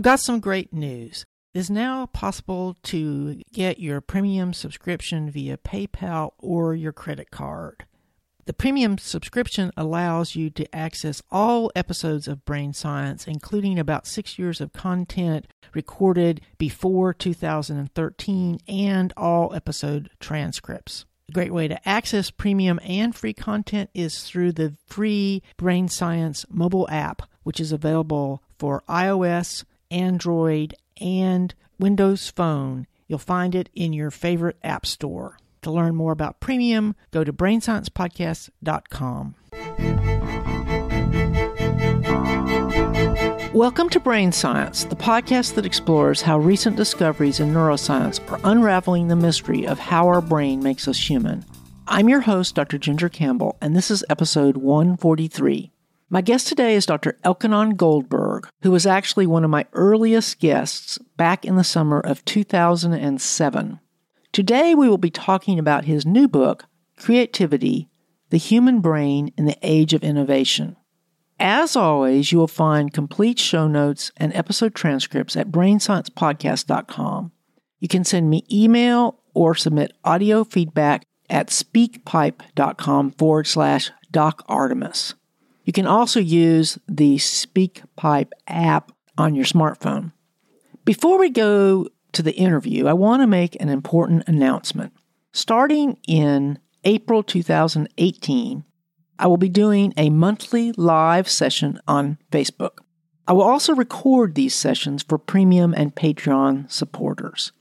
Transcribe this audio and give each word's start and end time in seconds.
I've 0.00 0.04
got 0.04 0.20
some 0.20 0.40
great 0.40 0.72
news. 0.72 1.26
It 1.52 1.58
is 1.58 1.68
now 1.68 2.06
possible 2.06 2.78
to 2.84 3.42
get 3.52 3.78
your 3.78 4.00
premium 4.00 4.54
subscription 4.54 5.30
via 5.30 5.58
PayPal 5.58 6.30
or 6.38 6.74
your 6.74 6.92
credit 6.92 7.30
card. 7.30 7.84
The 8.46 8.54
premium 8.54 8.96
subscription 8.96 9.70
allows 9.76 10.34
you 10.34 10.48
to 10.48 10.74
access 10.74 11.20
all 11.30 11.70
episodes 11.76 12.28
of 12.28 12.46
Brain 12.46 12.72
Science, 12.72 13.26
including 13.26 13.78
about 13.78 14.06
six 14.06 14.38
years 14.38 14.62
of 14.62 14.72
content 14.72 15.46
recorded 15.74 16.40
before 16.56 17.12
2013 17.12 18.58
and 18.66 19.12
all 19.18 19.54
episode 19.54 20.08
transcripts. 20.18 21.04
A 21.28 21.32
great 21.32 21.52
way 21.52 21.68
to 21.68 21.86
access 21.86 22.30
premium 22.30 22.80
and 22.82 23.14
free 23.14 23.34
content 23.34 23.90
is 23.92 24.22
through 24.22 24.52
the 24.52 24.76
free 24.86 25.42
Brain 25.58 25.88
Science 25.88 26.46
mobile 26.48 26.88
app, 26.88 27.20
which 27.42 27.60
is 27.60 27.70
available 27.70 28.42
for 28.58 28.82
iOS, 28.88 29.64
Android, 29.90 30.74
and 31.00 31.54
Windows 31.78 32.30
Phone. 32.30 32.86
You'll 33.08 33.18
find 33.18 33.54
it 33.54 33.68
in 33.74 33.92
your 33.92 34.10
favorite 34.10 34.56
app 34.62 34.86
store. 34.86 35.36
To 35.62 35.70
learn 35.70 35.94
more 35.94 36.12
about 36.12 36.40
premium, 36.40 36.94
go 37.10 37.24
to 37.24 37.32
brainsciencepodcast.com. 37.32 39.34
Welcome 43.52 43.88
to 43.90 43.98
Brain 43.98 44.30
Science, 44.30 44.84
the 44.84 44.94
podcast 44.94 45.56
that 45.56 45.66
explores 45.66 46.22
how 46.22 46.38
recent 46.38 46.76
discoveries 46.76 47.40
in 47.40 47.52
neuroscience 47.52 48.20
are 48.30 48.38
unraveling 48.44 49.08
the 49.08 49.16
mystery 49.16 49.66
of 49.66 49.80
how 49.80 50.06
our 50.06 50.20
brain 50.20 50.62
makes 50.62 50.86
us 50.86 51.10
human. 51.10 51.44
I'm 51.88 52.08
your 52.08 52.20
host, 52.20 52.54
Dr. 52.54 52.78
Ginger 52.78 53.08
Campbell, 53.08 53.56
and 53.60 53.74
this 53.74 53.90
is 53.90 54.04
episode 54.08 54.56
143. 54.56 55.72
My 56.12 56.22
guest 56.22 56.48
today 56.48 56.74
is 56.74 56.86
Dr. 56.86 57.20
Elkhonon 57.24 57.76
Goldberg, 57.76 58.48
who 58.62 58.72
was 58.72 58.84
actually 58.84 59.28
one 59.28 59.44
of 59.44 59.50
my 59.50 59.64
earliest 59.74 60.40
guests 60.40 60.98
back 61.16 61.44
in 61.44 61.54
the 61.54 61.62
summer 61.62 62.00
of 62.00 62.24
2007. 62.24 63.78
Today 64.32 64.74
we 64.74 64.88
will 64.88 64.98
be 64.98 65.10
talking 65.10 65.56
about 65.56 65.84
his 65.84 66.04
new 66.04 66.26
book, 66.26 66.64
Creativity 66.96 67.88
The 68.30 68.38
Human 68.38 68.80
Brain 68.80 69.32
in 69.38 69.44
the 69.44 69.56
Age 69.62 69.94
of 69.94 70.02
Innovation. 70.02 70.74
As 71.38 71.76
always, 71.76 72.32
you 72.32 72.38
will 72.38 72.48
find 72.48 72.92
complete 72.92 73.38
show 73.38 73.68
notes 73.68 74.10
and 74.16 74.34
episode 74.34 74.74
transcripts 74.74 75.36
at 75.36 75.52
brainsciencepodcast.com. 75.52 77.30
You 77.78 77.88
can 77.88 78.02
send 78.02 78.28
me 78.28 78.44
email 78.50 79.20
or 79.32 79.54
submit 79.54 79.92
audio 80.02 80.42
feedback 80.42 81.04
at 81.30 81.50
speakpipe.com 81.50 83.12
forward 83.12 83.46
slash 83.46 83.92
Doc 84.10 84.42
Artemis. 84.48 85.14
You 85.70 85.72
can 85.72 85.86
also 85.86 86.18
use 86.18 86.80
the 86.88 87.14
SpeakPipe 87.18 88.32
app 88.48 88.90
on 89.16 89.36
your 89.36 89.44
smartphone. 89.44 90.10
Before 90.84 91.16
we 91.16 91.30
go 91.30 91.86
to 92.10 92.22
the 92.24 92.34
interview, 92.34 92.88
I 92.88 92.92
want 92.92 93.22
to 93.22 93.28
make 93.28 93.54
an 93.60 93.68
important 93.68 94.24
announcement. 94.26 94.92
Starting 95.32 95.96
in 96.08 96.58
April 96.82 97.22
2018, 97.22 98.64
I 99.16 99.26
will 99.28 99.36
be 99.36 99.48
doing 99.48 99.94
a 99.96 100.10
monthly 100.10 100.72
live 100.72 101.28
session 101.28 101.80
on 101.86 102.18
Facebook. 102.32 102.78
I 103.28 103.32
will 103.32 103.42
also 103.42 103.72
record 103.72 104.34
these 104.34 104.56
sessions 104.56 105.04
for 105.04 105.18
premium 105.18 105.72
and 105.72 105.94
Patreon 105.94 106.68
supporters. 106.68 107.52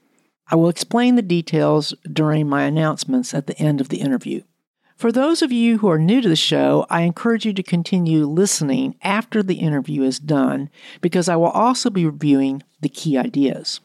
I 0.48 0.56
will 0.56 0.70
explain 0.70 1.14
the 1.14 1.22
details 1.22 1.94
during 2.12 2.50
my 2.50 2.64
announcements 2.64 3.36
at 3.36 3.46
the 3.46 3.60
end 3.60 3.80
of 3.80 3.90
the 3.90 4.02
interview. 4.02 4.42
For 5.00 5.14
those 5.14 5.42
of 5.42 5.50
you 5.50 5.78
who 5.78 5.88
are 5.89 5.97
new 5.97 6.19
to 6.19 6.28
the 6.28 6.36
show, 6.36 6.86
I 6.89 7.03
encourage 7.03 7.45
you 7.45 7.53
to 7.53 7.64
continue 7.64 8.25
listening 8.25 8.95
after 9.02 9.41
the 9.41 9.53
interview 9.53 10.03
is 10.03 10.19
done 10.19 10.69
because 11.00 11.30
I 11.30 11.38
will 11.38 11.52
also 11.52 11.89
be 11.89 12.06
reviewing 12.06 12.64
the 12.81 12.89
key 12.89 13.17
ideas. 13.17 13.80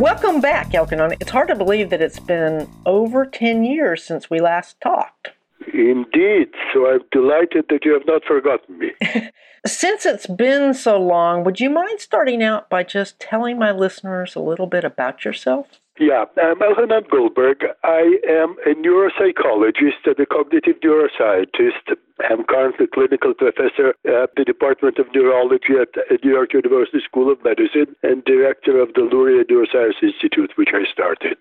Welcome 0.00 0.40
back, 0.40 0.72
Elkhonon. 0.72 1.16
It's 1.20 1.30
hard 1.30 1.46
to 1.46 1.54
believe 1.54 1.90
that 1.90 2.02
it's 2.02 2.18
been 2.18 2.68
over 2.84 3.24
10 3.24 3.62
years 3.62 4.02
since 4.02 4.28
we 4.28 4.40
last 4.40 4.80
talked. 4.80 5.28
Indeed. 5.72 6.48
So 6.74 6.88
I'm 6.88 7.02
delighted 7.12 7.66
that 7.68 7.84
you 7.84 7.92
have 7.92 8.06
not 8.08 8.24
forgotten 8.24 8.76
me. 8.76 8.90
Since 9.66 10.06
it's 10.06 10.26
been 10.26 10.74
so 10.74 11.00
long, 11.00 11.44
would 11.44 11.60
you 11.60 11.70
mind 11.70 12.00
starting 12.00 12.42
out 12.42 12.68
by 12.68 12.82
just 12.82 13.20
telling 13.20 13.58
my 13.58 13.70
listeners 13.70 14.34
a 14.34 14.40
little 14.40 14.66
bit 14.66 14.84
about 14.84 15.24
yourself? 15.24 15.80
Yeah, 16.00 16.26
I'm 16.40 16.60
Elkhonon 16.60 17.10
Goldberg. 17.10 17.64
I 17.82 18.18
am 18.28 18.54
a 18.64 18.74
neuropsychologist 18.78 20.06
and 20.06 20.20
a 20.20 20.26
cognitive 20.26 20.76
neuroscientist. 20.78 21.98
I'm 22.30 22.44
currently 22.44 22.86
clinical 22.86 23.34
professor 23.34 23.94
at 24.06 24.30
the 24.36 24.44
Department 24.46 24.98
of 24.98 25.06
Neurology 25.12 25.74
at 25.74 26.22
New 26.22 26.30
York 26.30 26.54
University 26.54 27.00
School 27.04 27.32
of 27.32 27.42
Medicine 27.42 27.96
and 28.04 28.24
director 28.24 28.80
of 28.80 28.94
the 28.94 29.00
Luria 29.10 29.42
Neuroscience 29.44 30.00
Institute, 30.00 30.52
which 30.54 30.70
I 30.72 30.84
started. 30.92 31.38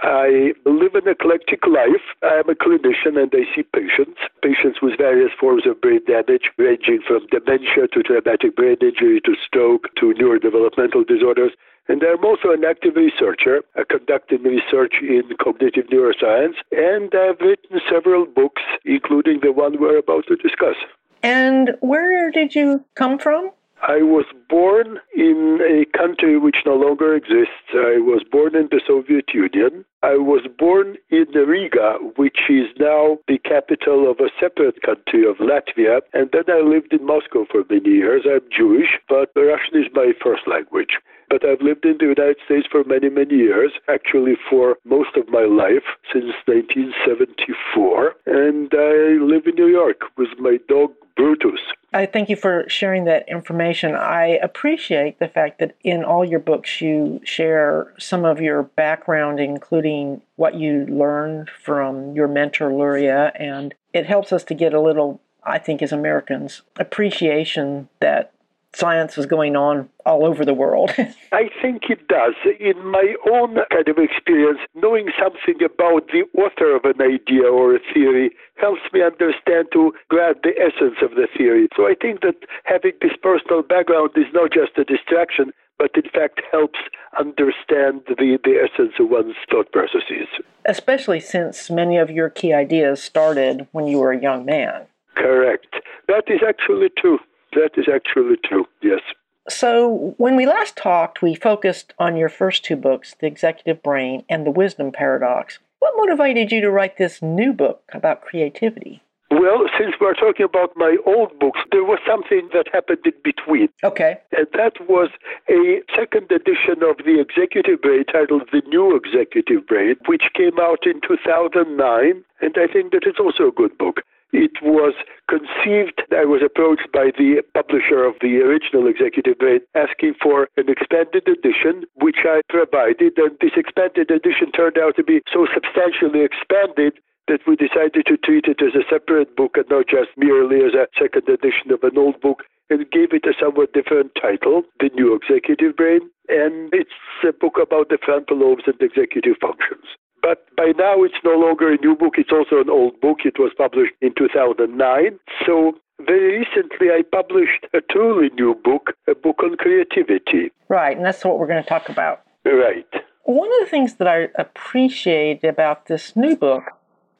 I 0.00 0.52
live 0.64 0.94
an 0.94 1.08
eclectic 1.08 1.66
life. 1.66 2.06
I 2.22 2.38
am 2.38 2.48
a 2.50 2.54
clinician 2.54 3.18
and 3.18 3.34
I 3.34 3.50
see 3.54 3.62
patients, 3.62 4.18
patients 4.42 4.78
with 4.80 4.96
various 4.96 5.32
forms 5.38 5.66
of 5.66 5.80
brain 5.80 6.02
damage, 6.06 6.50
ranging 6.56 7.00
from 7.06 7.26
dementia 7.30 7.88
to 7.92 8.02
traumatic 8.02 8.54
brain 8.54 8.76
injury 8.80 9.20
to 9.24 9.34
stroke 9.44 9.88
to 9.98 10.14
neurodevelopmental 10.14 11.06
disorders. 11.06 11.52
And 11.88 12.02
I'm 12.02 12.24
also 12.24 12.50
an 12.52 12.64
active 12.64 12.94
researcher. 12.96 13.62
I 13.76 13.82
conducted 13.88 14.42
research 14.44 14.94
in 15.02 15.22
cognitive 15.42 15.86
neuroscience, 15.86 16.54
and 16.70 17.12
I've 17.14 17.40
written 17.40 17.80
several 17.90 18.24
books, 18.24 18.62
including 18.84 19.40
the 19.42 19.52
one 19.52 19.80
we're 19.80 19.98
about 19.98 20.26
to 20.28 20.36
discuss. 20.36 20.76
And 21.22 21.72
where 21.80 22.30
did 22.30 22.54
you 22.54 22.84
come 22.94 23.18
from? 23.18 23.50
I 23.82 24.00
was 24.00 24.26
born 24.48 25.00
in 25.12 25.58
a 25.60 25.98
country 25.98 26.38
which 26.38 26.58
no 26.64 26.76
longer 26.76 27.16
exists. 27.16 27.74
I 27.74 27.98
was 27.98 28.22
born 28.30 28.54
in 28.54 28.68
the 28.70 28.80
Soviet 28.86 29.34
Union. 29.34 29.84
I 30.04 30.14
was 30.14 30.46
born 30.56 30.96
in 31.10 31.26
Riga, 31.34 31.98
which 32.14 32.38
is 32.48 32.68
now 32.78 33.18
the 33.26 33.38
capital 33.38 34.08
of 34.08 34.20
a 34.20 34.30
separate 34.38 34.80
country 34.82 35.28
of 35.28 35.38
Latvia. 35.38 36.00
And 36.12 36.30
then 36.32 36.44
I 36.48 36.60
lived 36.60 36.92
in 36.92 37.04
Moscow 37.04 37.44
for 37.50 37.64
many 37.68 37.90
years. 37.90 38.22
I'm 38.24 38.46
Jewish, 38.56 39.00
but 39.08 39.30
Russian 39.34 39.82
is 39.82 39.90
my 39.94 40.12
first 40.22 40.42
language. 40.46 40.98
But 41.32 41.48
I've 41.48 41.62
lived 41.62 41.86
in 41.86 41.96
the 41.96 42.12
United 42.14 42.36
States 42.44 42.66
for 42.70 42.84
many, 42.84 43.08
many 43.08 43.36
years, 43.36 43.72
actually 43.88 44.34
for 44.50 44.76
most 44.84 45.16
of 45.16 45.30
my 45.30 45.44
life, 45.44 45.96
since 46.12 46.34
1974. 46.44 48.12
And 48.26 48.70
I 48.70 49.16
live 49.18 49.46
in 49.46 49.54
New 49.54 49.68
York 49.68 50.02
with 50.18 50.28
my 50.38 50.58
dog 50.68 50.90
Brutus. 51.16 51.60
I 51.94 52.04
thank 52.04 52.28
you 52.28 52.36
for 52.36 52.68
sharing 52.68 53.06
that 53.06 53.26
information. 53.30 53.94
I 53.94 54.38
appreciate 54.42 55.20
the 55.20 55.28
fact 55.28 55.58
that 55.60 55.74
in 55.82 56.04
all 56.04 56.22
your 56.22 56.38
books 56.38 56.82
you 56.82 57.22
share 57.24 57.94
some 57.98 58.26
of 58.26 58.42
your 58.42 58.64
background, 58.64 59.40
including 59.40 60.20
what 60.36 60.56
you 60.56 60.84
learned 60.84 61.48
from 61.48 62.14
your 62.14 62.28
mentor, 62.28 62.74
Luria, 62.74 63.32
and 63.36 63.74
it 63.94 64.04
helps 64.04 64.34
us 64.34 64.44
to 64.44 64.54
get 64.54 64.74
a 64.74 64.80
little, 64.80 65.22
I 65.44 65.58
think, 65.58 65.80
as 65.80 65.92
Americans, 65.92 66.60
appreciation 66.78 67.88
that 68.00 68.32
science 68.74 69.16
was 69.16 69.26
going 69.26 69.56
on 69.56 69.88
all 70.06 70.24
over 70.24 70.44
the 70.44 70.54
world. 70.54 70.90
I 71.32 71.50
think 71.60 71.90
it 71.90 72.08
does. 72.08 72.34
In 72.58 72.84
my 72.90 73.14
own 73.30 73.56
kind 73.70 73.88
of 73.88 73.98
experience, 73.98 74.58
knowing 74.74 75.10
something 75.20 75.62
about 75.64 76.08
the 76.08 76.24
author 76.38 76.74
of 76.74 76.84
an 76.84 77.00
idea 77.02 77.44
or 77.44 77.76
a 77.76 77.80
theory 77.92 78.30
helps 78.56 78.80
me 78.92 79.02
understand 79.02 79.68
to 79.72 79.92
grasp 80.08 80.38
the 80.42 80.54
essence 80.58 80.96
of 81.02 81.10
the 81.10 81.28
theory. 81.36 81.68
So 81.76 81.86
I 81.86 81.94
think 82.00 82.20
that 82.22 82.36
having 82.64 82.92
this 83.00 83.12
personal 83.22 83.62
background 83.62 84.10
is 84.16 84.26
not 84.32 84.52
just 84.52 84.78
a 84.78 84.84
distraction, 84.84 85.52
but 85.78 85.90
in 85.94 86.08
fact 86.10 86.40
helps 86.50 86.78
understand 87.18 88.02
the, 88.06 88.38
the 88.44 88.56
essence 88.62 88.94
of 88.98 89.10
one's 89.10 89.34
thought 89.50 89.70
processes. 89.72 90.28
Especially 90.64 91.20
since 91.20 91.70
many 91.70 91.98
of 91.98 92.10
your 92.10 92.30
key 92.30 92.52
ideas 92.52 93.02
started 93.02 93.66
when 93.72 93.86
you 93.86 93.98
were 93.98 94.12
a 94.12 94.20
young 94.20 94.44
man. 94.44 94.86
Correct. 95.16 95.66
That 96.08 96.24
is 96.28 96.40
actually 96.46 96.88
true. 96.96 97.18
That 97.52 97.70
is 97.76 97.86
actually 97.92 98.36
true, 98.44 98.66
yes. 98.82 99.00
So, 99.48 100.14
when 100.18 100.36
we 100.36 100.46
last 100.46 100.76
talked, 100.76 101.20
we 101.20 101.34
focused 101.34 101.94
on 101.98 102.16
your 102.16 102.28
first 102.28 102.64
two 102.64 102.76
books, 102.76 103.16
The 103.18 103.26
Executive 103.26 103.82
Brain 103.82 104.24
and 104.28 104.46
The 104.46 104.52
Wisdom 104.52 104.92
Paradox. 104.92 105.58
What 105.80 105.94
motivated 105.96 106.52
you 106.52 106.60
to 106.60 106.70
write 106.70 106.96
this 106.96 107.20
new 107.20 107.52
book 107.52 107.82
about 107.92 108.22
creativity? 108.22 109.02
Well, 109.32 109.66
since 109.78 109.94
we're 109.98 110.14
talking 110.14 110.44
about 110.44 110.76
my 110.76 110.96
old 111.06 111.38
books, 111.40 111.60
there 111.72 111.84
was 111.84 111.98
something 112.06 112.50
that 112.52 112.66
happened 112.70 113.00
in 113.04 113.14
between. 113.24 113.68
Okay. 113.82 114.18
And 114.36 114.46
that 114.52 114.74
was 114.88 115.08
a 115.48 115.80
second 115.96 116.30
edition 116.30 116.84
of 116.84 116.98
The 117.04 117.18
Executive 117.18 117.80
Brain 117.80 118.04
titled 118.12 118.42
The 118.52 118.62
New 118.68 118.94
Executive 118.94 119.66
Brain, 119.66 119.96
which 120.06 120.24
came 120.36 120.60
out 120.60 120.86
in 120.86 121.00
2009. 121.00 122.24
And 122.42 122.54
I 122.56 122.66
think 122.70 122.92
that 122.92 123.04
it's 123.06 123.18
also 123.18 123.48
a 123.48 123.52
good 123.52 123.76
book. 123.78 124.02
It 124.32 124.56
was 124.62 124.94
conceived, 125.28 126.00
I 126.10 126.24
was 126.24 126.40
approached 126.40 126.88
by 126.90 127.12
the 127.12 127.44
publisher 127.52 128.02
of 128.02 128.16
the 128.24 128.40
original 128.40 128.88
Executive 128.88 129.36
Brain 129.36 129.60
asking 129.74 130.14
for 130.22 130.48
an 130.56 130.72
expanded 130.72 131.28
edition, 131.28 131.84
which 132.00 132.24
I 132.24 132.40
provided. 132.48 133.18
And 133.18 133.36
this 133.40 133.52
expanded 133.56 134.10
edition 134.10 134.50
turned 134.52 134.78
out 134.78 134.96
to 134.96 135.04
be 135.04 135.20
so 135.30 135.46
substantially 135.52 136.24
expanded 136.24 136.96
that 137.28 137.44
we 137.46 137.56
decided 137.56 138.06
to 138.08 138.16
treat 138.16 138.46
it 138.48 138.64
as 138.64 138.74
a 138.74 138.88
separate 138.88 139.36
book 139.36 139.56
and 139.56 139.68
not 139.68 139.86
just 139.86 140.10
merely 140.16 140.64
as 140.64 140.72
a 140.72 140.88
second 140.98 141.28
edition 141.28 141.70
of 141.70 141.84
an 141.84 141.98
old 141.98 142.18
book 142.20 142.42
and 142.70 142.90
gave 142.90 143.12
it 143.12 143.28
a 143.28 143.36
somewhat 143.38 143.72
different 143.76 144.12
title, 144.20 144.62
The 144.80 144.88
New 144.94 145.14
Executive 145.14 145.76
Brain. 145.76 146.08
And 146.28 146.72
it's 146.72 146.96
a 147.22 147.32
book 147.32 147.58
about 147.60 147.90
the 147.90 147.98
frontal 148.02 148.38
lobes 148.38 148.64
and 148.66 148.80
executive 148.80 149.36
functions. 149.40 149.84
But 150.22 150.46
by 150.56 150.72
now, 150.78 151.02
it's 151.02 151.18
no 151.24 151.36
longer 151.36 151.72
a 151.72 151.76
new 151.78 151.96
book. 151.96 152.14
It's 152.16 152.30
also 152.32 152.60
an 152.60 152.70
old 152.70 153.00
book. 153.00 153.18
It 153.24 153.38
was 153.38 153.52
published 153.58 153.92
in 154.00 154.14
2009. 154.16 155.18
So 155.44 155.72
very 156.06 156.38
recently, 156.38 156.90
I 156.90 157.02
published 157.10 157.66
a 157.74 157.80
truly 157.80 158.30
new 158.30 158.54
book, 158.54 158.94
a 159.08 159.14
book 159.14 159.42
on 159.42 159.56
creativity. 159.56 160.52
Right, 160.68 160.96
and 160.96 161.04
that's 161.04 161.24
what 161.24 161.38
we're 161.38 161.48
going 161.48 161.62
to 161.62 161.68
talk 161.68 161.88
about. 161.88 162.22
Right. 162.44 162.86
One 163.24 163.48
of 163.48 163.60
the 163.60 163.70
things 163.70 163.94
that 163.94 164.08
I 164.08 164.28
appreciate 164.36 165.44
about 165.44 165.86
this 165.86 166.16
new 166.16 166.36
book 166.36 166.64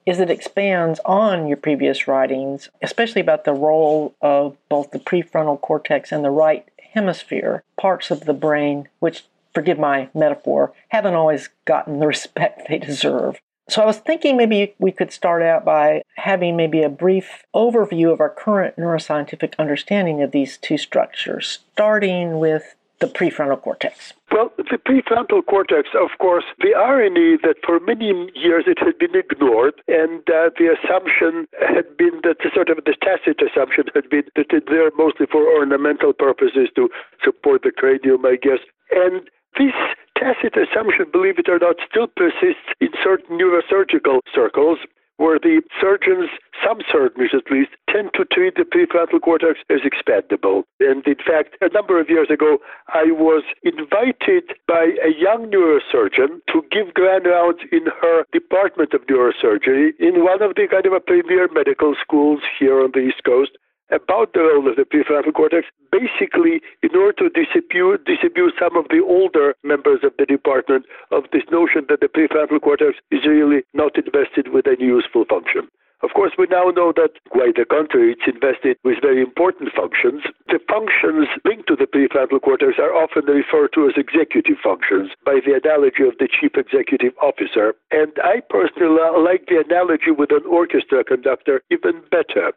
is 0.05 0.19
it 0.19 0.31
expands 0.31 0.99
on 1.05 1.47
your 1.47 1.57
previous 1.57 2.09
writings, 2.09 2.71
especially 2.83 3.21
about 3.21 3.45
the 3.45 3.53
role 3.53 4.15
of 4.21 4.57
both 4.69 4.91
the 4.91 4.99
prefrontal 4.99 5.61
cortex 5.61 6.11
and 6.11 6.25
the 6.25 6.31
right 6.31 6.69
hemisphere, 6.93 7.63
parts 7.77 8.11
of 8.11 8.25
the 8.25 8.35
brain 8.35 8.89
which 8.99 9.25
forgive 9.55 9.79
my 9.79 10.09
metaphor, 10.15 10.73
haven't 10.89 11.15
always 11.15 11.49
gotten 11.65 12.01
the 12.01 12.07
respect 12.15 12.69
they 12.69 12.79
deserve. 12.79 13.41
So 13.69 13.81
I 13.81 13.87
was 13.87 13.99
thinking 13.99 14.37
maybe 14.37 14.75
we 14.79 14.93
could 14.93 15.13
start 15.13 15.43
out 15.43 15.65
by 15.65 16.03
having 16.17 16.57
maybe 16.57 16.83
a 16.83 16.89
brief 16.89 17.45
overview 17.55 18.13
of 18.13 18.21
our 18.21 18.29
current 18.29 18.77
neuroscientific 18.77 19.55
understanding 19.59 20.21
of 20.23 20.33
these 20.33 20.59
two 20.59 20.77
structures, 20.77 21.61
starting 21.73 22.39
with 22.39 22.75
the 23.03 23.07
prefrontal 23.09 23.61
cortex. 23.61 24.15
Well, 24.31 24.53
the 24.57 24.79
prefrontal 24.79 25.45
cortex, 25.45 25.89
of 26.01 26.11
course, 26.19 26.45
the 26.61 26.75
irony 26.75 27.37
that 27.43 27.57
for 27.67 27.81
many 27.81 28.31
years 28.35 28.65
it 28.67 28.79
had 28.79 28.97
been 28.99 29.15
ignored, 29.15 29.75
and 29.89 30.21
uh, 30.31 30.51
the 30.57 30.71
assumption 30.79 31.49
had 31.59 31.97
been 31.97 32.21
that 32.23 32.39
the 32.39 32.51
sort 32.55 32.71
of 32.71 32.79
the 32.85 32.95
tacit 33.03 33.43
assumption 33.43 33.85
had 33.95 34.09
been 34.09 34.25
that 34.37 34.47
it's 34.51 34.71
there 34.71 34.91
mostly 34.97 35.27
for 35.27 35.43
ornamental 35.43 36.13
purposes 36.13 36.69
to 36.77 36.89
support 37.25 37.63
the 37.63 37.73
cranium, 37.73 38.25
I 38.25 38.37
guess. 38.37 38.63
And 38.93 39.29
this 39.59 39.75
tacit 40.17 40.55
assumption, 40.57 41.07
believe 41.13 41.39
it 41.39 41.49
or 41.49 41.59
not, 41.59 41.77
still 41.89 42.07
persists 42.07 42.71
in 42.81 42.89
certain 43.03 43.39
neurosurgical 43.39 44.21
circles 44.35 44.79
where 45.19 45.39
the 45.39 45.63
surgeons, 45.81 46.31
some 46.65 46.79
surgeons 46.91 47.31
at 47.33 47.47
least, 47.51 47.71
tend 47.89 48.11
to 48.15 48.25
treat 48.25 48.57
the 48.57 48.65
prefrontal 48.65 49.21
cortex 49.21 49.61
as 49.71 49.81
expandable. 49.87 50.65
And 50.81 51.07
in 51.07 51.21
fact, 51.23 51.55
a 51.61 51.69
number 51.69 52.01
of 52.01 52.09
years 52.09 52.29
ago, 52.31 52.59
I 52.89 53.13
was 53.13 53.45
invited 53.63 54.51
by 54.67 54.97
a 55.05 55.15
young 55.15 55.51
neurosurgeon 55.51 56.43
to 56.51 56.65
give 56.73 56.95
grand 56.95 57.27
rounds 57.27 57.61
in 57.71 57.87
her 58.01 58.25
department 58.33 58.95
of 58.95 59.07
neurosurgery 59.07 59.93
in 60.01 60.25
one 60.25 60.43
of 60.43 60.57
the 60.57 60.67
kind 60.69 60.87
of 60.87 61.07
premier 61.07 61.47
medical 61.53 61.95
schools 62.01 62.41
here 62.59 62.83
on 62.83 62.91
the 62.93 63.01
East 63.01 63.23
Coast 63.25 63.53
about 63.93 64.33
the 64.33 64.41
role 64.41 64.69
of 64.69 64.77
the 64.77 64.83
prefrontal 64.83 65.35
cortex, 65.35 65.67
basically 65.93 66.61
in 66.83 66.97
order 66.97 67.13
to 67.13 67.29
disabuse, 67.31 68.01
disabuse 68.07 68.53
some 68.59 68.77
of 68.77 68.89
the 68.89 69.05
older 69.05 69.55
members 69.63 70.01
of 70.03 70.13
the 70.19 70.27
department 70.27 70.87
of 71.11 71.25
this 71.33 71.45
notion 71.53 71.87
that 71.89 72.01
the 72.01 72.09
prefrontal 72.09 72.61
cortex 72.61 72.99
is 73.11 73.25
really 73.27 73.63
not 73.75 73.97
invested 73.97 74.49
with 74.49 74.67
any 74.67 74.85
useful 74.85 75.25
function. 75.29 75.69
Of 76.03 76.11
course, 76.15 76.33
we 76.37 76.49
now 76.51 76.67
know 76.75 76.93
that, 76.97 77.15
quite 77.31 77.55
the 77.55 77.65
contrary, 77.65 78.17
it's 78.19 78.27
invested 78.27 78.77
with 78.83 78.99
very 79.01 79.23
important 79.23 79.71
functions. 79.71 80.23
The 80.49 80.59
functions 80.67 81.29
linked 81.45 81.69
to 81.69 81.77
the 81.77 81.87
prefrontal 81.87 82.43
cortex 82.43 82.75
are 82.83 82.91
often 82.91 83.27
referred 83.27 83.71
to 83.75 83.87
as 83.87 83.95
executive 83.97 84.59
functions 84.59 85.13
by 85.25 85.39
the 85.47 85.55
analogy 85.55 86.03
of 86.03 86.19
the 86.19 86.27
chief 86.27 86.59
executive 86.59 87.15
officer. 87.23 87.75
And 87.93 88.11
I 88.19 88.43
personally 88.51 88.99
like 89.23 89.47
the 89.47 89.63
analogy 89.63 90.11
with 90.11 90.33
an 90.33 90.43
orchestra 90.43 91.05
conductor 91.05 91.63
even 91.71 92.03
better. 92.11 92.51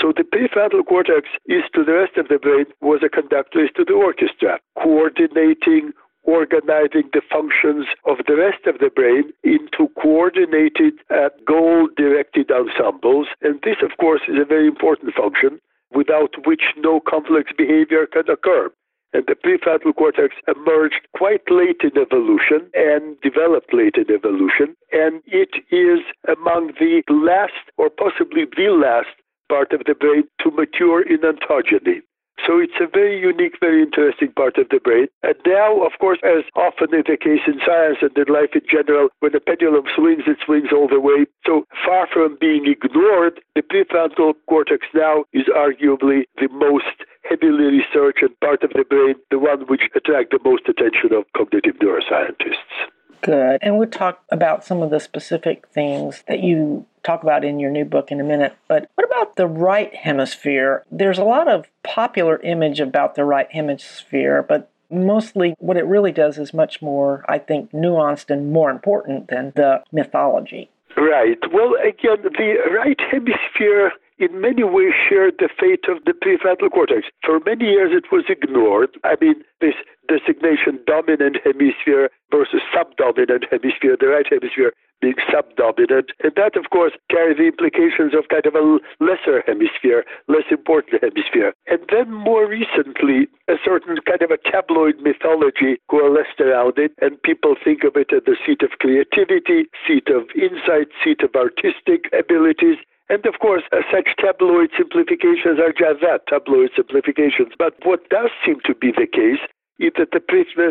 So 0.00 0.12
the 0.16 0.24
prefrontal 0.24 0.86
cortex 0.86 1.28
is 1.46 1.62
to 1.74 1.84
the 1.84 1.92
rest 1.92 2.16
of 2.16 2.28
the 2.28 2.38
brain 2.38 2.66
was 2.80 3.00
a 3.04 3.08
conductor 3.08 3.64
is 3.64 3.70
to 3.76 3.84
the 3.84 3.94
orchestra, 3.94 4.58
coordinating, 4.82 5.92
organizing 6.24 7.10
the 7.12 7.22
functions 7.30 7.86
of 8.06 8.18
the 8.26 8.36
rest 8.36 8.66
of 8.66 8.78
the 8.78 8.90
brain 8.90 9.32
into 9.42 9.88
coordinated, 10.00 10.94
uh, 11.10 11.28
goal-directed 11.46 12.50
ensembles. 12.50 13.26
And 13.42 13.60
this, 13.62 13.76
of 13.82 13.96
course, 13.98 14.22
is 14.28 14.38
a 14.40 14.44
very 14.44 14.66
important 14.66 15.14
function 15.14 15.60
without 15.94 16.46
which 16.46 16.62
no 16.78 17.00
complex 17.00 17.52
behavior 17.56 18.06
can 18.06 18.30
occur. 18.30 18.70
And 19.14 19.24
the 19.26 19.34
prefrontal 19.34 19.94
cortex 19.94 20.34
emerged 20.48 21.06
quite 21.14 21.42
late 21.50 21.82
in 21.82 22.00
evolution 22.00 22.70
and 22.72 23.20
developed 23.20 23.74
late 23.74 23.96
in 23.96 24.10
evolution. 24.10 24.74
And 24.90 25.20
it 25.26 25.50
is 25.70 26.00
among 26.26 26.72
the 26.80 27.02
last, 27.10 27.52
or 27.76 27.90
possibly 27.90 28.46
the 28.56 28.70
last, 28.70 29.12
part 29.48 29.72
of 29.72 29.82
the 29.86 29.94
brain 29.94 30.24
to 30.42 30.50
mature 30.50 31.02
in 31.02 31.18
ontogeny. 31.18 32.02
So 32.46 32.58
it's 32.58 32.74
a 32.80 32.88
very 32.90 33.20
unique, 33.20 33.54
very 33.60 33.82
interesting 33.82 34.32
part 34.32 34.58
of 34.58 34.68
the 34.70 34.80
brain. 34.80 35.06
And 35.22 35.36
now, 35.46 35.84
of 35.84 35.92
course, 36.00 36.18
as 36.24 36.42
often 36.56 36.90
is 36.90 37.04
the 37.06 37.16
case 37.16 37.46
in 37.46 37.60
science 37.64 37.98
and 38.02 38.10
in 38.18 38.32
life 38.32 38.50
in 38.54 38.62
general, 38.66 39.10
when 39.20 39.32
the 39.32 39.40
pendulum 39.40 39.84
swings, 39.94 40.24
it 40.26 40.38
swings 40.44 40.72
all 40.72 40.88
the 40.88 40.98
way. 40.98 41.26
So 41.46 41.66
far 41.84 42.08
from 42.10 42.38
being 42.40 42.66
ignored, 42.66 43.38
the 43.54 43.62
prefrontal 43.62 44.34
cortex 44.48 44.86
now 44.94 45.24
is 45.32 45.46
arguably 45.54 46.24
the 46.40 46.48
most 46.50 47.06
heavily 47.22 47.78
researched 47.78 48.26
part 48.40 48.64
of 48.64 48.70
the 48.74 48.84
brain, 48.90 49.14
the 49.30 49.38
one 49.38 49.62
which 49.68 49.86
attracts 49.94 50.34
the 50.34 50.42
most 50.42 50.68
attention 50.68 51.14
of 51.14 51.24
cognitive 51.36 51.76
neuroscientists. 51.78 52.90
Good. 53.22 53.58
And 53.62 53.78
we'll 53.78 53.88
talk 53.88 54.22
about 54.30 54.64
some 54.64 54.82
of 54.82 54.90
the 54.90 55.00
specific 55.00 55.68
things 55.68 56.24
that 56.28 56.40
you 56.40 56.86
talk 57.02 57.22
about 57.22 57.44
in 57.44 57.58
your 57.58 57.70
new 57.70 57.84
book 57.84 58.10
in 58.10 58.20
a 58.20 58.24
minute. 58.24 58.56
But 58.68 58.90
what 58.96 59.06
about 59.06 59.36
the 59.36 59.46
right 59.46 59.94
hemisphere? 59.94 60.84
There's 60.90 61.18
a 61.18 61.24
lot 61.24 61.48
of 61.48 61.66
popular 61.82 62.40
image 62.42 62.80
about 62.80 63.14
the 63.14 63.24
right 63.24 63.50
hemisphere, 63.50 64.44
but 64.46 64.70
mostly 64.90 65.54
what 65.58 65.76
it 65.76 65.86
really 65.86 66.12
does 66.12 66.36
is 66.36 66.52
much 66.52 66.82
more, 66.82 67.24
I 67.28 67.38
think, 67.38 67.72
nuanced 67.72 68.28
and 68.30 68.52
more 68.52 68.70
important 68.70 69.28
than 69.28 69.52
the 69.56 69.82
mythology. 69.92 70.70
Right. 70.96 71.38
Well, 71.52 71.74
again, 71.82 72.22
the 72.22 72.56
right 72.74 73.00
hemisphere 73.10 73.92
in 74.22 74.40
many 74.40 74.62
ways 74.62 74.94
shared 74.94 75.34
the 75.38 75.48
fate 75.58 75.90
of 75.90 76.04
the 76.06 76.14
prefrontal 76.14 76.70
cortex. 76.70 77.08
For 77.26 77.40
many 77.44 77.66
years, 77.66 77.90
it 77.92 78.14
was 78.14 78.24
ignored. 78.28 78.90
I 79.02 79.16
mean, 79.20 79.42
this 79.60 79.74
designation 80.06 80.78
dominant 80.86 81.38
hemisphere 81.42 82.08
versus 82.30 82.62
subdominant 82.72 83.46
hemisphere, 83.50 83.96
the 83.98 84.06
right 84.06 84.26
hemisphere 84.30 84.72
being 85.02 85.18
subdominant. 85.26 86.14
And 86.22 86.32
that, 86.36 86.54
of 86.54 86.70
course, 86.70 86.92
carries 87.10 87.36
the 87.36 87.50
implications 87.50 88.14
of 88.14 88.30
kind 88.30 88.46
of 88.46 88.54
a 88.54 88.78
lesser 89.02 89.42
hemisphere, 89.44 90.06
less 90.28 90.46
important 90.50 91.02
hemisphere. 91.02 91.52
And 91.66 91.82
then 91.90 92.14
more 92.14 92.46
recently, 92.46 93.26
a 93.50 93.58
certain 93.64 93.98
kind 94.06 94.22
of 94.22 94.30
a 94.30 94.38
tabloid 94.38 95.02
mythology 95.02 95.82
coalesced 95.90 96.38
around 96.38 96.78
it, 96.78 96.92
and 97.02 97.20
people 97.20 97.56
think 97.58 97.82
of 97.82 97.98
it 97.98 98.14
as 98.14 98.22
the 98.24 98.38
seat 98.46 98.62
of 98.62 98.78
creativity, 98.78 99.66
seat 99.82 100.06
of 100.06 100.30
insight, 100.38 100.94
seat 101.02 101.20
of 101.26 101.34
artistic 101.34 102.06
abilities. 102.14 102.78
And 103.08 103.24
of 103.26 103.38
course, 103.40 103.62
uh, 103.72 103.82
such 103.92 104.16
tabloid 104.18 104.70
simplifications 104.76 105.58
are 105.58 105.72
just 105.72 106.00
that, 106.00 106.26
tabloid 106.28 106.70
simplifications. 106.76 107.52
But 107.58 107.74
what 107.84 108.08
does 108.08 108.30
seem 108.44 108.60
to 108.64 108.74
be 108.74 108.92
the 108.92 109.06
case 109.06 109.42
is 109.82 109.92
that 109.98 110.12
the, 110.12 110.20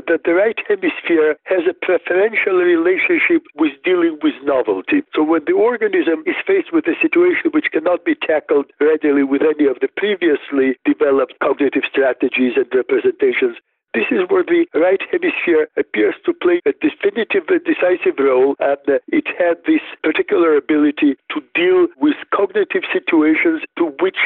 that 0.08 0.24
the 0.24 0.34
right 0.34 0.56
hemisphere 0.68 1.36
has 1.44 1.68
a 1.68 1.76
preferential 1.76 2.64
relationship 2.64 3.44
with 3.56 3.74
dealing 3.84 4.18
with 4.24 4.36
novelty. 4.44 5.04
So 5.14 5.24
when 5.24 5.44
the 5.46 5.54
organism 5.54 6.24
is 6.26 6.40
faced 6.48 6.72
with 6.72 6.88
a 6.88 6.96
situation 7.02 7.52
which 7.52 7.74
cannot 7.74 8.06
be 8.06 8.16
tackled 8.16 8.72
readily 8.80 9.24
with 9.24 9.42
any 9.44 9.68
of 9.68 9.84
the 9.84 9.90
previously 9.98 10.80
developed 10.86 11.36
cognitive 11.44 11.84
strategies 11.90 12.56
and 12.56 12.72
representations, 12.72 13.60
this 13.94 14.06
is 14.12 14.22
where 14.30 14.44
the 14.44 14.66
right 14.74 15.02
hemisphere 15.12 15.68
appears 15.76 16.16
to 16.26 16.34
play 16.34 16.62
a 16.66 16.72
definitive 16.80 17.44
and 17.50 17.64
decisive 17.64 18.18
role, 18.20 18.56
and 18.60 18.80
uh, 18.88 19.00
it 19.08 19.28
had 19.38 19.58
this 19.66 19.82
particular 20.02 20.56
ability 20.56 21.16
to 21.30 21.42
deal 21.56 21.88
with 22.00 22.16
cognitive 22.34 22.84
situations 22.94 23.62
to 23.78 23.92
which 24.00 24.18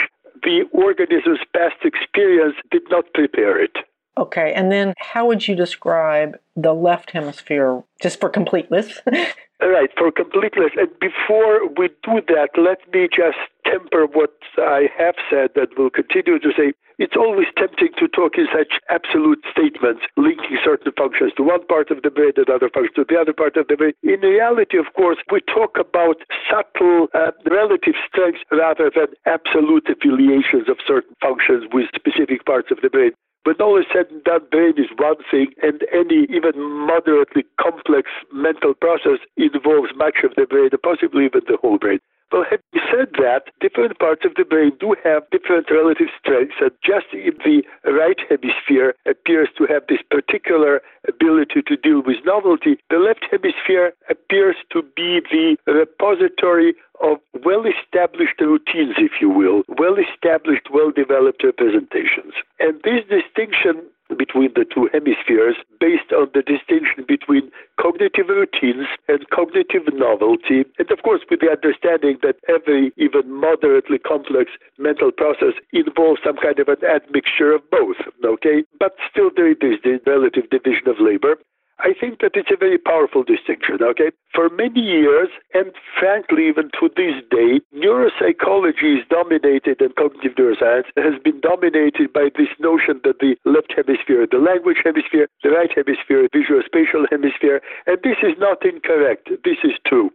the 0.43 0.65
organism's 0.71 1.39
past 1.55 1.81
experience 1.83 2.55
did 2.69 2.83
not 2.89 3.05
prepare 3.13 3.61
it. 3.61 3.75
Okay, 4.17 4.53
and 4.53 4.71
then 4.71 4.93
how 4.97 5.25
would 5.27 5.47
you 5.47 5.55
describe 5.55 6.37
the 6.55 6.73
left 6.73 7.11
hemisphere, 7.11 7.83
just 8.01 8.19
for 8.19 8.29
completeness? 8.29 9.01
All 9.61 9.69
right, 9.69 9.89
for 9.97 10.11
completeness. 10.11 10.71
And 10.75 10.89
before 10.99 11.67
we 11.77 11.87
do 12.03 12.21
that, 12.27 12.49
let 12.57 12.79
me 12.93 13.07
just 13.07 13.37
temper 13.65 14.05
what 14.05 14.35
I 14.57 14.87
have 14.97 15.15
said 15.29 15.51
and 15.55 15.67
will 15.77 15.89
continue 15.89 16.39
to 16.39 16.51
say. 16.57 16.73
It's 16.97 17.15
always 17.17 17.47
tempting 17.57 17.91
to 17.99 18.07
talk 18.07 18.37
in 18.37 18.47
such 18.55 18.79
absolute 18.89 19.43
statements, 19.51 20.03
linking 20.15 20.57
certain 20.63 20.93
functions 20.97 21.33
to 21.35 21.43
one 21.43 21.65
part 21.67 21.91
of 21.91 22.03
the 22.03 22.09
brain 22.09 22.31
and 22.37 22.49
other 22.49 22.69
functions 22.69 22.95
to 22.95 23.05
the 23.07 23.19
other 23.19 23.33
part 23.33 23.57
of 23.57 23.67
the 23.67 23.75
brain. 23.75 23.91
In 24.03 24.21
reality, 24.21 24.77
of 24.77 24.87
course, 24.95 25.17
we 25.29 25.41
talk 25.41 25.75
about 25.77 26.23
subtle 26.49 27.07
uh, 27.13 27.31
relative 27.51 27.95
strengths 28.07 28.39
rather 28.49 28.89
than 28.95 29.07
absolute 29.25 29.89
affiliations 29.89 30.69
of 30.69 30.77
certain 30.87 31.15
functions 31.19 31.65
with 31.73 31.91
specific 31.95 32.45
parts 32.45 32.71
of 32.71 32.79
the 32.81 32.89
brain. 32.89 33.11
When 33.45 33.55
all 33.61 33.79
is 33.79 33.85
said 33.93 34.07
and 34.09 34.23
done, 34.23 34.41
brain 34.49 34.73
is 34.77 34.89
one 34.97 35.17
thing, 35.29 35.47
and 35.61 35.85
any 35.93 36.25
even 36.29 36.59
moderately 36.59 37.43
complex 37.61 38.09
mental 38.33 38.73
process 38.73 39.19
involves 39.37 39.89
much 39.95 40.17
of 40.23 40.31
the 40.35 40.47
brain, 40.47 40.69
possibly 40.83 41.25
even 41.25 41.41
the 41.47 41.57
whole 41.61 41.77
brain. 41.77 41.99
Well, 42.31 42.43
having 42.43 42.83
said 42.91 43.13
that, 43.19 43.51
different 43.61 43.97
parts 43.99 44.25
of 44.25 44.33
the 44.35 44.43
brain 44.43 44.71
do 44.79 44.95
have 45.03 45.23
different 45.31 45.69
relative 45.69 46.07
strengths, 46.19 46.55
and 46.59 46.71
just 46.83 47.07
in 47.13 47.37
the 47.45 47.63
right 47.85 48.17
hemisphere 48.27 48.95
appears 49.05 49.49
to 49.57 49.65
have 49.67 49.83
this 49.87 50.01
particular 50.09 50.81
ability 51.07 51.61
to 51.67 51.77
deal 51.77 52.01
with 52.01 52.17
novelty. 52.25 52.77
The 52.89 52.97
left 52.97 53.25
hemisphere 53.29 53.93
appears 54.09 54.55
to 54.71 54.81
be 54.95 55.21
the 55.31 55.57
repository 55.71 56.73
of 57.01 57.17
well 57.43 57.63
established 57.65 58.39
routines, 58.39 58.95
if 58.97 59.21
you 59.21 59.29
will, 59.29 59.63
well 59.77 59.95
established, 59.95 60.67
well 60.73 60.91
developed 60.91 61.43
representations. 61.43 62.33
And 62.59 62.81
this 62.83 63.03
distinction 63.07 63.83
between 64.17 64.51
the 64.55 64.65
two 64.65 64.89
hemispheres 64.91 65.55
based 65.79 66.11
on 66.11 66.27
the 66.33 66.41
distinction 66.41 67.05
between 67.07 67.51
cognitive 67.79 68.27
routines 68.29 68.87
and 69.07 69.29
cognitive 69.29 69.83
novelty, 69.93 70.65
and 70.79 70.91
of 70.91 71.01
course 71.03 71.21
with 71.29 71.39
the 71.39 71.51
understanding 71.51 72.17
that 72.23 72.37
every 72.47 72.91
even 72.97 73.29
moderately 73.31 73.97
complex 73.99 74.51
mental 74.77 75.11
process 75.11 75.53
involves 75.73 76.21
some 76.23 76.37
kind 76.37 76.59
of 76.59 76.67
an 76.67 76.83
admixture 76.83 77.53
of 77.53 77.61
both, 77.69 77.97
okay? 78.23 78.63
But 78.79 78.95
still 79.09 79.29
there 79.35 79.49
is 79.49 79.57
the 79.61 79.99
relative 80.05 80.49
division 80.49 80.87
of 80.87 80.99
labor. 80.99 81.37
I 81.79 81.91
think 81.93 82.21
that 82.21 82.31
it's 82.35 82.51
a 82.51 82.57
very 82.57 82.77
powerful 82.77 83.23
distinction, 83.23 83.83
okay? 83.83 84.11
For 84.33 84.49
many 84.49 84.79
years, 84.79 85.29
and 85.53 85.71
frankly, 85.99 86.47
even 86.47 86.71
to 86.79 86.89
this 86.95 87.19
day, 87.29 87.59
neuropsychology 87.75 88.99
is 88.99 89.05
dominated 89.09 89.81
and 89.81 89.95
cognitive 89.95 90.35
neuroscience 90.39 90.87
has 90.95 91.19
been 91.23 91.41
dominated 91.41 92.13
by 92.13 92.29
this 92.37 92.47
notion 92.59 93.01
that 93.03 93.19
the 93.19 93.35
left 93.43 93.73
hemisphere, 93.75 94.25
the 94.29 94.39
language 94.39 94.79
hemisphere, 94.83 95.27
the 95.43 95.51
right 95.51 95.71
hemisphere, 95.75 96.23
the 96.23 96.31
visual 96.31 96.61
spatial 96.65 97.05
hemisphere, 97.11 97.61
and 97.87 97.97
this 98.03 98.17
is 98.23 98.39
not 98.39 98.65
incorrect. 98.65 99.29
This 99.43 99.59
is 99.63 99.75
true 99.85 100.11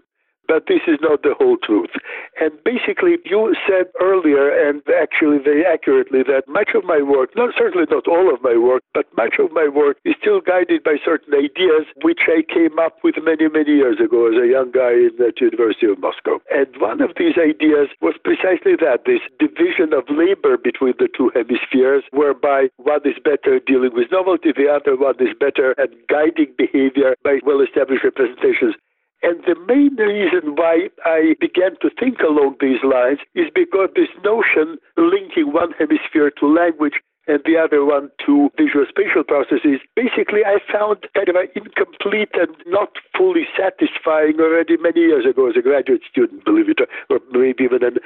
but 0.50 0.66
this 0.66 0.82
is 0.90 0.98
not 0.98 1.22
the 1.22 1.38
whole 1.38 1.54
truth. 1.62 1.94
And 2.42 2.50
basically, 2.66 3.22
you 3.22 3.54
said 3.70 3.86
earlier, 4.02 4.50
and 4.50 4.82
actually 4.90 5.38
very 5.38 5.62
accurately, 5.62 6.26
that 6.26 6.50
much 6.50 6.74
of 6.74 6.82
my 6.82 6.98
work, 6.98 7.30
not 7.38 7.54
certainly 7.54 7.86
not 7.86 8.10
all 8.10 8.34
of 8.34 8.42
my 8.42 8.58
work, 8.58 8.82
but 8.92 9.06
much 9.16 9.38
of 9.38 9.54
my 9.54 9.70
work 9.70 10.02
is 10.04 10.18
still 10.18 10.42
guided 10.42 10.82
by 10.82 10.98
certain 11.04 11.38
ideas 11.38 11.86
which 12.02 12.26
I 12.26 12.42
came 12.42 12.82
up 12.82 12.98
with 13.06 13.14
many, 13.22 13.46
many 13.46 13.78
years 13.78 14.02
ago 14.02 14.26
as 14.26 14.42
a 14.42 14.50
young 14.50 14.74
guy 14.74 15.06
in 15.06 15.14
the 15.22 15.30
University 15.38 15.86
of 15.86 16.02
Moscow. 16.02 16.42
And 16.50 16.66
one 16.82 16.98
of 16.98 17.14
these 17.14 17.38
ideas 17.38 17.86
was 18.02 18.18
precisely 18.18 18.74
that 18.82 19.06
this 19.06 19.22
division 19.38 19.94
of 19.94 20.02
labor 20.10 20.58
between 20.58 20.98
the 20.98 21.06
two 21.06 21.30
hemispheres, 21.30 22.02
whereby 22.10 22.74
one 22.82 23.06
is 23.06 23.22
better 23.22 23.62
dealing 23.62 23.94
with 23.94 24.10
novelty, 24.10 24.50
the 24.50 24.66
other 24.66 24.98
one 24.98 25.14
is 25.22 25.30
better 25.38 25.78
at 25.78 25.94
guiding 26.10 26.50
behavior 26.58 27.14
by 27.22 27.38
well 27.46 27.62
established 27.62 28.02
representations. 28.02 28.74
And 29.22 29.42
the 29.44 29.54
main 29.68 29.96
reason 29.96 30.56
why 30.56 30.88
I 31.04 31.36
began 31.40 31.76
to 31.82 31.90
think 31.98 32.20
along 32.20 32.56
these 32.60 32.80
lines 32.82 33.18
is 33.34 33.52
because 33.54 33.90
this 33.94 34.08
notion 34.24 34.78
linking 34.96 35.52
one 35.52 35.72
hemisphere 35.78 36.30
to 36.40 36.46
language 36.46 36.94
and 37.26 37.40
the 37.44 37.56
other 37.56 37.84
one 37.84 38.10
to 38.26 38.50
visual 38.56 38.86
spatial 38.88 39.22
processes, 39.22 39.78
basically 39.94 40.40
I 40.44 40.58
found 40.72 41.04
kind 41.14 41.28
of 41.28 41.36
incomplete 41.54 42.32
and 42.34 42.56
not 42.66 42.96
fully 43.16 43.44
satisfying 43.52 44.40
already 44.40 44.78
many 44.78 45.00
years 45.00 45.26
ago 45.28 45.48
as 45.48 45.56
a 45.56 45.62
graduate 45.62 46.02
student, 46.10 46.44
believe 46.44 46.70
it 46.70 46.80
or, 46.80 46.88
or 47.12 47.20
maybe 47.30 47.64
even 47.64 47.84
an, 47.84 47.98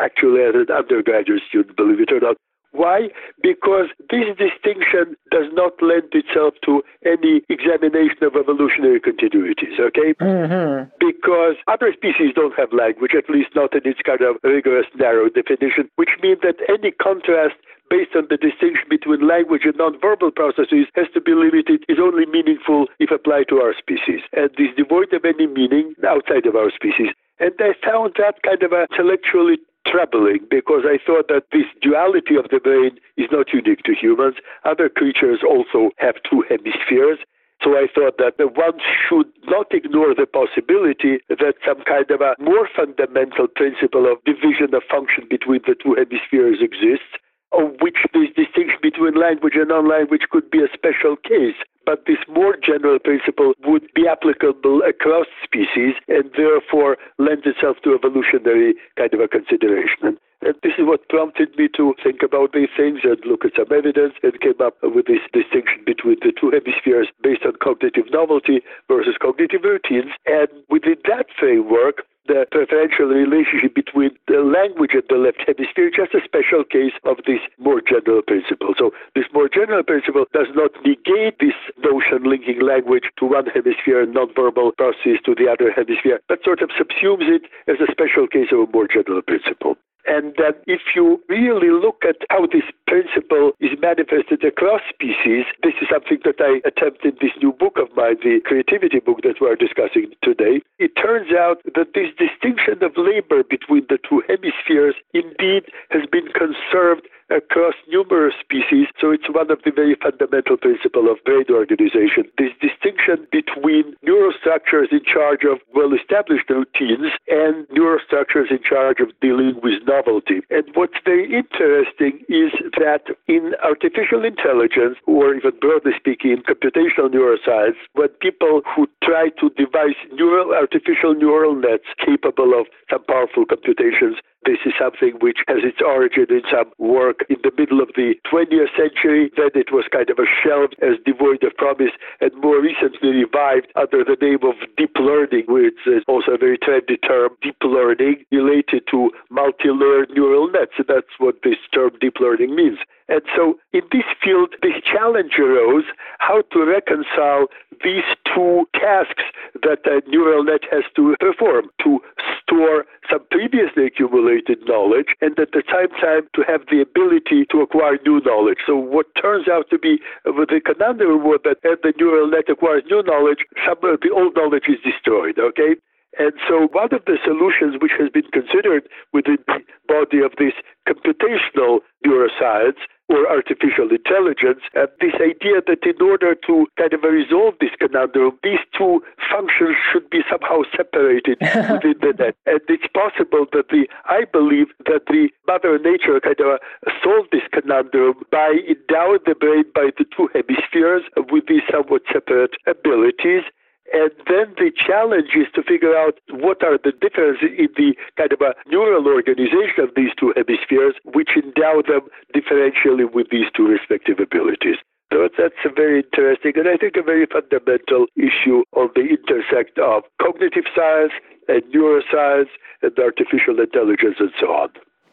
actually 0.00 0.42
as 0.42 0.54
an 0.56 0.72
undergraduate 0.74 1.42
student, 1.46 1.76
believe 1.76 2.00
it 2.00 2.12
or 2.12 2.20
not. 2.20 2.36
Why? 2.72 3.08
Because 3.42 3.88
this 4.10 4.32
distinction 4.36 5.16
does 5.30 5.52
not 5.52 5.72
lend 5.80 6.08
itself 6.12 6.54
to 6.64 6.82
any 7.04 7.42
examination 7.48 8.24
of 8.24 8.34
evolutionary 8.34 9.00
continuities, 9.00 9.78
okay? 9.78 10.16
Mm-hmm. 10.16 10.88
Because 10.98 11.56
other 11.68 11.92
species 11.92 12.32
don't 12.34 12.56
have 12.56 12.72
language, 12.72 13.12
at 13.16 13.28
least 13.28 13.50
not 13.54 13.74
in 13.76 13.84
its 13.84 14.00
kind 14.00 14.22
of 14.22 14.36
rigorous, 14.42 14.86
narrow 14.96 15.28
definition, 15.28 15.88
which 15.96 16.16
means 16.22 16.40
that 16.42 16.56
any 16.68 16.92
contrast 16.92 17.54
based 17.92 18.16
on 18.16 18.24
the 18.30 18.40
distinction 18.40 18.88
between 18.88 19.28
language 19.28 19.68
and 19.68 19.76
nonverbal 19.76 20.34
processes 20.34 20.88
has 20.96 21.04
to 21.12 21.20
be 21.20 21.34
limited, 21.34 21.84
is 21.92 22.00
only 22.00 22.24
meaningful 22.24 22.86
if 22.98 23.10
applied 23.10 23.48
to 23.52 23.60
our 23.60 23.74
species, 23.76 24.24
and 24.32 24.48
is 24.56 24.72
devoid 24.78 25.12
of 25.12 25.26
any 25.26 25.46
meaning 25.46 25.92
outside 26.08 26.46
of 26.46 26.56
our 26.56 26.72
species. 26.72 27.12
And 27.38 27.52
I 27.60 27.76
found 27.84 28.16
that 28.16 28.40
kind 28.40 28.62
of 28.62 28.72
a 28.72 28.86
intellectually 28.88 29.58
troubling 29.86 30.46
because 30.50 30.84
I 30.84 30.98
thought 31.04 31.28
that 31.28 31.44
this 31.52 31.66
duality 31.80 32.36
of 32.36 32.48
the 32.50 32.60
brain 32.60 32.98
is 33.16 33.28
not 33.30 33.52
unique 33.52 33.82
to 33.84 33.94
humans. 33.94 34.36
Other 34.64 34.88
creatures 34.88 35.40
also 35.46 35.90
have 35.98 36.16
two 36.28 36.44
hemispheres. 36.48 37.18
So 37.62 37.78
I 37.78 37.86
thought 37.86 38.18
that 38.18 38.38
the 38.38 38.48
one 38.48 38.82
should 38.82 39.30
not 39.46 39.70
ignore 39.70 40.14
the 40.14 40.26
possibility 40.26 41.22
that 41.28 41.54
some 41.64 41.82
kind 41.86 42.10
of 42.10 42.20
a 42.20 42.34
more 42.42 42.68
fundamental 42.74 43.46
principle 43.46 44.10
of 44.10 44.18
division 44.24 44.74
of 44.74 44.82
function 44.90 45.26
between 45.30 45.60
the 45.66 45.76
two 45.78 45.94
hemispheres 45.94 46.58
exists, 46.58 47.14
of 47.52 47.76
which 47.80 47.98
this 48.14 48.28
distinction 48.36 48.78
between 48.82 49.14
language 49.14 49.54
and 49.56 49.68
non-language 49.68 50.22
could 50.30 50.50
be 50.50 50.58
a 50.58 50.68
special 50.72 51.16
case 51.16 51.56
but 51.84 52.04
this 52.06 52.18
more 52.28 52.56
general 52.56 52.98
principle 52.98 53.54
would 53.64 53.86
be 53.94 54.06
applicable 54.06 54.82
across 54.88 55.26
species 55.42 55.94
and 56.08 56.30
therefore 56.36 56.96
lends 57.18 57.44
itself 57.44 57.76
to 57.82 57.94
evolutionary 57.94 58.74
kind 58.96 59.12
of 59.14 59.20
a 59.20 59.28
consideration. 59.28 60.16
And 60.42 60.54
this 60.62 60.74
is 60.76 60.84
what 60.84 61.08
prompted 61.08 61.56
me 61.56 61.68
to 61.76 61.94
think 62.02 62.22
about 62.22 62.52
these 62.52 62.70
things 62.76 63.00
and 63.04 63.18
look 63.24 63.44
at 63.44 63.54
some 63.54 63.70
evidence 63.70 64.14
and 64.22 64.34
came 64.40 64.58
up 64.58 64.74
with 64.82 65.06
this 65.06 65.22
distinction 65.32 65.86
between 65.86 66.18
the 66.18 66.32
two 66.34 66.50
hemispheres 66.50 67.06
based 67.22 67.46
on 67.46 67.54
cognitive 67.62 68.10
novelty 68.10 68.60
versus 68.88 69.14
cognitive 69.22 69.62
routines. 69.62 70.10
And 70.26 70.48
within 70.68 70.98
that 71.06 71.26
framework, 71.38 72.02
the 72.26 72.46
preferential 72.50 73.06
relationship 73.06 73.74
between 73.74 74.10
the 74.26 74.42
language 74.42 74.94
and 74.94 75.02
the 75.08 75.18
left 75.18 75.42
hemisphere, 75.46 75.88
is 75.88 75.94
just 75.94 76.14
a 76.14 76.22
special 76.22 76.62
case 76.62 76.94
of 77.04 77.18
this 77.26 77.42
more 77.58 77.82
general 77.82 78.22
principle. 78.22 78.74
So 78.78 78.90
this 79.14 79.26
more 79.34 79.48
general 79.48 79.82
principle 79.82 80.26
does 80.32 80.46
not 80.54 80.70
negate 80.86 81.38
this 81.38 81.58
notion 81.82 82.22
linking 82.22 82.62
language 82.62 83.10
to 83.18 83.26
one 83.26 83.46
hemisphere 83.46 84.02
and 84.02 84.14
nonverbal 84.14 84.74
processes 84.78 85.18
to 85.26 85.34
the 85.34 85.50
other 85.50 85.70
hemisphere, 85.70 86.20
but 86.28 86.42
sort 86.42 86.62
of 86.62 86.70
subsumes 86.70 87.26
it 87.26 87.42
as 87.66 87.78
a 87.82 87.90
special 87.90 88.26
case 88.26 88.50
of 88.50 88.68
a 88.68 88.72
more 88.72 88.86
general 88.86 89.22
principle. 89.22 89.74
And 90.06 90.34
that 90.36 90.62
if 90.66 90.80
you 90.96 91.22
really 91.28 91.70
look 91.70 92.02
at 92.06 92.16
how 92.28 92.46
this 92.46 92.66
principle 92.86 93.52
is 93.60 93.78
manifested 93.80 94.42
across 94.44 94.80
species, 94.90 95.46
this 95.62 95.74
is 95.80 95.88
something 95.90 96.18
that 96.24 96.40
I 96.40 96.60
attempt 96.66 97.04
in 97.04 97.16
this 97.20 97.30
new 97.40 97.52
book 97.52 97.78
of 97.78 97.94
mine, 97.96 98.16
the 98.22 98.40
creativity 98.44 98.98
book 98.98 99.22
that 99.22 99.40
we're 99.40 99.56
discussing 99.56 100.10
today. 100.22 100.60
It 100.78 100.96
turns 100.96 101.30
out 101.32 101.62
that 101.74 101.94
this 101.94 102.10
distinction 102.18 102.82
of 102.82 102.92
labor 102.96 103.42
between 103.44 103.86
the 103.88 103.98
two 104.02 104.22
hemispheres 104.26 104.96
indeed 105.14 105.70
has 105.90 106.02
been 106.10 106.26
conserved 106.34 107.06
across 107.32 107.74
numerous 107.88 108.34
species. 108.38 108.86
So 109.00 109.10
it's 109.10 109.28
one 109.28 109.50
of 109.50 109.58
the 109.64 109.72
very 109.72 109.96
fundamental 109.96 110.56
principles 110.56 111.08
of 111.10 111.24
brain 111.24 111.48
organization. 111.50 112.28
This 112.38 112.52
distinction 112.60 113.26
between 113.32 113.96
neurostructures 114.04 114.92
in 114.92 115.00
charge 115.04 115.44
of 115.44 115.58
well-established 115.74 116.48
routines 116.48 117.12
and 117.28 117.66
neurostructures 117.72 118.50
in 118.50 118.60
charge 118.62 119.00
of 119.00 119.08
dealing 119.20 119.58
with 119.62 119.80
novelty. 119.86 120.44
And 120.50 120.64
what's 120.74 121.00
very 121.04 121.32
interesting 121.32 122.20
is 122.28 122.52
that 122.76 123.08
in 123.26 123.54
artificial 123.64 124.24
intelligence, 124.24 124.98
or 125.06 125.34
even 125.34 125.52
broadly 125.60 125.92
speaking, 125.96 126.32
in 126.32 126.42
computational 126.44 127.08
neuroscience, 127.08 127.76
when 127.94 128.08
people 128.20 128.62
who 128.76 128.86
try 129.02 129.30
to 129.40 129.50
devise 129.56 129.96
neural 130.12 130.52
artificial 130.52 131.14
neural 131.14 131.54
nets 131.54 131.88
capable 131.98 132.58
of 132.58 132.66
some 132.90 133.04
powerful 133.04 133.44
computations 133.46 134.16
this 134.44 134.58
is 134.66 134.72
something 134.78 135.14
which 135.20 135.38
has 135.48 135.62
its 135.62 135.78
origin 135.80 136.26
in 136.30 136.42
some 136.50 136.70
work 136.78 137.24
in 137.28 137.36
the 137.42 137.52
middle 137.56 137.80
of 137.80 137.88
the 137.94 138.14
20th 138.26 138.74
century. 138.76 139.30
Then 139.36 139.50
it 139.54 139.72
was 139.72 139.84
kind 139.90 140.10
of 140.10 140.18
a 140.18 140.26
shelved 140.26 140.76
as 140.82 140.98
devoid 141.04 141.42
of 141.44 141.56
promise, 141.56 141.92
and 142.20 142.30
more 142.42 142.60
recently 142.60 143.10
revived 143.10 143.68
under 143.76 144.04
the 144.04 144.16
name 144.20 144.42
of 144.42 144.54
deep 144.76 144.96
learning, 144.98 145.44
which 145.48 145.78
is 145.86 146.02
also 146.08 146.32
a 146.32 146.38
very 146.38 146.58
trendy 146.58 147.00
term, 147.06 147.30
deep 147.42 147.56
learning, 147.62 148.24
related 148.30 148.82
to 148.90 149.10
multi-layered 149.30 150.10
neural 150.10 150.50
nets. 150.50 150.72
And 150.78 150.86
that's 150.88 151.14
what 151.18 151.36
this 151.42 151.58
term 151.72 151.90
deep 152.00 152.18
learning 152.20 152.54
means. 152.54 152.78
And 153.12 153.20
so 153.36 153.60
in 153.74 153.82
this 153.92 154.08
field, 154.24 154.56
this 154.62 154.80
challenge 154.88 155.36
arose 155.38 155.84
how 156.18 156.40
to 156.50 156.64
reconcile 156.64 157.48
these 157.84 158.08
two 158.24 158.64
tasks 158.72 159.28
that 159.60 159.84
a 159.84 160.00
neural 160.08 160.44
net 160.44 160.62
has 160.72 160.84
to 160.96 161.14
perform 161.20 161.68
to 161.84 162.00
store 162.40 162.86
some 163.10 163.20
previously 163.30 163.84
accumulated 163.84 164.64
knowledge 164.64 165.12
and 165.20 165.38
at 165.38 165.52
the 165.52 165.62
same 165.68 165.92
time 166.00 166.24
to 166.32 166.40
have 166.48 166.62
the 166.72 166.80
ability 166.80 167.44
to 167.52 167.60
acquire 167.60 167.98
new 168.06 168.22
knowledge. 168.24 168.64
So 168.64 168.76
what 168.76 169.12
turns 169.20 169.46
out 169.46 169.68
to 169.68 169.78
be 169.78 170.00
uh, 170.24 170.32
with 170.32 170.48
the 170.48 170.62
conundrum 170.64 171.22
was 171.22 171.40
that 171.44 171.60
as 171.68 171.76
the 171.82 171.92
neural 172.00 172.30
net 172.30 172.48
acquires 172.48 172.84
new 172.88 173.02
knowledge, 173.02 173.44
some 173.68 173.76
of 173.84 174.00
the 174.00 174.08
old 174.08 174.34
knowledge 174.36 174.72
is 174.72 174.80
destroyed, 174.80 175.38
okay? 175.38 175.76
And 176.18 176.32
so 176.48 176.68
one 176.72 176.92
of 176.92 177.04
the 177.06 177.16
solutions 177.24 177.80
which 177.80 177.92
has 177.98 178.10
been 178.10 178.28
considered 178.32 178.88
within 179.12 179.38
the 179.48 179.60
body 179.88 180.20
of 180.20 180.32
this 180.36 180.52
computational 180.88 181.80
neuroscience 182.04 182.76
or 183.12 183.28
artificial 183.28 183.92
intelligence, 183.92 184.64
uh, 184.74 184.88
this 185.00 185.14
idea 185.20 185.60
that 185.68 185.84
in 185.84 186.00
order 186.00 186.34
to 186.34 186.66
kind 186.78 186.92
of 186.92 187.02
resolve 187.04 187.54
this 187.60 187.76
conundrum, 187.78 188.38
these 188.42 188.64
two 188.76 189.04
functions 189.30 189.76
should 189.92 190.08
be 190.08 190.24
somehow 190.30 190.64
separated 190.74 191.36
within 191.70 192.00
the 192.00 192.12
net. 192.18 192.34
And 192.46 192.60
it's 192.68 192.88
possible 192.96 193.44
that 193.52 193.68
the, 193.68 193.86
I 194.08 194.24
believe 194.24 194.68
that 194.86 195.06
the 195.06 195.28
Mother 195.46 195.78
Nature 195.78 196.20
kind 196.20 196.40
of 196.40 196.58
solved 197.04 197.28
this 197.32 197.44
conundrum 197.52 198.24
by 198.32 198.56
endowing 198.64 199.20
the 199.26 199.36
brain 199.36 199.64
by 199.74 199.92
the 199.98 200.08
two 200.16 200.28
hemispheres 200.32 201.02
with 201.30 201.44
these 201.46 201.62
somewhat 201.70 202.02
separate 202.12 202.56
abilities 202.66 203.44
and 203.92 204.10
then 204.26 204.54
the 204.56 204.72
challenge 204.74 205.36
is 205.36 205.46
to 205.54 205.62
figure 205.62 205.94
out 205.96 206.18
what 206.30 206.64
are 206.64 206.78
the 206.82 206.92
differences 206.92 207.52
in 207.56 207.68
the 207.76 207.94
kind 208.16 208.32
of 208.32 208.40
a 208.40 208.54
neural 208.66 209.06
organization 209.06 209.84
of 209.84 209.90
these 209.94 210.10
two 210.18 210.32
hemispheres, 210.34 210.94
which 211.04 211.36
endow 211.36 211.82
them 211.86 212.08
differentially 212.34 213.04
with 213.12 213.28
these 213.30 213.46
two 213.54 213.68
respective 213.68 214.18
abilities. 214.18 214.76
So 215.12 215.28
that's 215.36 215.60
a 215.64 215.68
very 215.68 216.00
interesting 216.00 216.52
and 216.56 216.68
I 216.68 216.78
think 216.78 216.96
a 216.96 217.02
very 217.02 217.26
fundamental 217.26 218.06
issue 218.16 218.64
on 218.72 218.88
the 218.94 219.12
intersect 219.12 219.78
of 219.78 220.04
cognitive 220.20 220.64
science 220.74 221.12
and 221.48 221.62
neuroscience 221.68 222.48
and 222.80 222.98
artificial 222.98 223.60
intelligence 223.60 224.16
and 224.18 224.32
so 224.40 224.46
on. 224.46 224.70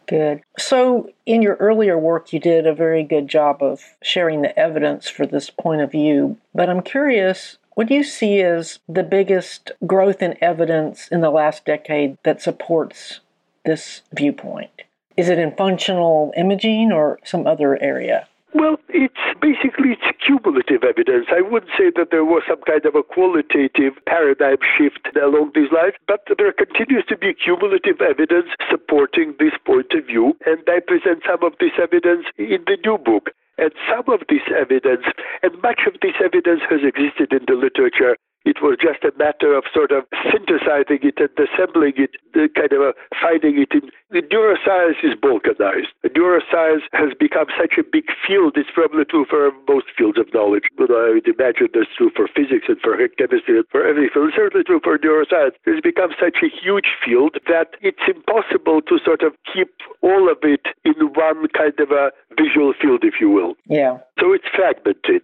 Good. 0.08 0.42
So, 0.58 1.12
in 1.28 1.44
your 1.44 1.56
earlier 1.58 1.96
work, 1.96 2.34
you 2.34 2.40
did 2.40 2.66
a 2.66 2.74
very 2.74 3.04
good 3.04 3.28
job 3.28 3.62
of 3.62 3.80
sharing 4.02 4.42
the 4.42 4.58
evidence 4.58 5.08
for 5.08 5.28
this 5.28 5.52
point 5.52 5.82
of 5.82 5.92
view. 5.92 6.38
But 6.56 6.68
I'm 6.68 6.82
curious 6.82 7.60
what 7.80 7.88
do 7.88 7.94
you 7.94 8.04
see 8.04 8.42
as 8.42 8.80
the 8.90 9.04
biggest 9.04 9.72
growth 9.88 10.22
in 10.22 10.36
evidence 10.44 11.08
in 11.08 11.22
the 11.22 11.30
last 11.30 11.64
decade 11.64 12.18
that 12.26 12.42
supports 12.42 13.22
this 13.64 14.02
viewpoint? 14.14 14.82
Is 15.16 15.30
it 15.30 15.40
in 15.40 15.56
functional 15.56 16.34
imaging 16.36 16.92
or 16.92 17.22
some 17.24 17.48
other 17.48 17.82
area? 17.82 18.28
Well, 18.54 18.78
it's 18.90 19.14
basically 19.42 19.94
it's 19.94 20.10
cumulative 20.26 20.84
evidence. 20.84 21.28
I 21.30 21.42
wouldn't 21.42 21.72
say 21.78 21.94
that 21.96 22.10
there 22.10 22.26
was 22.26 22.42
some 22.50 22.62
kind 22.66 22.84
of 22.86 22.96
a 22.96 23.04
qualitative 23.04 23.94
paradigm 24.06 24.58
shift 24.76 25.06
along 25.16 25.52
these 25.54 25.72
lines, 25.72 25.94
but 26.08 26.26
there 26.38 26.52
continues 26.52 27.06
to 27.10 27.18
be 27.18 27.34
cumulative 27.34 28.02
evidence 28.02 28.50
supporting 28.70 29.36
this 29.38 29.54
point 29.66 29.94
of 29.94 30.06
view, 30.08 30.34
and 30.46 30.66
I 30.68 30.82
present 30.82 31.22
some 31.30 31.44
of 31.46 31.54
this 31.60 31.78
evidence 31.78 32.26
in 32.38 32.66
the 32.66 32.78
new 32.84 32.98
book. 32.98 33.30
And 33.60 33.72
some 33.92 34.08
of 34.08 34.22
this 34.30 34.48
evidence, 34.50 35.04
and 35.44 35.62
much 35.62 35.82
of 35.86 36.00
this 36.02 36.16
evidence 36.24 36.62
has 36.70 36.80
existed 36.82 37.36
in 37.36 37.44
the 37.46 37.60
literature 37.60 38.16
it 38.46 38.62
was 38.62 38.78
just 38.80 39.04
a 39.04 39.12
matter 39.18 39.54
of 39.54 39.64
sort 39.74 39.92
of 39.92 40.06
synthesizing 40.32 41.04
it 41.04 41.20
and 41.20 41.30
assembling 41.36 41.94
it, 41.98 42.16
kind 42.56 42.72
of 42.72 42.96
finding 43.20 43.60
it 43.60 43.72
in. 43.76 43.92
The 44.10 44.24
neuroscience 44.26 45.04
is 45.04 45.14
balkanized. 45.14 45.92
Neuroscience 46.02 46.88
has 46.94 47.14
become 47.20 47.48
such 47.60 47.78
a 47.78 47.84
big 47.84 48.10
field. 48.26 48.58
It's 48.58 48.72
probably 48.74 49.06
true 49.06 49.26
for 49.30 49.52
most 49.68 49.88
fields 49.96 50.18
of 50.18 50.34
knowledge. 50.34 50.66
But 50.78 50.90
I 50.90 51.20
would 51.20 51.28
imagine 51.28 51.70
that's 51.74 51.94
true 51.96 52.10
for 52.16 52.28
physics 52.28 52.66
and 52.68 52.80
for 52.82 52.98
chemistry 53.20 53.60
and 53.60 53.68
for 53.70 53.86
every 53.86 54.10
field. 54.10 54.30
It's 54.30 54.38
certainly 54.38 54.64
true 54.64 54.82
for 54.84 54.98
neuroscience. 54.98 55.54
It's 55.68 55.84
become 55.84 56.12
such 56.18 56.42
a 56.42 56.50
huge 56.50 56.90
field 57.06 57.38
that 57.46 57.76
it's 57.82 58.02
impossible 58.08 58.82
to 58.88 58.98
sort 59.04 59.22
of 59.22 59.34
keep 59.46 59.70
all 60.02 60.32
of 60.32 60.40
it 60.42 60.74
in 60.86 60.96
one 61.14 61.48
kind 61.54 61.78
of 61.78 61.92
a 61.92 62.10
visual 62.34 62.74
field, 62.82 63.04
if 63.04 63.22
you 63.22 63.30
will. 63.30 63.54
Yeah. 63.68 64.00
So 64.20 64.34
it's 64.34 64.48
fragmented. 64.56 65.22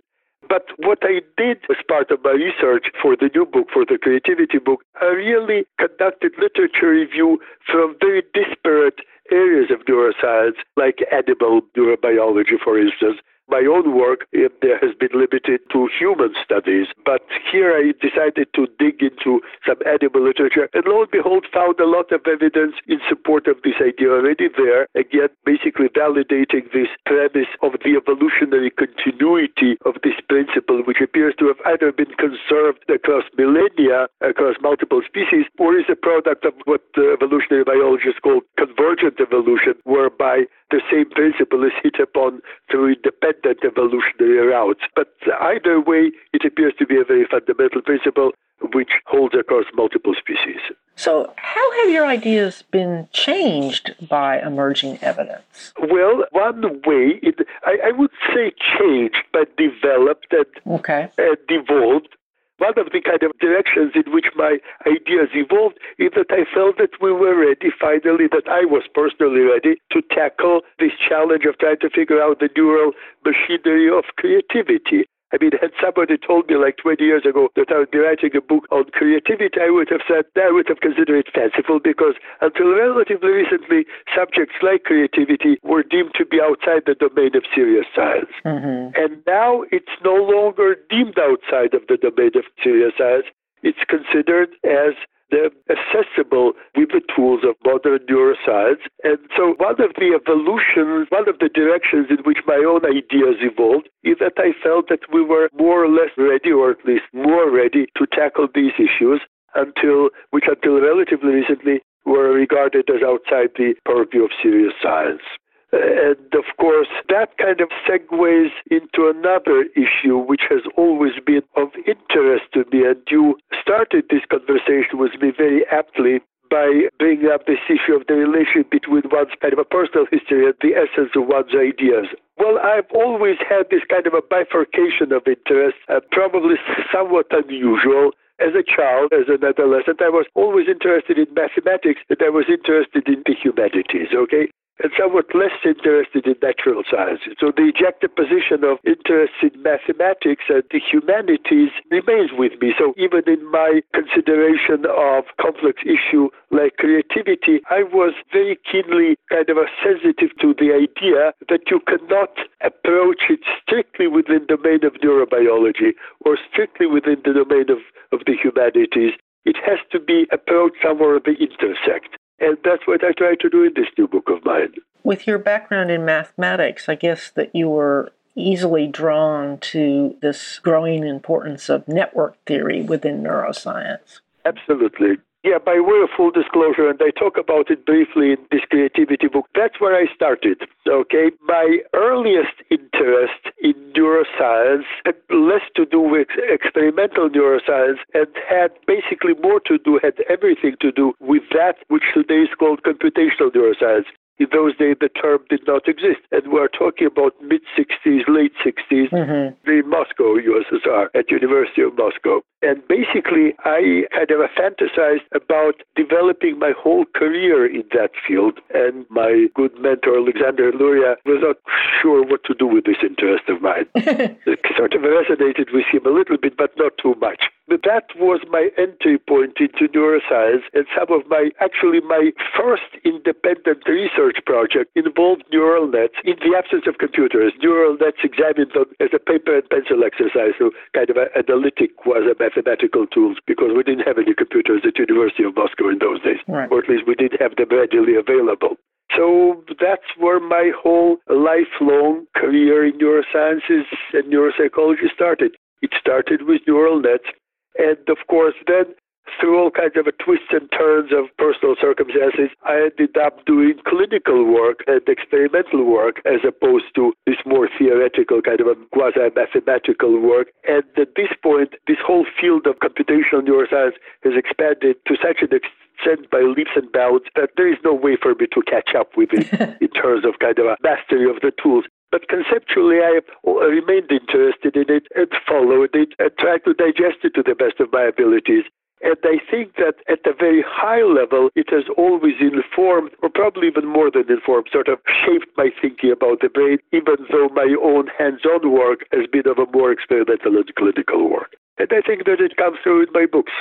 But 0.47 0.65
what 0.77 0.99
I 1.03 1.21
did 1.37 1.57
as 1.69 1.77
part 1.87 2.11
of 2.11 2.23
my 2.23 2.31
research 2.31 2.87
for 3.01 3.15
the 3.15 3.29
new 3.33 3.45
book, 3.45 3.67
for 3.73 3.85
the 3.85 3.97
creativity 3.97 4.59
book, 4.59 4.83
I 5.01 5.05
really 5.05 5.65
conducted 5.79 6.33
literature 6.37 6.91
review 6.91 7.39
from 7.65 7.95
very 7.99 8.23
disparate 8.33 8.99
areas 9.31 9.71
of 9.71 9.85
neuroscience, 9.85 10.57
like 10.77 10.99
animal 11.11 11.61
neurobiology, 11.75 12.59
for 12.63 12.79
instance, 12.79 13.17
my 13.47 13.63
own 13.69 13.95
work 13.95 14.25
there 14.61 14.79
has 14.79 14.95
been 14.97 15.13
limited 15.13 15.61
to 15.71 15.89
human 15.99 16.33
studies, 16.43 16.87
but 17.05 17.21
here 17.51 17.71
I 17.71 17.93
decided 18.01 18.47
to 18.55 18.67
dig 18.79 19.01
into 19.01 19.41
some 19.67 19.77
animal 19.85 20.25
literature 20.25 20.69
and 20.73 20.83
lo 20.85 21.01
and 21.01 21.11
behold 21.11 21.45
found 21.53 21.79
a 21.79 21.85
lot 21.85 22.11
of 22.11 22.21
evidence 22.25 22.75
in 22.87 22.99
support 23.07 23.47
of 23.47 23.57
this 23.63 23.77
idea 23.81 24.09
already 24.09 24.49
there, 24.57 24.87
again 24.95 25.29
basically 25.45 25.89
validating 25.89 26.65
this 26.73 26.89
premise 27.05 27.51
of 27.61 27.73
the 27.83 27.93
evolutionary 27.93 28.71
continuity 28.71 29.77
of 29.85 29.95
this 30.03 30.17
principle, 30.27 30.81
which 30.83 31.01
appears 31.01 31.35
to 31.37 31.47
have 31.47 31.61
either 31.65 31.91
been 31.91 32.11
conserved 32.17 32.81
across 32.89 33.23
millennia, 33.37 34.07
across 34.21 34.55
multiple 34.61 35.01
species, 35.05 35.45
or 35.59 35.77
is 35.77 35.85
a 35.89 35.95
product 35.95 36.45
of 36.45 36.53
what 36.65 36.81
evolutionary 36.97 37.63
biologists 37.63 38.19
call 38.23 38.41
convergent 38.57 39.19
evolution, 39.19 39.75
whereby 39.83 40.45
the 40.71 40.81
same 40.91 41.09
principle 41.11 41.63
is 41.63 41.75
hit 41.83 41.99
upon 42.01 42.41
through 42.71 42.95
independent 42.95 43.34
evolutionary 43.63 44.47
routes. 44.47 44.81
But 44.95 45.13
either 45.41 45.79
way, 45.79 46.11
it 46.33 46.45
appears 46.45 46.73
to 46.79 46.85
be 46.85 46.97
a 46.99 47.03
very 47.03 47.25
fundamental 47.29 47.81
principle 47.81 48.31
which 48.73 48.91
holds 49.05 49.35
across 49.35 49.65
multiple 49.73 50.13
species. 50.17 50.61
So, 50.95 51.33
how 51.35 51.71
have 51.81 51.91
your 51.91 52.05
ideas 52.05 52.63
been 52.71 53.09
changed 53.11 53.95
by 54.07 54.39
emerging 54.39 54.99
evidence? 55.01 55.73
Well, 55.77 56.23
one 56.31 56.61
way, 56.85 57.19
it, 57.21 57.35
I, 57.65 57.77
I, 57.87 57.91
would 57.91 58.11
say 58.33 58.53
changed, 58.79 59.17
but 59.33 59.55
developed 59.57 60.27
and, 60.31 60.79
okay. 60.79 61.09
and 61.17 61.37
evolved 61.49 62.15
one 62.57 62.77
of 62.77 62.91
the 62.91 63.01
kind 63.01 63.23
of 63.23 63.31
directions 63.39 63.93
in 63.95 64.11
which 64.13 64.27
my 64.35 64.57
ideas 64.87 65.29
evolved 65.33 65.77
is 65.99 66.11
that 66.15 66.31
I 66.31 66.45
felt 66.53 66.77
that 66.77 67.01
we 67.01 67.11
were 67.11 67.35
ready 67.35 67.71
finally, 67.79 68.27
that 68.31 68.47
I 68.47 68.65
was 68.65 68.83
personally 68.93 69.41
ready 69.41 69.75
to 69.91 70.01
tackle 70.11 70.61
this 70.79 70.91
challenge 71.07 71.45
of 71.45 71.57
trying 71.57 71.79
to 71.81 71.89
figure 71.89 72.21
out 72.21 72.39
the 72.39 72.49
neural 72.55 72.93
machinery 73.25 73.89
of 73.89 74.05
creativity. 74.17 75.05
I 75.35 75.43
mean, 75.43 75.51
had 75.59 75.75
somebody 75.83 76.15
told 76.15 76.47
me 76.47 76.55
like 76.55 76.77
20 76.77 77.03
years 77.03 77.25
ago 77.27 77.49
that 77.59 77.67
I 77.67 77.79
would 77.79 77.91
be 77.91 77.99
writing 77.99 78.31
a 78.37 78.39
book 78.39 78.63
on 78.71 78.85
creativity, 78.95 79.59
I 79.59 79.69
would 79.69 79.91
have 79.91 79.99
said, 80.07 80.23
that 80.35 80.47
I 80.47 80.51
would 80.51 80.69
have 80.71 80.79
considered 80.79 81.27
it 81.27 81.35
fanciful 81.35 81.83
because 81.83 82.15
until 82.39 82.71
relatively 82.71 83.43
recently, 83.43 83.83
subjects 84.15 84.55
like 84.63 84.87
creativity 84.87 85.59
were 85.61 85.83
deemed 85.83 86.15
to 86.15 86.25
be 86.25 86.39
outside 86.39 86.87
the 86.87 86.95
domain 86.95 87.35
of 87.35 87.43
serious 87.53 87.83
science. 87.93 88.31
Mm-hmm. 88.47 88.95
And 88.95 89.19
now 89.27 89.67
it's 89.75 89.91
no 90.05 90.15
longer 90.15 90.77
deemed 90.89 91.19
outside 91.19 91.75
of 91.75 91.83
the 91.91 91.99
domain 91.99 92.31
of 92.39 92.47
serious 92.63 92.93
science. 92.97 93.27
It's 93.59 93.83
considered 93.91 94.55
as 94.63 94.95
they're 95.31 95.51
accessible 95.69 96.53
with 96.75 96.89
the 96.89 97.01
tools 97.15 97.41
of 97.43 97.55
modern 97.65 97.99
neuroscience. 98.09 98.83
And 99.03 99.17
so 99.35 99.55
one 99.57 99.81
of 99.81 99.91
the 99.97 100.13
evolutions, 100.13 101.07
one 101.09 101.27
of 101.27 101.39
the 101.39 101.49
directions 101.49 102.07
in 102.09 102.17
which 102.23 102.39
my 102.45 102.61
own 102.61 102.85
ideas 102.85 103.41
evolved 103.41 103.89
is 104.03 104.17
that 104.19 104.37
I 104.37 104.53
felt 104.61 104.89
that 104.89 105.01
we 105.11 105.23
were 105.23 105.49
more 105.57 105.83
or 105.83 105.89
less 105.89 106.11
ready, 106.17 106.51
or 106.51 106.71
at 106.71 106.85
least 106.85 107.05
more 107.13 107.49
ready 107.49 107.87
to 107.97 108.05
tackle 108.13 108.47
these 108.53 108.73
issues 108.77 109.21
until, 109.55 110.09
which 110.31 110.45
until 110.47 110.79
relatively 110.79 111.41
recently 111.41 111.81
were 112.05 112.31
regarded 112.31 112.89
as 112.89 113.01
outside 113.01 113.49
the 113.57 113.73
purview 113.85 114.25
of 114.25 114.31
serious 114.41 114.73
science. 114.81 115.21
And 115.71 116.33
of 116.33 116.45
course, 116.59 116.87
that 117.09 117.37
kind 117.37 117.59
of 117.59 117.69
segues 117.87 118.51
into 118.71 119.11
another 119.13 119.65
issue 119.75 120.17
which 120.17 120.43
has 120.49 120.61
always 120.77 121.13
been 121.25 121.41
of 121.55 121.69
interest 121.87 122.45
to 122.53 122.65
me. 122.71 122.85
And 122.85 123.01
you 123.09 123.37
started 123.61 124.05
this 124.09 124.23
conversation 124.29 124.97
with 124.99 125.19
me 125.21 125.31
very 125.35 125.65
aptly 125.67 126.21
by 126.49 126.87
bringing 126.99 127.27
up 127.27 127.45
this 127.47 127.59
issue 127.67 127.95
of 127.95 128.05
the 128.07 128.13
relationship 128.13 128.69
between 128.69 129.01
one's 129.11 129.33
kind 129.41 129.53
of 129.53 129.59
a 129.59 129.65
personal 129.65 130.05
history 130.11 130.45
and 130.45 130.55
the 130.61 130.77
essence 130.77 131.11
of 131.15 131.27
one's 131.27 131.53
ideas. 131.55 132.07
Well, 132.37 132.59
I've 132.59 132.89
always 132.93 133.37
had 133.41 133.67
this 133.71 133.81
kind 133.89 134.05
of 134.07 134.13
a 134.13 134.21
bifurcation 134.21 135.11
of 135.11 135.23
interest, 135.25 135.77
uh, 135.89 136.01
probably 136.11 136.55
somewhat 136.93 137.27
unusual. 137.31 138.11
As 138.39 138.51
a 138.51 138.63
child, 138.67 139.13
as 139.13 139.31
an 139.31 139.47
adolescent, 139.47 140.01
I 140.01 140.09
was 140.09 140.27
always 140.35 140.67
interested 140.67 141.17
in 141.17 141.27
mathematics 141.33 142.01
and 142.09 142.19
I 142.21 142.29
was 142.29 142.45
interested 142.49 143.07
in 143.07 143.23
the 143.25 143.33
humanities, 143.33 144.11
okay? 144.13 144.51
And 144.83 144.91
somewhat 144.99 145.25
less 145.33 145.55
interested 145.63 146.27
in 146.27 146.35
natural 146.41 146.83
sciences. 146.89 147.35
So 147.39 147.51
the 147.55 147.71
juxtaposition 147.71 148.63
of 148.63 148.77
interest 148.83 149.33
in 149.41 149.55
mathematics 149.63 150.45
and 150.49 150.63
the 150.71 150.79
humanities 150.79 151.71
remains 151.91 152.31
with 152.33 152.59
me. 152.59 152.73
So 152.77 152.93
even 152.97 153.23
in 153.27 153.49
my 153.51 153.81
consideration 153.93 154.85
of 154.85 155.25
complex 155.39 155.81
issue 155.85 156.29
like 156.51 156.77
creativity, 156.77 157.61
I 157.69 157.83
was 157.83 158.13
very 158.31 158.57
keenly 158.69 159.17
kind 159.31 159.49
of 159.49 159.57
sensitive 159.79 160.35
to 160.41 160.53
the 160.57 160.75
idea 160.75 161.31
that 161.47 161.71
you 161.71 161.79
cannot 161.87 162.35
approach 162.61 163.29
it 163.29 163.39
strictly 163.63 164.07
within 164.07 164.45
the 164.47 164.57
domain 164.57 164.83
of 164.83 164.93
neurobiology 164.99 165.93
or 166.25 166.37
strictly 166.51 166.85
within 166.85 167.21
the 167.23 167.33
domain 167.33 167.69
of, 167.69 167.79
of 168.11 168.25
the 168.25 168.35
humanities. 168.35 169.13
It 169.45 169.57
has 169.65 169.79
to 169.91 169.99
be 169.99 170.27
approached 170.31 170.77
somewhere 170.83 171.17
at 171.17 171.23
the 171.23 171.37
intersect. 171.37 172.17
And 172.39 172.57
that's 172.63 172.85
what 172.85 173.03
I 173.03 173.11
try 173.13 173.35
to 173.35 173.49
do 173.49 173.63
in 173.63 173.73
this 173.75 173.87
new 173.97 174.07
book 174.07 174.29
of 174.29 174.43
mine. 174.43 174.73
With 175.03 175.27
your 175.27 175.37
background 175.37 175.91
in 175.91 176.03
mathematics, 176.03 176.89
I 176.89 176.95
guess 176.95 177.29
that 177.31 177.55
you 177.55 177.69
were 177.69 178.11
easily 178.35 178.87
drawn 178.87 179.57
to 179.59 180.17
this 180.21 180.59
growing 180.59 181.05
importance 181.07 181.69
of 181.69 181.87
network 181.87 182.43
theory 182.45 182.81
within 182.81 183.23
neuroscience. 183.23 184.19
Absolutely. 184.43 185.17
Yeah, 185.45 185.59
by 185.63 185.79
way 185.79 186.01
of 186.01 186.09
full 186.17 186.31
disclosure, 186.31 186.89
and 186.89 186.99
I 186.99 187.11
talk 187.11 187.37
about 187.37 187.69
it 187.69 187.85
briefly 187.85 188.31
in 188.31 188.41
this 188.49 188.65
creativity 188.67 189.27
book, 189.27 189.45
that's 189.53 189.79
where 189.79 189.93
I 189.93 190.11
started. 190.15 190.57
Okay, 190.89 191.29
my 191.45 191.77
earliest 191.93 192.57
interest 192.71 193.53
in 193.61 193.75
neuroscience 193.93 194.89
had 195.05 195.13
less 195.29 195.61
to 195.75 195.85
do 195.85 195.99
with 195.99 196.29
experimental 196.49 197.29
neuroscience 197.29 198.01
and 198.15 198.25
had 198.49 198.71
basically 198.87 199.35
more 199.43 199.59
to 199.67 199.77
do, 199.77 199.99
had 200.01 200.17
everything 200.31 200.77
to 200.81 200.91
do 200.91 201.13
with 201.19 201.43
that 201.53 201.75
which 201.89 202.05
today 202.15 202.41
is 202.41 202.49
called 202.57 202.81
computational 202.81 203.53
neuroscience. 203.53 204.09
In 204.37 204.47
those 204.51 204.75
days, 204.75 204.97
the 204.99 205.09
term 205.09 205.45
did 205.49 205.61
not 205.65 205.87
exist. 205.87 206.19
And 206.31 206.51
we're 206.51 206.67
talking 206.67 207.07
about 207.07 207.33
mid 207.41 207.61
60s, 207.77 208.27
late 208.27 208.51
60s 208.65 209.09
mm-hmm. 209.09 209.69
in 209.69 209.89
Moscow, 209.89 210.35
USSR, 210.35 211.07
at 211.13 211.31
University 211.31 211.83
of 211.83 211.95
Moscow. 211.95 212.41
And 212.65 212.81
basically, 212.87 213.53
I 213.63 214.09
kind 214.11 214.31
of 214.31 214.49
fantasized 214.57 215.29
about 215.35 215.75
developing 215.95 216.57
my 216.57 216.73
whole 216.75 217.05
career 217.13 217.63
in 217.63 217.83
that 217.93 218.09
field. 218.27 218.59
And 218.73 219.05
my 219.11 219.45
good 219.53 219.77
mentor, 219.79 220.17
Alexander 220.17 220.71
Luria, 220.71 221.15
was 221.25 221.41
not 221.45 221.57
sure 222.01 222.25
what 222.25 222.43
to 222.45 222.55
do 222.55 222.65
with 222.65 222.85
this 222.85 222.97
interest 223.03 223.43
of 223.49 223.61
mine. 223.61 223.85
it 223.95 224.59
sort 224.75 224.95
of 224.95 225.01
resonated 225.01 225.71
with 225.71 225.85
him 225.91 226.07
a 226.07 226.09
little 226.09 226.37
bit, 226.37 226.57
but 226.57 226.71
not 226.75 226.93
too 226.97 227.13
much. 227.21 227.53
But 227.67 227.81
that 227.83 228.13
was 228.17 228.41
my 228.49 228.69
entry 228.77 229.17
point 229.17 229.57
into 229.59 229.89
neuroscience 229.89 230.61
and 230.73 230.85
some 230.93 231.09
of 231.09 231.25
my, 231.27 231.49
actually 231.59 231.99
my 232.01 232.29
first 232.55 232.85
independent 233.03 233.81
research 233.89 234.37
project 234.45 234.91
involved 234.95 235.43
neural 235.51 235.87
nets 235.89 236.13
in 236.23 236.35
the 236.45 236.53
absence 236.55 236.85
of 236.85 236.99
computers. 236.99 237.53
Neural 237.61 237.97
nets 237.97 238.21
examined 238.23 238.71
them 238.73 238.85
as 238.99 239.09
a 239.13 239.19
paper 239.19 239.57
and 239.57 239.69
pencil 239.69 240.03
exercise, 240.05 240.53
so 240.59 240.69
kind 240.93 241.09
of 241.09 241.17
analytic 241.33 242.05
was 242.05 242.29
a 242.29 242.37
mathematical 242.55 243.05
tools 243.07 243.37
because 243.45 243.71
we 243.75 243.83
didn't 243.83 244.07
have 244.07 244.17
any 244.17 244.33
computers 244.33 244.81
at 244.85 244.97
University 244.97 245.43
of 245.43 245.55
Moscow 245.55 245.89
in 245.89 245.99
those 245.99 246.21
days, 246.21 246.39
right. 246.47 246.71
or 246.71 246.79
at 246.79 246.89
least 246.89 247.03
we 247.07 247.15
didn't 247.15 247.41
have 247.41 247.55
them 247.55 247.69
readily 247.69 248.15
available. 248.15 248.77
So 249.15 249.63
that's 249.79 250.07
where 250.17 250.39
my 250.39 250.71
whole 250.75 251.17
lifelong 251.29 252.25
career 252.35 252.85
in 252.85 252.97
neurosciences 252.97 253.85
and 254.13 254.31
neuropsychology 254.31 255.13
started. 255.13 255.55
It 255.81 255.91
started 255.99 256.43
with 256.43 256.61
neural 256.67 256.99
nets 256.99 257.29
and 257.77 257.97
of 258.07 258.17
course, 258.27 258.55
then 258.67 258.95
through 259.39 259.57
all 259.57 259.71
kinds 259.71 259.97
of 259.97 260.05
twists 260.17 260.51
and 260.51 260.69
turns 260.71 261.11
of 261.11 261.25
personal 261.37 261.75
circumstances, 261.79 262.49
I 262.63 262.89
ended 262.89 263.17
up 263.17 263.45
doing 263.45 263.79
clinical 263.85 264.45
work 264.45 264.83
and 264.87 265.01
experimental 265.07 265.83
work 265.83 266.21
as 266.25 266.41
opposed 266.47 266.93
to 266.95 267.13
this 267.25 267.37
more 267.45 267.69
theoretical 267.77 268.41
kind 268.41 268.61
of 268.61 268.67
a 268.67 268.75
quasi-mathematical 268.93 270.19
work. 270.19 270.49
And 270.67 270.83
at 270.97 271.15
this 271.15 271.33
point, 271.41 271.73
this 271.87 271.97
whole 272.05 272.25
field 272.39 272.67
of 272.67 272.79
computational 272.79 273.41
neuroscience 273.41 273.97
has 274.23 274.33
expanded 274.35 274.97
to 275.07 275.15
such 275.17 275.41
an 275.41 275.51
extent 275.51 276.29
by 276.29 276.41
leaps 276.41 276.75
and 276.75 276.91
bounds 276.91 277.25
that 277.35 277.49
there 277.57 277.71
is 277.71 277.79
no 277.83 277.93
way 277.93 278.17
for 278.21 278.35
me 278.35 278.47
to 278.53 278.61
catch 278.63 278.95
up 278.95 279.17
with 279.17 279.29
it 279.33 279.51
in 279.81 279.89
terms 279.89 280.25
of 280.25 280.39
kind 280.39 280.59
of 280.59 280.65
a 280.65 280.77
mastery 280.83 281.29
of 281.29 281.41
the 281.41 281.51
tools. 281.61 281.85
But 282.11 282.29
conceptually, 282.29 282.99
I 283.03 283.19
remained 283.43 284.11
interested 284.11 284.75
in 284.75 284.87
it 284.87 285.07
and 285.15 285.27
followed 285.47 285.89
it 285.93 286.13
and 286.19 286.31
tried 286.39 286.63
to 286.63 286.73
digest 286.73 287.25
it 287.25 287.33
to 287.35 287.43
the 287.43 287.55
best 287.55 287.79
of 287.79 287.91
my 287.91 288.03
abilities. 288.03 288.63
And 289.05 289.17
I 289.23 289.37
think 289.51 289.75
that 289.75 290.01
at 290.09 290.25
a 290.25 290.33
very 290.33 290.65
high 290.65 291.03
level, 291.03 291.49
it 291.53 291.69
has 291.69 291.83
always 291.95 292.41
informed, 292.41 293.11
or 293.21 293.29
probably 293.29 293.67
even 293.67 293.85
more 293.85 294.09
than 294.09 294.25
informed, 294.27 294.65
sort 294.71 294.87
of 294.87 294.97
shaped 295.21 295.45
my 295.55 295.69
thinking 295.79 296.09
about 296.09 296.41
the 296.41 296.49
brain, 296.49 296.79
even 296.91 297.17
though 297.29 297.49
my 297.53 297.69
own 297.83 298.07
hands 298.17 298.41
on 298.49 298.71
work 298.71 299.05
has 299.13 299.27
been 299.31 299.47
of 299.47 299.59
a 299.59 299.69
more 299.71 299.91
experimental 299.91 300.57
and 300.57 300.73
clinical 300.73 301.29
work. 301.29 301.53
And 301.77 301.87
I 301.93 302.01
think 302.01 302.25
that 302.25 302.41
it 302.41 302.57
comes 302.57 302.79
through 302.81 303.03
in 303.03 303.13
my 303.13 303.27
books. 303.31 303.53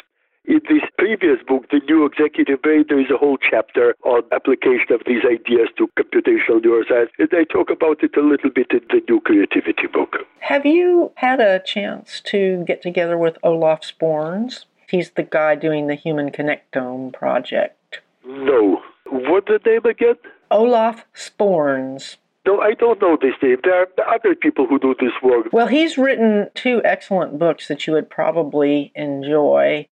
In 0.46 0.61
this 0.68 0.83
previous 0.96 1.42
book, 1.46 1.68
The 1.70 1.80
New 1.88 2.07
Executive 2.07 2.62
Brain, 2.62 2.85
there 2.88 3.00
is 3.00 3.11
a 3.11 3.16
whole 3.16 3.37
chapter 3.37 3.94
on 4.04 4.22
application 4.33 4.92
of 4.92 5.02
these 5.07 5.24
ideas 5.24 5.68
to 5.76 5.88
computational 5.98 6.61
neuroscience, 6.61 7.09
and 7.18 7.28
I 7.33 7.44
talk 7.44 7.68
about 7.70 8.02
it 8.02 8.16
a 8.16 8.20
little 8.20 8.50
bit 8.50 8.68
in 8.70 8.80
the 8.88 9.00
New 9.09 9.20
Creativity 9.20 9.88
book. 9.92 10.16
Have 10.40 10.64
you 10.64 11.12
had 11.16 11.40
a 11.40 11.61
chance 11.61 12.20
to 12.26 12.64
get 12.66 12.80
together 12.80 13.18
with 13.18 13.37
Olaf 13.42 13.80
Sporns? 13.83 14.64
He's 14.94 15.11
the 15.11 15.24
guy 15.24 15.57
doing 15.57 15.88
the 15.88 15.96
Human 15.96 16.30
Connectome 16.30 17.12
project. 17.12 17.98
No. 18.24 18.80
What's 19.07 19.48
the 19.48 19.59
name 19.66 19.85
again? 19.87 20.14
Olaf 20.52 21.04
Sporns. 21.12 22.14
No, 22.46 22.61
I 22.61 22.74
don't 22.74 23.02
know 23.02 23.18
this 23.20 23.35
name. 23.42 23.57
There 23.64 23.74
are 23.74 23.88
other 24.14 24.37
people 24.37 24.68
who 24.68 24.78
do 24.78 24.94
this 25.00 25.11
work. 25.20 25.48
Well, 25.52 25.66
he's 25.66 25.98
written 25.98 26.48
two 26.54 26.80
excellent 26.85 27.40
books 27.40 27.66
that 27.66 27.88
you 27.88 27.92
would 27.92 28.09
probably 28.09 28.92
enjoy. 28.94 29.88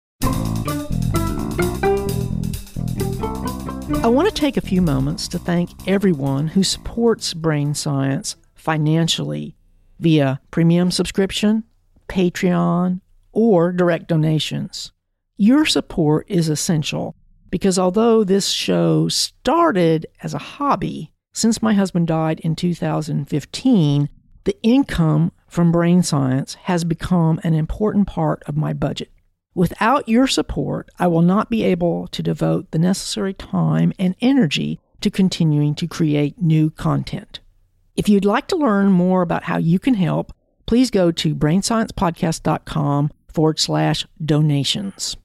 I 4.02 4.06
want 4.06 4.28
to 4.28 4.34
take 4.34 4.58
a 4.58 4.60
few 4.60 4.82
moments 4.82 5.28
to 5.28 5.38
thank 5.38 5.70
everyone 5.88 6.48
who 6.48 6.62
supports 6.62 7.32
brain 7.32 7.72
science 7.72 8.36
financially 8.54 9.56
via 9.98 10.42
premium 10.50 10.90
subscription, 10.90 11.64
Patreon, 12.06 13.00
or 13.32 13.72
direct 13.72 14.08
donations. 14.08 14.92
Your 15.36 15.64
support 15.64 16.26
is 16.28 16.48
essential 16.48 17.14
because 17.50 17.78
although 17.78 18.24
this 18.24 18.48
show 18.48 19.08
started 19.08 20.06
as 20.22 20.34
a 20.34 20.38
hobby, 20.38 21.12
since 21.32 21.62
my 21.62 21.74
husband 21.74 22.06
died 22.08 22.40
in 22.40 22.56
2015, 22.56 24.08
the 24.44 24.56
income 24.62 25.32
from 25.48 25.72
brain 25.72 26.02
science 26.02 26.54
has 26.54 26.84
become 26.84 27.40
an 27.42 27.54
important 27.54 28.06
part 28.06 28.42
of 28.46 28.56
my 28.56 28.72
budget. 28.72 29.10
Without 29.54 30.08
your 30.08 30.26
support, 30.26 30.88
I 30.98 31.08
will 31.08 31.22
not 31.22 31.50
be 31.50 31.64
able 31.64 32.06
to 32.08 32.22
devote 32.22 32.70
the 32.70 32.78
necessary 32.78 33.34
time 33.34 33.92
and 33.98 34.14
energy 34.20 34.80
to 35.00 35.10
continuing 35.10 35.74
to 35.76 35.88
create 35.88 36.40
new 36.40 36.70
content. 36.70 37.40
If 37.96 38.08
you'd 38.08 38.24
like 38.24 38.46
to 38.48 38.56
learn 38.56 38.92
more 38.92 39.22
about 39.22 39.44
how 39.44 39.58
you 39.58 39.78
can 39.78 39.94
help, 39.94 40.32
please 40.66 40.90
go 40.90 41.10
to 41.10 41.34
brainsciencepodcast.com 41.34 43.10
forward 43.30 43.58
slash 43.58 44.06
donations. 44.24 45.16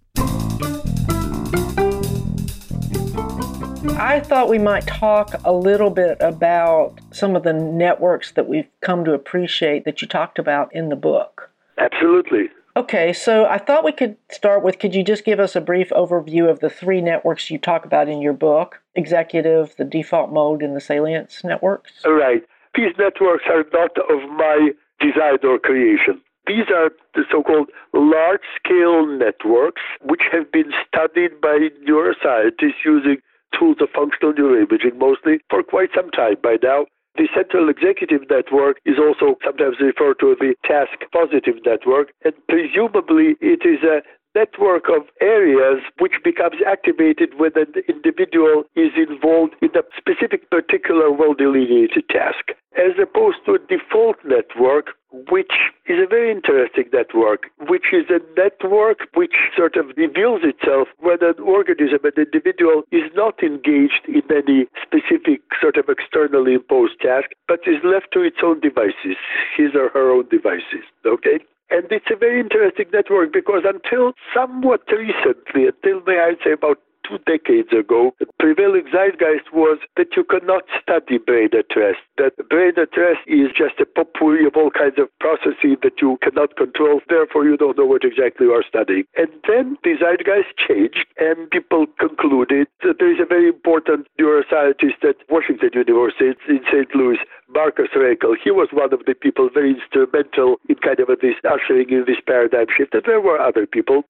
I 3.98 4.20
thought 4.20 4.50
we 4.50 4.60
might 4.60 4.86
talk 4.88 5.36
a 5.44 5.54
little 5.54 5.90
bit 5.90 6.18
about 6.20 7.00
some 7.12 7.36
of 7.36 7.44
the 7.44 7.54
networks 7.54 8.32
that 8.32 8.48
we've 8.48 8.68
come 8.82 9.06
to 9.06 9.14
appreciate 9.14 9.86
that 9.86 10.02
you 10.02 10.08
talked 10.08 10.38
about 10.38 10.74
in 10.76 10.90
the 10.90 10.96
book. 10.96 11.50
Absolutely. 11.78 12.50
Okay, 12.78 13.14
so 13.14 13.46
I 13.46 13.58
thought 13.58 13.86
we 13.86 13.94
could 13.94 14.18
start 14.30 14.62
with 14.64 14.80
could 14.80 14.94
you 14.94 15.04
just 15.04 15.24
give 15.24 15.40
us 15.40 15.56
a 15.56 15.62
brief 15.62 15.92
overview 15.92 16.50
of 16.50 16.60
the 16.60 16.70
three 16.70 17.00
networks 17.00 17.50
you 17.50 17.58
talk 17.58 17.86
about 17.86 18.10
in 18.10 18.22
your 18.22 18.34
book 18.34 18.82
executive, 18.96 19.76
the 19.78 19.86
default 19.86 20.32
mode, 20.32 20.62
and 20.62 20.76
the 20.76 20.82
salience 20.82 21.44
networks? 21.44 21.94
All 22.04 22.14
right. 22.14 22.44
These 22.76 22.94
networks 22.98 23.46
are 23.48 23.64
not 23.72 23.98
of 23.98 24.30
my 24.32 24.72
design 25.00 25.38
or 25.44 25.58
creation. 25.58 26.22
These 26.48 26.70
are 26.70 26.92
the 27.16 27.24
so 27.32 27.42
called 27.42 27.70
large 27.94 28.46
scale 28.56 29.06
networks, 29.06 29.82
which 30.02 30.22
have 30.32 30.52
been 30.52 30.72
studied 30.88 31.42
by 31.42 31.70
neuroscientists 31.88 32.86
using 32.86 33.18
tools 33.58 33.78
of 33.82 33.90
functional 33.90 34.34
neuroimaging 34.34 34.98
mostly 34.98 35.40
for 35.50 35.64
quite 35.64 35.90
some 35.96 36.12
time 36.12 36.36
by 36.44 36.58
now. 36.62 36.86
The 37.18 37.30
central 37.34 37.70
executive 37.70 38.30
network 38.30 38.78
is 38.86 39.00
also 39.00 39.38
sometimes 39.44 39.78
referred 39.80 40.20
to 40.20 40.34
as 40.34 40.38
the 40.40 40.54
task 40.66 41.00
positive 41.14 41.56
network, 41.66 42.12
and 42.26 42.34
presumably 42.50 43.38
it 43.40 43.64
is 43.64 43.82
a 43.84 44.04
network 44.36 44.90
of 44.90 45.08
areas 45.22 45.82
which 46.00 46.14
becomes 46.24 46.58
activated 46.68 47.40
when 47.40 47.52
an 47.56 47.74
individual 47.88 48.64
is 48.76 48.92
involved 48.96 49.56
in 49.62 49.70
a 49.76 49.84
specific 49.98 50.50
particular 50.52 51.12
well 51.12 51.34
delineated 51.34 52.08
task, 52.10 52.52
as 52.78 52.92
opposed 53.02 53.38
to 53.46 53.56
a 53.56 53.60
default 53.60 54.18
network 54.26 54.90
which 55.32 55.72
is 55.88 55.98
a 56.04 56.08
very 56.08 56.30
interesting 56.30 56.86
network, 56.92 57.48
which 57.70 57.94
is 57.94 58.04
a 58.10 58.20
network 58.38 59.08
which 59.14 59.36
sort 59.56 59.78
of 59.78 59.86
reveals 59.96 60.42
itself 60.44 60.90
when 61.00 61.18
an 61.22 61.40
organism, 61.40 62.00
an 62.04 62.12
individual, 62.18 62.84
is 62.92 63.08
not 63.16 63.42
engaged 63.42 64.04
in 64.08 64.24
any 64.30 64.68
specific 64.84 65.42
sort 65.62 65.78
of 65.78 65.86
externally 65.88 66.54
imposed 66.54 67.00
task, 67.00 67.32
but 67.48 67.60
is 67.66 67.80
left 67.84 68.12
to 68.12 68.22
its 68.22 68.38
own 68.44 68.60
devices, 68.60 69.16
his 69.56 69.72
or 69.74 69.90
her 69.90 70.12
own 70.12 70.28
devices. 70.30 70.84
Okay? 71.06 71.40
And 71.70 71.86
it's 71.90 72.06
a 72.12 72.16
very 72.16 72.40
interesting 72.40 72.86
network 72.94 73.34
because 73.34 73.64
until 73.66 74.14
somewhat 74.34 74.82
recently, 74.92 75.68
until 75.68 76.02
may 76.06 76.20
I 76.20 76.34
say 76.44 76.52
about 76.52 76.78
two 77.08 77.18
decades 77.26 77.70
ago, 77.72 78.14
the 78.20 78.26
prevailing 78.40 78.86
zeitgeist 78.92 79.54
was 79.54 79.78
that 79.98 80.16
you 80.16 80.24
cannot 80.24 80.64
study 80.82 81.18
brain 81.18 81.50
at 81.54 81.70
rest, 81.76 82.02
that 82.18 82.34
brain 82.50 82.74
at 82.78 82.96
rest 82.98 83.22
is 83.28 83.50
just 83.56 83.80
a 83.80 83.86
potpourri 83.86 84.46
of 84.46 84.56
all 84.56 84.72
kinds 84.72 84.98
of 84.98 85.08
processes 85.20 85.78
that 85.84 86.02
you 86.02 86.18
cannot 86.22 86.56
control, 86.58 87.02
therefore 87.10 87.46
you 87.46 87.58
don't 87.58 87.78
know 87.78 87.86
what 87.86 88.04
exactly 88.04 88.48
you 88.48 88.54
are 88.54 88.66
studying. 88.68 89.04
And 89.16 89.30
then 89.48 89.78
the 89.84 89.96
zeitgeist 90.00 90.58
changed, 90.58 91.06
and 91.18 91.50
people 91.50 91.86
concluded 92.00 92.68
that 92.84 92.98
there 93.00 93.14
is 93.14 93.20
a 93.22 93.26
very 93.26 93.48
important 93.48 94.08
neuroscientist 94.20 95.04
at 95.04 95.18
Washington 95.30 95.70
University 95.74 96.34
in 96.50 96.62
St. 96.72 96.94
Louis, 96.96 97.18
Marcus 97.50 97.90
Raichle. 97.96 98.36
He 98.44 98.52
was 98.52 98.70
one 98.72 98.94
of 98.94 99.06
the 99.06 99.14
people 99.14 99.50
very 99.54 99.76
instrumental 99.76 100.58
in 100.68 100.76
kind 100.76 101.00
of 101.00 101.08
this 101.22 101.36
ushering 101.46 101.90
in 101.90 102.04
this 102.08 102.20
paradigm 102.26 102.68
shift, 102.76 102.94
and 102.94 103.04
there 103.06 103.22
were 103.22 103.40
other 103.40 103.66
people. 103.66 104.04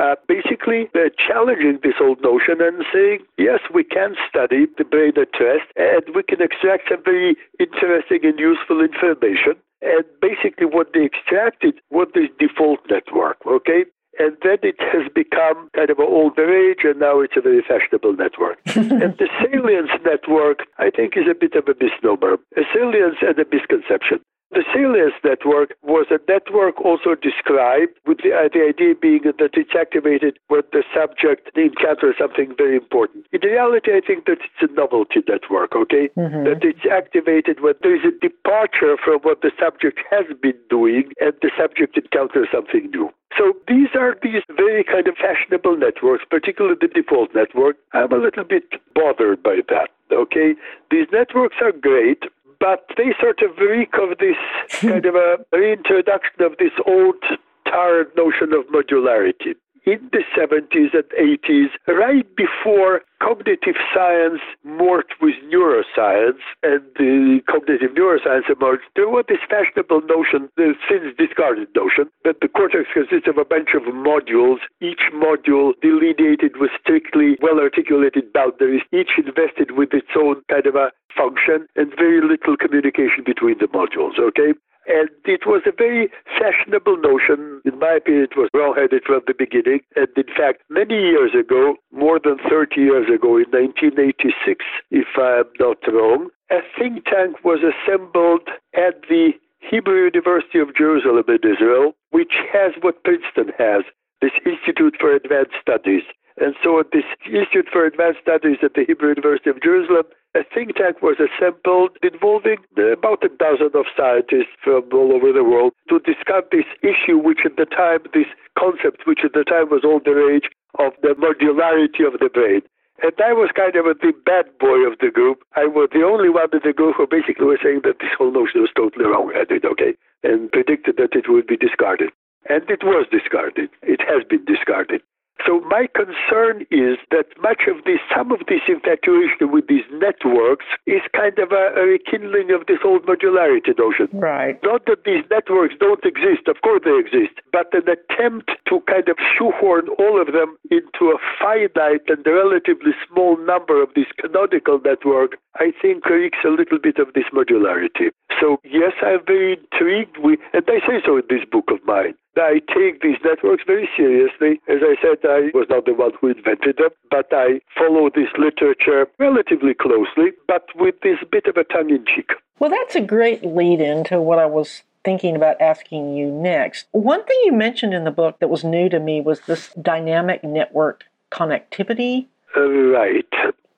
Uh, 0.00 0.16
basically 0.26 0.88
uh, 0.94 1.12
challenging 1.20 1.78
this 1.82 2.00
old 2.00 2.20
notion 2.22 2.56
and 2.60 2.82
saying, 2.92 3.18
yes, 3.36 3.60
we 3.72 3.84
can 3.84 4.16
study 4.28 4.66
the 4.78 4.84
brain 4.84 5.12
at 5.20 5.28
rest 5.38 5.68
and 5.76 6.02
we 6.14 6.22
can 6.22 6.40
extract 6.40 6.88
some 6.88 7.02
very 7.04 7.36
interesting 7.60 8.24
and 8.24 8.38
useful 8.38 8.80
information. 8.80 9.60
And 9.82 10.04
basically, 10.20 10.66
what 10.66 10.92
they 10.92 11.04
extracted 11.04 11.80
was 11.90 12.08
this 12.14 12.28
default 12.38 12.80
network, 12.90 13.38
okay? 13.46 13.84
And 14.18 14.36
then 14.42 14.58
it 14.62 14.76
has 14.78 15.08
become 15.14 15.70
kind 15.74 15.88
of 15.88 15.98
an 15.98 16.06
older 16.08 16.44
age, 16.44 16.84
and 16.84 17.00
now 17.00 17.20
it's 17.20 17.36
a 17.36 17.40
very 17.40 17.62
fashionable 17.62 18.12
network. 18.12 18.58
and 18.76 19.16
the 19.16 19.28
salience 19.40 19.90
network, 20.04 20.66
I 20.78 20.90
think, 20.90 21.16
is 21.16 21.24
a 21.30 21.34
bit 21.34 21.54
of 21.54 21.64
a 21.68 21.74
misnomer. 21.80 22.36
A 22.56 22.62
salience 22.74 23.16
and 23.22 23.38
a 23.38 23.46
misconception. 23.50 24.20
The 24.50 24.64
Salience 24.74 25.14
network 25.22 25.78
was 25.82 26.06
a 26.10 26.18
network 26.26 26.80
also 26.80 27.14
described 27.14 27.94
with 28.04 28.18
the, 28.18 28.34
uh, 28.34 28.50
the, 28.52 28.66
idea 28.66 28.94
being 28.98 29.22
that 29.22 29.54
it's 29.54 29.74
activated 29.78 30.38
when 30.48 30.62
the 30.72 30.82
subject 30.92 31.54
encounters 31.54 32.16
something 32.18 32.54
very 32.58 32.74
important. 32.74 33.26
In 33.30 33.40
reality, 33.46 33.92
I 33.94 34.00
think 34.04 34.26
that 34.26 34.42
it's 34.42 34.62
a 34.62 34.74
novelty 34.74 35.22
network, 35.28 35.76
okay? 35.76 36.10
Mm-hmm. 36.18 36.44
That 36.50 36.64
it's 36.66 36.82
activated 36.90 37.62
when 37.62 37.74
there 37.82 37.94
is 37.94 38.02
a 38.02 38.10
departure 38.18 38.98
from 38.98 39.22
what 39.22 39.40
the 39.42 39.52
subject 39.54 40.00
has 40.10 40.26
been 40.42 40.58
doing 40.68 41.12
and 41.20 41.32
the 41.42 41.50
subject 41.56 41.96
encounters 41.96 42.48
something 42.50 42.90
new. 42.90 43.08
So 43.38 43.54
these 43.68 43.94
are 43.94 44.16
these 44.22 44.42
very 44.50 44.82
kind 44.82 45.06
of 45.06 45.14
fashionable 45.14 45.76
networks, 45.76 46.24
particularly 46.28 46.76
the 46.80 46.88
default 46.88 47.34
network. 47.34 47.76
I'm 47.92 48.12
a 48.12 48.18
little 48.18 48.44
bit 48.44 48.64
bothered 48.94 49.42
by 49.42 49.62
that. 49.68 49.90
Okay, 50.10 50.54
these 50.90 51.06
networks 51.12 51.56
are 51.62 51.70
great, 51.70 52.24
but 52.60 52.84
they 52.96 53.12
sort 53.18 53.40
of 53.42 53.56
reek 53.58 53.94
of 53.94 54.18
this 54.18 54.36
kind 54.80 55.04
of 55.06 55.14
a 55.14 55.38
reintroduction 55.52 56.42
of 56.42 56.52
this 56.58 56.72
old 56.86 57.16
tired 57.64 58.08
notion 58.16 58.52
of 58.52 58.66
modularity. 58.66 59.54
In 59.86 60.10
the 60.12 60.22
70s 60.36 60.92
and 60.92 61.08
80s, 61.16 61.70
right 61.88 62.26
before 62.36 63.00
cognitive 63.18 63.76
science 63.94 64.40
merged 64.62 65.14
with 65.22 65.34
neuroscience 65.48 66.40
and 66.62 66.82
the 66.96 67.40
cognitive 67.48 67.92
neuroscience 67.92 68.50
emerged, 68.50 68.84
there 68.94 69.08
was 69.08 69.24
this 69.28 69.40
fashionable 69.48 70.02
notion, 70.02 70.50
the 70.56 70.74
since 70.88 71.16
discarded 71.16 71.68
notion, 71.74 72.10
that 72.24 72.36
the 72.42 72.48
cortex 72.48 72.88
consists 72.92 73.26
of 73.26 73.38
a 73.38 73.44
bunch 73.44 73.70
of 73.74 73.82
modules, 73.84 74.58
each 74.82 75.08
module 75.14 75.72
delineated 75.80 76.58
with 76.60 76.70
strictly 76.80 77.36
well 77.40 77.58
articulated 77.58 78.30
boundaries, 78.34 78.82
each 78.92 79.16
invested 79.16 79.72
with 79.72 79.94
its 79.94 80.12
own 80.14 80.42
kind 80.50 80.66
of 80.66 80.74
a 80.74 80.92
function 81.16 81.66
and 81.76 81.92
very 81.96 82.20
little 82.20 82.56
communication 82.56 83.24
between 83.24 83.56
the 83.58 83.66
modules, 83.68 84.18
okay? 84.18 84.52
And 84.90 85.08
it 85.24 85.46
was 85.46 85.62
a 85.66 85.72
very 85.72 86.10
fashionable 86.38 86.96
notion. 86.98 87.62
In 87.64 87.78
my 87.78 88.02
opinion, 88.02 88.24
it 88.24 88.36
was 88.36 88.50
wrong-headed 88.52 89.04
from 89.06 89.22
the 89.26 89.34
beginning. 89.38 89.80
And 89.94 90.08
in 90.16 90.26
fact, 90.34 90.62
many 90.68 90.98
years 90.98 91.30
ago, 91.30 91.76
more 91.92 92.18
than 92.18 92.38
30 92.48 92.80
years 92.80 93.06
ago, 93.06 93.38
in 93.38 93.46
1986, 93.54 94.64
if 94.90 95.06
I'm 95.16 95.46
not 95.60 95.78
wrong, 95.86 96.30
a 96.50 96.58
think 96.76 97.04
tank 97.04 97.44
was 97.44 97.60
assembled 97.62 98.50
at 98.74 99.06
the 99.08 99.30
Hebrew 99.60 100.10
University 100.10 100.58
of 100.58 100.74
Jerusalem 100.74 101.24
in 101.28 101.38
Israel, 101.46 101.92
which 102.10 102.34
has 102.52 102.72
what 102.80 103.04
Princeton 103.04 103.54
has, 103.58 103.84
this 104.20 104.34
Institute 104.44 104.96
for 104.98 105.14
Advanced 105.14 105.54
Studies. 105.60 106.02
And 106.40 106.56
so 106.64 106.80
at 106.80 106.90
this 106.90 107.04
Institute 107.26 107.68
for 107.70 107.84
Advanced 107.84 108.24
Studies 108.24 108.56
at 108.64 108.72
the 108.72 108.84
Hebrew 108.88 109.12
University 109.12 109.50
of 109.50 109.60
Jerusalem, 109.62 110.08
a 110.34 110.40
think 110.42 110.74
tank 110.74 111.02
was 111.02 111.20
assembled 111.20 111.98
involving 112.02 112.56
about 112.80 113.22
a 113.22 113.28
dozen 113.28 113.76
of 113.76 113.84
scientists 113.92 114.56
from 114.64 114.88
all 114.92 115.12
over 115.12 115.36
the 115.36 115.44
world 115.44 115.76
to 115.90 116.00
discuss 116.00 116.48
this 116.50 116.64
issue, 116.80 117.18
which 117.18 117.44
at 117.44 117.60
the 117.60 117.66
time, 117.66 118.00
this 118.14 118.30
concept, 118.56 119.04
which 119.04 119.20
at 119.22 119.34
the 119.36 119.44
time 119.44 119.68
was 119.68 119.84
all 119.84 120.00
the 120.00 120.16
rage 120.16 120.48
of 120.78 120.96
the 121.02 121.12
modularity 121.20 122.08
of 122.08 122.18
the 122.20 122.30
brain. 122.32 122.62
And 123.02 123.12
I 123.20 123.32
was 123.32 123.50
kind 123.52 123.76
of 123.76 123.84
the 123.84 124.12
bad 124.24 124.46
boy 124.60 124.86
of 124.88 124.96
the 125.00 125.10
group. 125.10 125.42
I 125.56 125.66
was 125.66 125.88
the 125.92 126.04
only 126.04 126.28
one 126.28 126.48
in 126.52 126.60
the 126.64 126.72
group 126.72 126.96
who 126.96 127.06
basically 127.06 127.46
was 127.46 127.60
saying 127.62 127.80
that 127.84 127.98
this 128.00 128.12
whole 128.16 128.32
notion 128.32 128.60
was 128.60 128.72
totally 128.76 129.04
wrong-headed, 129.04 129.64
okay, 129.64 129.92
and 130.22 130.52
predicted 130.52 130.96
that 130.96 131.12
it 131.12 131.28
would 131.28 131.46
be 131.46 131.56
discarded. 131.56 132.12
And 132.48 132.64
it 132.70 132.84
was 132.84 133.04
discarded. 133.10 133.68
It 133.82 134.00
has 134.08 134.24
been 134.24 134.44
discarded. 134.44 135.02
So 135.46 135.60
my 135.60 135.88
concern 135.94 136.66
is 136.70 136.98
that 137.10 137.26
much 137.40 137.62
of 137.66 137.84
this, 137.84 137.98
some 138.14 138.30
of 138.30 138.40
this 138.46 138.60
infatuation 138.68 139.50
with 139.50 139.66
these 139.68 139.88
networks 139.92 140.66
is 140.86 141.00
kind 141.16 141.38
of 141.38 141.52
a, 141.52 141.72
a 141.80 141.86
rekindling 141.86 142.50
of 142.52 142.66
this 142.66 142.78
old 142.84 143.06
modularity 143.06 143.72
notion. 143.78 144.08
Right. 144.12 144.60
Not 144.62 144.84
that 144.86 145.04
these 145.04 145.24
networks 145.30 145.74
don't 145.80 146.04
exist, 146.04 146.46
of 146.46 146.60
course 146.62 146.82
they 146.84 146.96
exist, 146.98 147.40
but 147.52 147.72
an 147.72 147.88
attempt 147.88 148.52
to 148.68 148.80
kind 148.86 149.08
of 149.08 149.16
shoehorn 149.36 149.88
all 149.98 150.20
of 150.20 150.32
them 150.32 150.56
into 150.70 151.10
a 151.10 151.18
finite 151.40 152.04
and 152.08 152.24
relatively 152.26 152.92
small 153.08 153.36
number 153.44 153.82
of 153.82 153.88
this 153.94 154.06
canonical 154.20 154.80
network, 154.84 155.38
I 155.56 155.72
think 155.82 156.06
reeks 156.06 156.38
a 156.44 156.48
little 156.48 156.78
bit 156.78 156.98
of 156.98 157.12
this 157.14 157.24
modularity. 157.32 158.10
So 158.40 158.60
yes, 158.64 158.92
I'm 159.02 159.24
very 159.26 159.58
intrigued 159.58 160.18
with, 160.18 160.38
and 160.52 160.64
I 160.68 160.78
say 160.86 161.02
so 161.04 161.16
in 161.16 161.24
this 161.28 161.44
book 161.50 161.70
of 161.70 161.78
mine, 161.84 162.14
I 162.36 162.60
take 162.72 163.02
these 163.02 163.18
networks 163.24 163.64
very 163.66 163.88
seriously. 163.96 164.60
As 164.68 164.78
I 164.82 164.94
said, 165.02 165.18
I 165.24 165.50
was 165.52 165.66
not 165.68 165.84
the 165.84 165.94
one 165.94 166.12
who 166.20 166.28
invented 166.28 166.76
them, 166.78 166.90
but 167.10 167.26
I 167.32 167.60
follow 167.76 168.08
this 168.14 168.28
literature 168.38 169.08
relatively 169.18 169.74
closely, 169.74 170.30
but 170.46 170.64
with 170.76 170.94
this 171.02 171.18
bit 171.30 171.46
of 171.46 171.56
a 171.56 171.64
tongue 171.64 171.90
in 171.90 172.04
cheek. 172.06 172.30
Well, 172.58 172.70
that's 172.70 172.94
a 172.94 173.00
great 173.00 173.44
lead 173.44 173.80
in 173.80 174.04
to 174.04 174.20
what 174.20 174.38
I 174.38 174.46
was 174.46 174.82
thinking 175.04 175.34
about 175.34 175.60
asking 175.60 176.14
you 176.14 176.30
next. 176.30 176.86
One 176.92 177.24
thing 177.24 177.40
you 177.44 177.52
mentioned 177.52 177.94
in 177.94 178.04
the 178.04 178.10
book 178.10 178.38
that 178.38 178.48
was 178.48 178.64
new 178.64 178.88
to 178.90 179.00
me 179.00 179.20
was 179.20 179.40
this 179.40 179.72
dynamic 179.80 180.44
network 180.44 181.04
connectivity. 181.32 182.26
Uh, 182.56 182.68
right. 182.68 183.24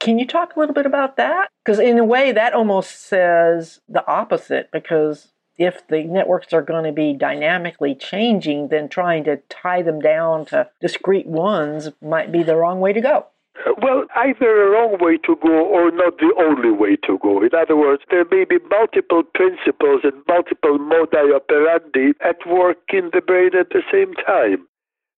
Can 0.03 0.19
you 0.19 0.27
talk 0.27 0.57
a 0.57 0.59
little 0.59 0.75
bit 0.75 0.85
about 0.85 1.17
that? 1.17 1.49
Because 1.65 1.79
in 1.79 1.97
a 1.97 2.05
way, 2.05 2.33
that 2.33 2.55
almost 2.55 3.07
says 3.07 3.81
the 3.89 4.05
opposite 4.09 4.69
because 4.73 5.29
if 5.57 5.87
the 5.87 6.03
networks 6.03 6.53
are 6.53 6.61
going 6.61 6.83
to 6.83 6.93
be 6.93 7.15
dynamically 7.15 7.95
changing, 7.95 8.67
then 8.67 8.89
trying 8.89 9.23
to 9.25 9.37
tie 9.49 9.81
them 9.81 10.01
down 10.01 10.47
to 10.47 10.69
discrete 10.81 11.29
ones 11.29 11.91
might 12.03 12.33
be 12.33 12.43
the 12.43 12.57
wrong 12.57 12.81
way 12.81 12.93
to 12.93 13.01
go. 13.01 13.27
Uh, 13.65 13.75
well, 13.81 14.05
either 14.17 14.65
a 14.65 14.71
wrong 14.71 14.97
way 14.99 15.19
to 15.19 15.37
go 15.41 15.67
or 15.67 15.93
not 15.93 16.19
the 16.19 16.35
only 16.37 16.73
way 16.73 16.97
to 17.07 17.17
go. 17.23 17.41
In 17.41 17.51
other 17.55 17.77
words, 17.77 18.03
there 18.11 18.25
may 18.29 18.45
be 18.45 18.59
multiple 18.71 19.23
principles 19.23 20.01
and 20.03 20.21
multiple 20.27 20.79
modi 20.79 21.33
operandi 21.33 22.13
at 22.21 22.45
work 22.45 22.79
in 22.93 23.11
the 23.13 23.21
brain 23.21 23.51
at 23.55 23.71
the 23.71 23.83
same 23.93 24.15
time. 24.15 24.67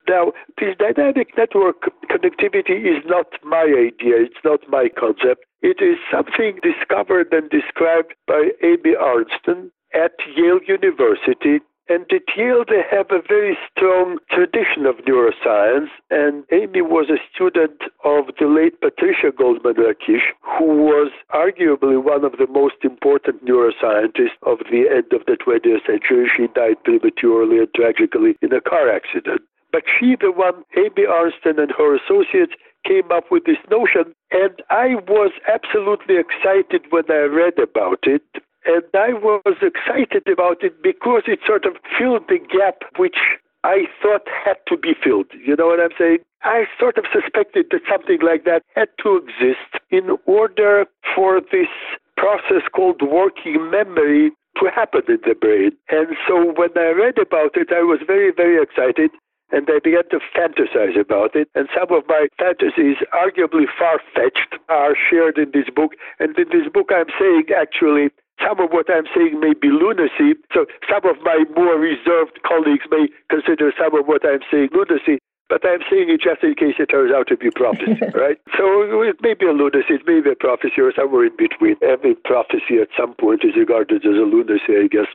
Now, 0.08 0.32
this 0.60 0.76
dynamic 0.78 1.36
network 1.36 1.90
connectivity 2.10 2.84
is 2.84 3.02
not 3.06 3.26
my 3.42 3.62
idea, 3.62 4.20
it's 4.24 4.44
not 4.44 4.60
my 4.68 4.88
concept. 4.88 5.44
It 5.62 5.80
is 5.80 5.96
something 6.12 6.60
discovered 6.62 7.32
and 7.32 7.48
described 7.48 8.14
by 8.26 8.50
Amy 8.62 8.94
Arnsten, 9.00 9.70
at 9.94 10.12
Yale 10.36 10.60
University. 10.66 11.60
And 11.86 12.06
at 12.10 12.22
Yale, 12.34 12.64
they 12.66 12.80
have 12.90 13.10
a 13.10 13.20
very 13.28 13.58
strong 13.70 14.18
tradition 14.30 14.86
of 14.86 14.96
neuroscience. 15.04 15.88
And 16.10 16.44
Amy 16.50 16.80
was 16.80 17.10
a 17.10 17.20
student 17.34 17.82
of 18.04 18.32
the 18.40 18.46
late 18.46 18.80
Patricia 18.80 19.30
Goldman 19.36 19.74
Rakic, 19.74 20.20
who 20.58 20.84
was 20.88 21.12
arguably 21.32 22.02
one 22.02 22.24
of 22.24 22.32
the 22.38 22.46
most 22.48 22.76
important 22.82 23.44
neuroscientists 23.44 24.40
of 24.42 24.58
the 24.70 24.88
end 24.90 25.12
of 25.12 25.26
the 25.26 25.36
20th 25.36 25.86
century. 25.86 26.30
She 26.34 26.46
died 26.54 26.82
prematurely 26.84 27.58
and 27.58 27.68
tragically 27.74 28.36
in 28.40 28.52
a 28.52 28.62
car 28.62 28.88
accident. 28.88 29.42
But 29.74 29.82
she, 29.90 30.14
the 30.14 30.30
one, 30.30 30.62
Amy 30.78 31.02
Arnsten 31.02 31.58
and 31.58 31.74
her 31.74 31.98
associates, 31.98 32.54
came 32.86 33.10
up 33.10 33.24
with 33.32 33.42
this 33.42 33.58
notion, 33.66 34.14
and 34.30 34.54
I 34.70 34.94
was 35.10 35.32
absolutely 35.50 36.14
excited 36.14 36.86
when 36.90 37.10
I 37.10 37.26
read 37.26 37.58
about 37.58 38.06
it 38.06 38.22
and 38.66 38.84
I 38.94 39.12
was 39.12 39.56
excited 39.60 40.26
about 40.30 40.62
it 40.62 40.82
because 40.82 41.22
it 41.26 41.40
sort 41.46 41.66
of 41.66 41.76
filled 41.98 42.28
the 42.28 42.38
gap 42.38 42.82
which 42.96 43.18
I 43.62 43.84
thought 44.00 44.26
had 44.28 44.56
to 44.68 44.76
be 44.76 44.94
filled. 44.94 45.32
You 45.34 45.56
know 45.56 45.66
what 45.66 45.80
I'm 45.80 45.96
saying? 45.98 46.18
I 46.42 46.64
sort 46.78 46.98
of 46.98 47.04
suspected 47.12 47.66
that 47.70 47.80
something 47.90 48.18
like 48.22 48.44
that 48.44 48.62
had 48.74 48.88
to 49.02 49.16
exist 49.16 49.84
in 49.90 50.16
order 50.26 50.86
for 51.14 51.40
this 51.40 51.72
process 52.16 52.62
called 52.74 53.00
working 53.02 53.70
memory 53.70 54.32
to 54.60 54.70
happen 54.70 55.02
in 55.08 55.18
the 55.26 55.34
brain. 55.34 55.72
And 55.88 56.16
so 56.28 56.52
when 56.56 56.70
I 56.76 56.92
read 56.92 57.18
about 57.18 57.56
it, 57.56 57.68
I 57.72 57.82
was 57.82 58.00
very, 58.06 58.32
very 58.32 58.62
excited. 58.62 59.10
And 59.54 59.70
I 59.70 59.78
began 59.78 60.02
to 60.10 60.18
fantasize 60.34 60.98
about 60.98 61.38
it. 61.38 61.46
And 61.54 61.70
some 61.70 61.94
of 61.94 62.02
my 62.10 62.26
fantasies, 62.42 62.98
arguably 63.14 63.70
far 63.78 64.02
fetched, 64.10 64.58
are 64.68 64.98
shared 64.98 65.38
in 65.38 65.54
this 65.54 65.70
book. 65.70 65.94
And 66.18 66.34
in 66.34 66.50
this 66.50 66.66
book, 66.74 66.90
I'm 66.90 67.06
saying 67.14 67.54
actually 67.54 68.10
some 68.42 68.58
of 68.58 68.74
what 68.74 68.90
I'm 68.90 69.06
saying 69.14 69.38
may 69.38 69.54
be 69.54 69.70
lunacy. 69.70 70.34
So 70.50 70.66
some 70.90 71.06
of 71.06 71.22
my 71.22 71.46
more 71.54 71.78
reserved 71.78 72.42
colleagues 72.42 72.82
may 72.90 73.06
consider 73.30 73.70
some 73.78 73.94
of 73.94 74.10
what 74.10 74.26
I'm 74.26 74.42
saying 74.50 74.74
lunacy. 74.74 75.22
But 75.48 75.62
I'm 75.62 75.86
saying 75.86 76.10
it 76.10 76.18
just 76.18 76.42
in 76.42 76.58
case 76.58 76.74
it 76.82 76.90
turns 76.90 77.14
out 77.14 77.28
to 77.28 77.36
be 77.36 77.50
prophecy, 77.54 78.00
right? 78.14 78.42
So 78.58 79.06
it 79.06 79.22
may 79.22 79.34
be 79.38 79.46
a 79.46 79.54
lunacy, 79.54 80.02
it 80.02 80.06
may 80.06 80.18
be 80.18 80.34
a 80.34 80.34
prophecy, 80.34 80.82
or 80.82 80.90
somewhere 80.98 81.30
in 81.30 81.36
between. 81.36 81.76
Every 81.78 82.16
prophecy 82.16 82.82
at 82.82 82.88
some 82.98 83.14
point 83.14 83.44
is 83.44 83.54
regarded 83.54 84.02
as 84.02 84.18
a 84.18 84.26
lunacy, 84.26 84.74
I 84.74 84.88
guess. 84.90 85.06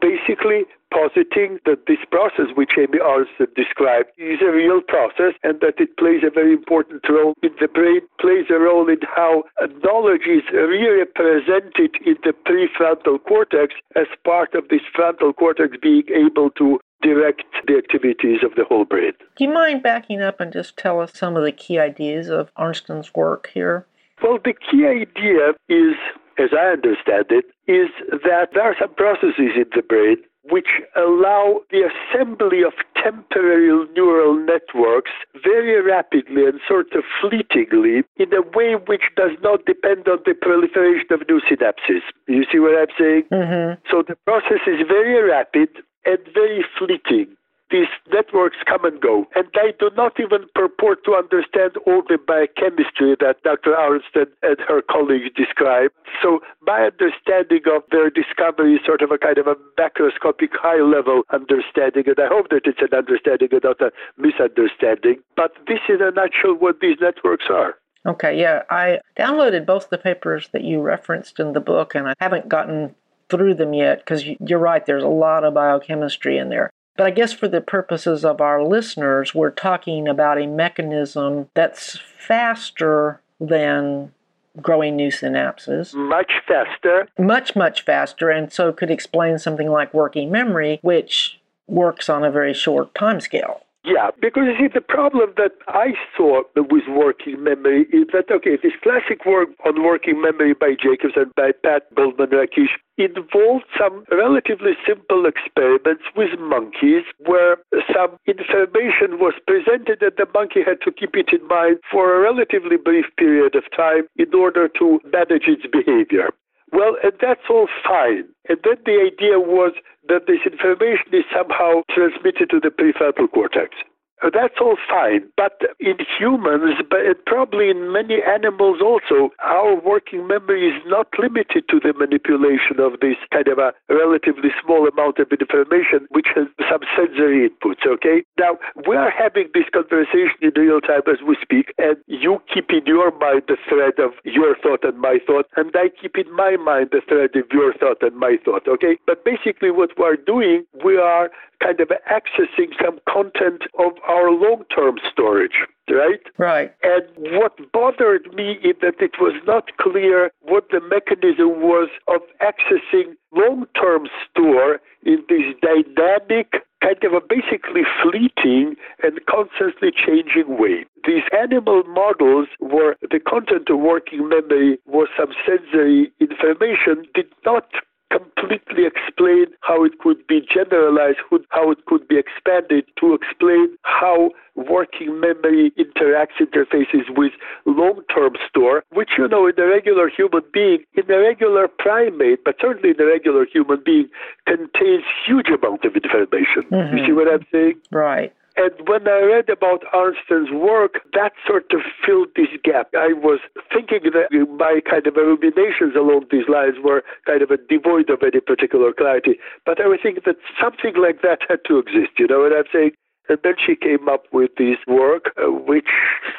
Basically 0.00 0.64
positing 0.92 1.58
that 1.66 1.86
this 1.86 1.98
process, 2.10 2.46
which 2.54 2.72
Amy 2.78 2.98
Arnsten 2.98 3.52
described, 3.54 4.10
is 4.18 4.40
a 4.40 4.50
real 4.50 4.80
process 4.80 5.34
and 5.42 5.60
that 5.60 5.74
it 5.78 5.96
plays 5.96 6.22
a 6.26 6.30
very 6.30 6.52
important 6.52 7.02
role 7.08 7.34
in 7.42 7.50
the 7.60 7.68
brain, 7.68 8.00
plays 8.20 8.46
a 8.50 8.58
role 8.58 8.88
in 8.88 8.98
how 9.02 9.44
knowledge 9.82 10.26
is 10.26 10.42
re-represented 10.52 11.96
in 12.06 12.16
the 12.24 12.32
prefrontal 12.46 13.22
cortex 13.24 13.74
as 13.94 14.06
part 14.24 14.54
of 14.54 14.68
this 14.68 14.82
frontal 14.94 15.32
cortex 15.32 15.76
being 15.82 16.04
able 16.14 16.50
to 16.50 16.78
direct 17.02 17.44
the 17.66 17.76
activities 17.76 18.40
of 18.42 18.54
the 18.56 18.64
whole 18.64 18.84
brain. 18.84 19.12
Do 19.36 19.44
you 19.44 19.52
mind 19.52 19.82
backing 19.82 20.22
up 20.22 20.40
and 20.40 20.52
just 20.52 20.76
tell 20.76 21.00
us 21.00 21.12
some 21.14 21.36
of 21.36 21.44
the 21.44 21.52
key 21.52 21.78
ideas 21.78 22.28
of 22.28 22.52
Arnsten's 22.54 23.14
work 23.14 23.50
here? 23.52 23.86
Well, 24.22 24.38
the 24.42 24.54
key 24.54 24.86
idea 24.86 25.52
is, 25.68 25.94
as 26.38 26.50
I 26.52 26.72
understand 26.72 27.26
it, 27.30 27.46
is 27.66 27.88
that 28.24 28.50
there 28.52 28.62
are 28.62 28.76
some 28.78 28.94
processes 28.94 29.56
in 29.56 29.66
the 29.74 29.82
brain 29.82 30.16
which 30.50 30.68
allow 30.94 31.60
the 31.70 31.82
assembly 31.90 32.62
of 32.62 32.72
temporary 32.94 33.66
neural 33.94 34.34
networks 34.34 35.10
very 35.42 35.82
rapidly 35.82 36.46
and 36.46 36.60
sort 36.68 36.92
of 36.94 37.02
fleetingly 37.20 38.04
in 38.16 38.32
a 38.32 38.42
way 38.54 38.76
which 38.86 39.10
does 39.16 39.32
not 39.42 39.64
depend 39.66 40.06
on 40.06 40.18
the 40.24 40.34
proliferation 40.34 41.10
of 41.10 41.26
new 41.28 41.40
synapses. 41.50 42.02
You 42.28 42.44
see 42.50 42.60
what 42.60 42.78
I'm 42.78 42.94
saying? 42.98 43.24
Mm-hmm. 43.32 43.82
So 43.90 44.04
the 44.06 44.14
process 44.24 44.62
is 44.66 44.86
very 44.86 45.20
rapid 45.20 45.68
and 46.04 46.18
very 46.32 46.64
fleeting 46.78 47.34
these 47.70 47.90
networks 48.12 48.56
come 48.66 48.84
and 48.84 49.00
go. 49.00 49.26
And 49.34 49.46
they 49.54 49.74
do 49.78 49.90
not 49.96 50.18
even 50.20 50.46
purport 50.54 51.04
to 51.04 51.14
understand 51.14 51.76
all 51.86 52.02
the 52.06 52.18
biochemistry 52.18 53.16
that 53.20 53.42
Dr. 53.42 53.72
Arnsten 53.72 54.26
and 54.42 54.56
her 54.68 54.82
colleagues 54.82 55.30
describe. 55.34 55.90
So 56.22 56.40
my 56.62 56.90
understanding 56.90 57.62
of 57.66 57.82
their 57.90 58.10
discovery 58.10 58.74
is 58.74 58.80
sort 58.84 59.02
of 59.02 59.10
a 59.10 59.18
kind 59.18 59.38
of 59.38 59.46
a 59.46 59.56
macroscopic 59.78 60.54
high 60.54 60.82
level 60.82 61.22
understanding, 61.32 62.04
and 62.06 62.18
I 62.18 62.28
hope 62.28 62.50
that 62.50 62.62
it's 62.64 62.80
an 62.80 62.96
understanding 62.96 63.48
and 63.52 63.64
not 63.64 63.80
a 63.80 63.90
misunderstanding. 64.16 65.22
But 65.36 65.52
this 65.66 65.80
is 65.88 66.00
a 66.00 66.10
nutshell 66.12 66.54
what 66.58 66.80
these 66.80 66.98
networks 67.00 67.46
are. 67.50 67.74
Okay, 68.06 68.38
yeah. 68.40 68.62
I 68.70 69.00
downloaded 69.18 69.66
both 69.66 69.90
the 69.90 69.98
papers 69.98 70.48
that 70.52 70.62
you 70.62 70.80
referenced 70.80 71.40
in 71.40 71.52
the 71.52 71.60
book, 71.60 71.94
and 71.94 72.08
I 72.08 72.14
haven't 72.20 72.48
gotten 72.48 72.94
through 73.28 73.54
them 73.54 73.74
yet 73.74 73.98
because 73.98 74.24
you're 74.24 74.60
right, 74.60 74.86
there's 74.86 75.02
a 75.02 75.08
lot 75.08 75.44
of 75.44 75.54
biochemistry 75.54 76.38
in 76.38 76.48
there. 76.48 76.70
But 76.96 77.06
I 77.06 77.10
guess 77.10 77.32
for 77.32 77.48
the 77.48 77.60
purposes 77.60 78.24
of 78.24 78.40
our 78.40 78.62
listeners, 78.62 79.34
we're 79.34 79.50
talking 79.50 80.08
about 80.08 80.40
a 80.40 80.46
mechanism 80.46 81.50
that's 81.54 81.98
faster 82.18 83.20
than 83.38 84.12
growing 84.60 84.96
new 84.96 85.10
synapses. 85.10 85.94
Much 85.94 86.32
faster. 86.48 87.08
Much, 87.18 87.54
much 87.54 87.82
faster, 87.82 88.30
and 88.30 88.52
so 88.52 88.72
could 88.72 88.90
explain 88.90 89.38
something 89.38 89.70
like 89.70 89.92
working 89.92 90.30
memory, 90.30 90.78
which 90.82 91.38
works 91.66 92.08
on 92.08 92.24
a 92.24 92.30
very 92.30 92.54
short 92.54 92.94
time 92.94 93.20
scale. 93.20 93.62
Yeah, 93.86 94.10
because 94.20 94.50
you 94.50 94.66
see, 94.66 94.72
the 94.74 94.80
problem 94.80 95.30
that 95.36 95.52
I 95.68 95.94
saw 96.16 96.42
with 96.56 96.88
working 96.90 97.44
memory 97.44 97.86
is 97.94 98.10
that, 98.12 98.26
okay, 98.34 98.58
this 98.60 98.74
classic 98.82 99.24
work 99.24 99.50
on 99.64 99.84
working 99.84 100.20
memory 100.20 100.54
by 100.54 100.74
Jacobs 100.74 101.14
and 101.14 101.32
by 101.36 101.52
Pat 101.62 101.86
Goldman 101.94 102.30
Rakic 102.30 102.66
involved 102.98 103.64
some 103.78 104.02
relatively 104.10 104.72
simple 104.84 105.24
experiments 105.24 106.02
with 106.16 106.34
monkeys 106.40 107.04
where 107.26 107.58
some 107.94 108.18
information 108.26 109.22
was 109.22 109.34
presented 109.46 110.02
and 110.02 110.18
the 110.18 110.26
monkey 110.34 110.66
had 110.66 110.80
to 110.82 110.90
keep 110.90 111.14
it 111.14 111.30
in 111.30 111.46
mind 111.46 111.78
for 111.88 112.10
a 112.10 112.20
relatively 112.20 112.76
brief 112.76 113.06
period 113.16 113.54
of 113.54 113.62
time 113.70 114.08
in 114.16 114.34
order 114.34 114.66
to 114.66 114.98
manage 115.12 115.46
its 115.46 115.62
behavior. 115.70 116.34
Well, 116.72 116.96
and 117.04 117.12
that's 117.20 117.46
all 117.48 117.68
fine. 117.86 118.24
And 118.48 118.58
then 118.64 118.82
the 118.84 118.98
idea 118.98 119.38
was 119.38 119.72
that 120.08 120.26
this 120.26 120.40
information 120.44 121.12
is 121.12 121.24
somehow 121.34 121.82
transmitted 121.90 122.50
to 122.50 122.60
the 122.60 122.70
prefrontal 122.70 123.30
cortex. 123.32 123.74
Uh, 124.22 124.30
that's 124.32 124.56
all 124.60 124.76
fine. 124.88 125.28
But 125.36 125.60
in 125.78 125.96
humans, 126.18 126.80
but 126.88 127.00
probably 127.26 127.68
in 127.68 127.92
many 127.92 128.22
animals 128.22 128.80
also, 128.80 129.30
our 129.44 129.76
working 129.76 130.26
memory 130.26 130.68
is 130.68 130.80
not 130.86 131.08
limited 131.18 131.68
to 131.68 131.80
the 131.80 131.92
manipulation 131.92 132.80
of 132.80 133.00
this 133.00 133.16
kind 133.32 133.48
of 133.48 133.58
a 133.58 133.72
relatively 133.90 134.50
small 134.64 134.88
amount 134.88 135.18
of 135.18 135.28
information, 135.28 136.08
which 136.10 136.28
has 136.34 136.46
some 136.70 136.80
sensory 136.96 137.48
inputs, 137.48 137.84
okay? 137.86 138.24
Now, 138.38 138.58
we 138.88 138.96
are 138.96 139.10
having 139.10 139.48
this 139.52 139.68
conversation 139.72 140.40
in 140.40 140.52
real 140.56 140.80
time 140.80 141.04
as 141.06 141.20
we 141.26 141.36
speak, 141.42 141.74
and 141.78 141.96
you 142.06 142.40
keep 142.52 142.70
in 142.70 142.86
your 142.86 143.12
mind 143.18 143.42
the 143.48 143.56
thread 143.68 143.98
of 143.98 144.12
your 144.24 144.56
thought 144.56 144.84
and 144.84 144.98
my 144.98 145.18
thought, 145.26 145.46
and 145.56 145.70
I 145.74 145.90
keep 146.00 146.16
in 146.16 146.34
my 146.34 146.56
mind 146.56 146.88
the 146.92 147.02
thread 147.06 147.36
of 147.36 147.44
your 147.52 147.74
thought 147.74 148.02
and 148.02 148.16
my 148.16 148.36
thought, 148.44 148.66
okay? 148.66 148.96
But 149.06 149.24
basically, 149.24 149.70
what 149.70 149.90
we're 149.98 150.16
doing, 150.16 150.64
we 150.84 150.96
are 150.96 151.30
kind 151.62 151.80
of 151.80 151.88
accessing 152.10 152.72
some 152.82 152.98
content 153.08 153.62
of 153.78 153.92
our 154.08 154.30
long 154.30 154.64
term 154.74 154.96
storage, 155.10 155.66
right? 155.90 156.20
Right. 156.38 156.74
And 156.82 157.04
what 157.38 157.56
bothered 157.72 158.32
me 158.34 158.58
is 158.62 158.76
that 158.82 159.00
it 159.00 159.16
was 159.20 159.34
not 159.46 159.76
clear 159.78 160.30
what 160.42 160.68
the 160.70 160.80
mechanism 160.80 161.60
was 161.60 161.88
of 162.08 162.20
accessing 162.40 163.14
long 163.32 163.66
term 163.78 164.08
store 164.30 164.80
in 165.04 165.22
this 165.28 165.54
dynamic, 165.62 166.64
kind 166.82 167.02
of 167.04 167.12
a 167.12 167.20
basically 167.20 167.82
fleeting 168.02 168.74
and 169.02 169.20
constantly 169.28 169.90
changing 169.90 170.58
way. 170.58 170.84
These 171.06 171.22
animal 171.32 171.84
models 171.84 172.48
where 172.58 172.96
the 173.00 173.20
content 173.20 173.68
of 173.70 173.78
working 173.78 174.28
memory 174.28 174.78
was 174.86 175.08
some 175.16 175.32
sensory 175.46 176.10
information 176.20 177.06
did 177.14 177.26
not 177.44 177.68
completely 178.10 178.84
explain 178.86 179.46
how 179.60 179.84
it 179.84 179.98
could 179.98 180.26
be 180.26 180.40
generalized, 180.52 181.18
how 181.50 181.70
it 181.70 181.84
could 181.86 182.06
be 182.08 182.18
expanded 182.18 182.84
to 183.00 183.14
explain 183.14 183.76
how 183.82 184.30
working 184.54 185.20
memory 185.20 185.72
interacts 185.78 186.38
interfaces 186.40 187.04
with 187.16 187.32
long-term 187.66 188.34
store, 188.48 188.84
which, 188.92 189.10
you 189.18 189.28
know, 189.28 189.46
in 189.46 189.58
a 189.58 189.66
regular 189.66 190.08
human 190.08 190.42
being, 190.52 190.84
in 190.94 191.10
a 191.10 191.18
regular 191.18 191.68
primate, 191.68 192.44
but 192.44 192.56
certainly 192.60 192.90
in 192.90 193.00
a 193.00 193.06
regular 193.06 193.46
human 193.46 193.82
being, 193.84 194.08
contains 194.46 195.04
huge 195.26 195.48
amount 195.48 195.84
of 195.84 195.94
information. 195.96 196.62
Mm-hmm. 196.70 196.96
You 196.96 197.06
see 197.06 197.12
what 197.12 197.28
I'm 197.28 197.46
saying? 197.52 197.80
Right. 197.90 198.32
And 198.56 198.72
when 198.88 199.06
I 199.06 199.20
read 199.20 199.50
about 199.50 199.84
Arnsten's 199.92 200.50
work, 200.50 201.04
that 201.12 201.32
sort 201.46 201.70
of 201.72 201.80
filled 202.04 202.28
this 202.36 202.48
gap. 202.64 202.88
I 202.96 203.12
was 203.12 203.40
thinking 203.72 204.00
that 204.16 204.32
my 204.56 204.80
kind 204.88 205.06
of 205.06 205.14
ruminations 205.14 205.94
along 205.94 206.26
these 206.30 206.48
lines 206.48 206.76
were 206.82 207.02
kind 207.26 207.42
of 207.42 207.50
devoid 207.68 208.08
of 208.08 208.22
any 208.22 208.40
particular 208.40 208.94
clarity. 208.96 209.36
But 209.66 209.80
I 209.80 209.86
was 209.86 210.00
thinking 210.02 210.22
that 210.24 210.36
something 210.60 210.96
like 210.96 211.20
that 211.20 211.40
had 211.48 211.60
to 211.68 211.78
exist, 211.78 212.16
you 212.18 212.26
know 212.26 212.40
what 212.40 212.56
I'm 212.56 212.64
saying? 212.72 212.92
And 213.28 213.38
then 213.42 213.54
she 213.58 213.74
came 213.74 214.08
up 214.08 214.24
with 214.32 214.52
this 214.56 214.78
work, 214.86 215.34
uh, 215.36 215.50
which 215.50 215.90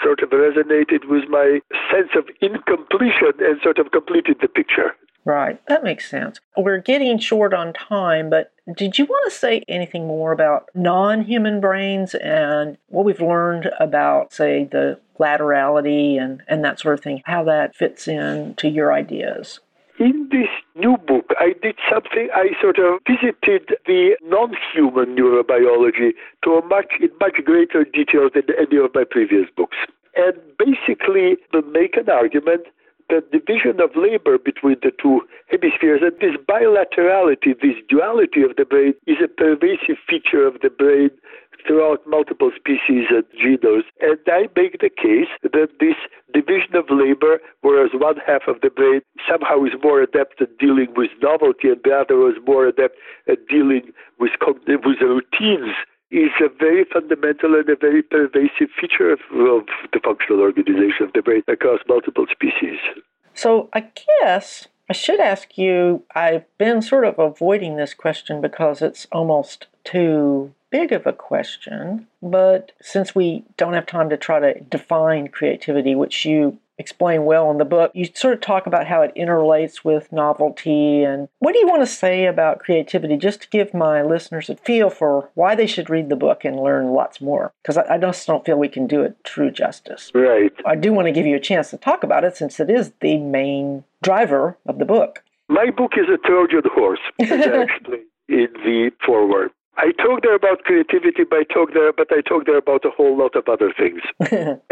sort 0.02 0.24
of 0.24 0.30
resonated 0.30 1.06
with 1.08 1.28
my 1.30 1.60
sense 1.92 2.16
of 2.16 2.26
incompletion 2.42 3.36
and 3.40 3.60
sort 3.62 3.78
of 3.78 3.92
completed 3.92 4.38
the 4.42 4.48
picture. 4.48 4.96
Right, 5.28 5.60
that 5.68 5.84
makes 5.84 6.10
sense. 6.10 6.40
We're 6.56 6.78
getting 6.78 7.20
short 7.20 7.54
on 7.54 7.74
time, 7.74 8.30
but 8.30 8.54
did 8.78 8.98
you 8.98 9.04
want 9.04 9.30
to 9.30 9.38
say 9.38 9.62
anything 9.68 10.08
more 10.08 10.32
about 10.32 10.70
non 10.74 11.26
human 11.26 11.60
brains 11.60 12.16
and 12.16 12.78
what 12.88 13.04
we've 13.04 13.20
learned 13.20 13.70
about, 13.78 14.32
say, 14.32 14.64
the 14.64 15.02
laterality 15.20 16.18
and, 16.18 16.44
and 16.48 16.64
that 16.64 16.80
sort 16.80 16.98
of 16.98 17.04
thing, 17.04 17.24
how 17.26 17.44
that 17.44 17.76
fits 17.76 18.08
in 18.08 18.56
to 18.56 18.70
your 18.70 18.94
ideas? 18.94 19.60
In 20.00 20.30
this 20.32 20.48
new 20.76 20.96
book, 20.96 21.26
I 21.38 21.56
did 21.62 21.76
something. 21.92 22.30
I 22.34 22.52
sort 22.62 22.80
of 22.80 23.02
visited 23.06 23.76
the 23.86 24.16
non-human 24.24 25.14
neurobiology 25.14 26.12
to 26.46 26.52
a 26.52 26.66
much 26.68 26.94
in 27.02 27.10
much 27.20 27.36
greater 27.44 27.84
detail 27.84 28.30
than 28.34 28.44
any 28.58 28.78
of 28.78 28.96
my 28.96 29.04
previous 29.04 29.48
books, 29.58 29.76
and 30.16 30.38
basically 30.58 31.36
make 31.74 31.98
an 31.98 32.10
argument 32.10 32.68
the 33.10 33.24
division 33.32 33.80
of 33.80 33.96
labor 33.96 34.38
between 34.38 34.78
the 34.82 34.92
two 35.02 35.22
hemispheres 35.48 36.02
and 36.04 36.14
this 36.20 36.36
bilaterality, 36.48 37.56
this 37.62 37.80
duality 37.88 38.42
of 38.44 38.56
the 38.58 38.66
brain 38.66 38.94
is 39.08 39.18
a 39.24 39.28
pervasive 39.28 39.98
feature 40.08 40.46
of 40.46 40.60
the 40.62 40.70
brain 40.70 41.10
throughout 41.66 42.06
multiple 42.06 42.52
species 42.56 43.08
and 43.10 43.24
genomes. 43.36 43.84
And 44.02 44.20
I 44.28 44.48
make 44.56 44.80
the 44.80 44.90
case 44.90 45.32
that 45.44 45.70
this 45.80 45.96
division 46.34 46.76
of 46.76 46.86
labor, 46.90 47.40
whereas 47.62 47.92
one 47.94 48.18
half 48.26 48.44
of 48.48 48.62
the 48.62 48.70
brain 48.70 49.02
somehow 49.28 49.64
is 49.64 49.74
more 49.82 50.02
adept 50.02 50.42
at 50.42 50.58
dealing 50.58 50.94
with 50.96 51.12
novelty 51.22 51.70
and 51.70 51.82
the 51.84 51.92
other 51.92 52.30
is 52.30 52.38
more 52.46 52.68
adept 52.68 52.96
at 53.28 53.48
dealing 53.48 53.92
with, 54.20 54.32
with 54.42 55.02
routines 55.02 55.76
is 56.10 56.32
a 56.40 56.50
very 56.60 56.86
fundamental 56.86 57.56
and 57.56 57.70
a 57.70 57.76
very 57.76 58.02
pervasive 58.02 58.70
feature 58.80 59.12
of, 59.12 59.20
of, 59.32 59.66
the 59.92 60.00
functional 60.04 60.42
organization 60.42 61.06
of 61.06 61.14
the 61.14 61.22
brain 61.22 61.44
across 61.48 61.80
multiple 61.88 62.26
species. 62.32 62.80
So 63.34 63.70
I 63.74 63.92
guess 64.22 64.68
I 64.90 64.94
should 64.94 65.20
ask 65.20 65.58
you, 65.58 66.04
I've 66.16 66.46
been 66.58 66.82
sort 66.82 67.06
of 67.06 67.20
avoiding 67.20 67.76
this 67.76 67.94
question 67.94 68.42
because 68.42 68.82
it's 68.82 69.06
almost 69.12 69.68
too 69.84 70.54
big 70.70 70.92
of 70.92 71.06
a 71.06 71.14
question, 71.14 72.08
but 72.22 72.72
since 72.82 73.14
we 73.14 73.44
don't 73.58 73.74
have 73.74 73.86
time 73.86 74.10
to 74.10 74.18
try 74.18 74.40
to 74.40 74.60
define 74.62 75.28
creativity, 75.28 75.96
which 75.96 76.26
you 76.26 76.58
explain 76.78 77.26
well 77.26 77.50
in 77.52 77.58
the 77.58 77.66
book. 77.66 77.92
You 77.94 78.08
sort 78.14 78.36
of 78.36 78.42
talk 78.42 78.68
about 78.68 78.88
how 78.88 79.02
it 79.02 79.14
interrelates 79.16 79.84
with 79.84 80.12
novelty. 80.12 81.04
And 81.04 81.28
what 81.40 81.54
do 81.54 81.60
you 81.60 81.68
want 81.68 81.82
to 81.82 81.88
say 81.88 82.26
about 82.26 82.60
creativity, 82.60 83.18
just 83.18 83.42
to 83.42 83.50
give 83.50 83.74
my 83.74 84.02
listeners 84.02 84.50
a 84.50 84.56
feel 84.56 84.90
for 84.90 85.30
why 85.34 85.56
they 85.56 85.68
should 85.68 85.90
read 85.90 86.10
the 86.10 86.16
book 86.16 86.46
and 86.46 86.60
learn 86.60 86.88
lots 86.94 87.22
more? 87.22 87.54
Because 87.64 87.78
I, 87.78 87.96
I 87.96 87.98
just 87.98 88.26
don't 88.28 88.46
feel 88.46 88.58
we 88.58 88.70
can 88.70 88.88
do 88.88 89.02
it 89.02 89.24
true 89.24 89.52
justice. 89.52 90.12
Right. 90.14 90.54
I 90.66 90.76
do 90.76 90.94
want 90.94 91.08
to 91.08 91.12
give 91.12 91.26
you 91.26 91.36
a 91.36 91.40
chance 91.40 91.70
to 91.72 91.78
talk 91.78 92.04
about 92.04 92.24
it 92.24 92.38
since 92.38 92.60
it 92.60 92.70
is 92.70 92.92
the 93.02 93.18
main 93.18 93.84
driver 94.04 94.58
of 94.66 94.80
the 94.80 94.86
book. 94.86 95.24
My 95.50 95.70
book 95.72 95.94
is 95.98 96.08
a 96.14 96.18
Trojan 96.28 96.62
horse, 96.66 97.00
actually, 97.22 98.04
in 98.28 98.48
the 98.64 98.92
foreword. 99.06 99.52
I 99.78 99.92
talk 100.02 100.24
there 100.24 100.36
about 100.36 100.64
creativity, 100.66 101.24
but 101.24 101.40
I 101.40 101.54
talk 101.54 101.74
there, 101.74 101.94
but 101.94 102.08
I 102.12 102.22
talk 102.22 102.46
there 102.46 102.58
about 102.58 102.84
a 102.84 102.90
whole 102.90 103.16
lot 103.16 103.36
of 103.36 103.48
other 103.48 103.72
things. 103.78 104.02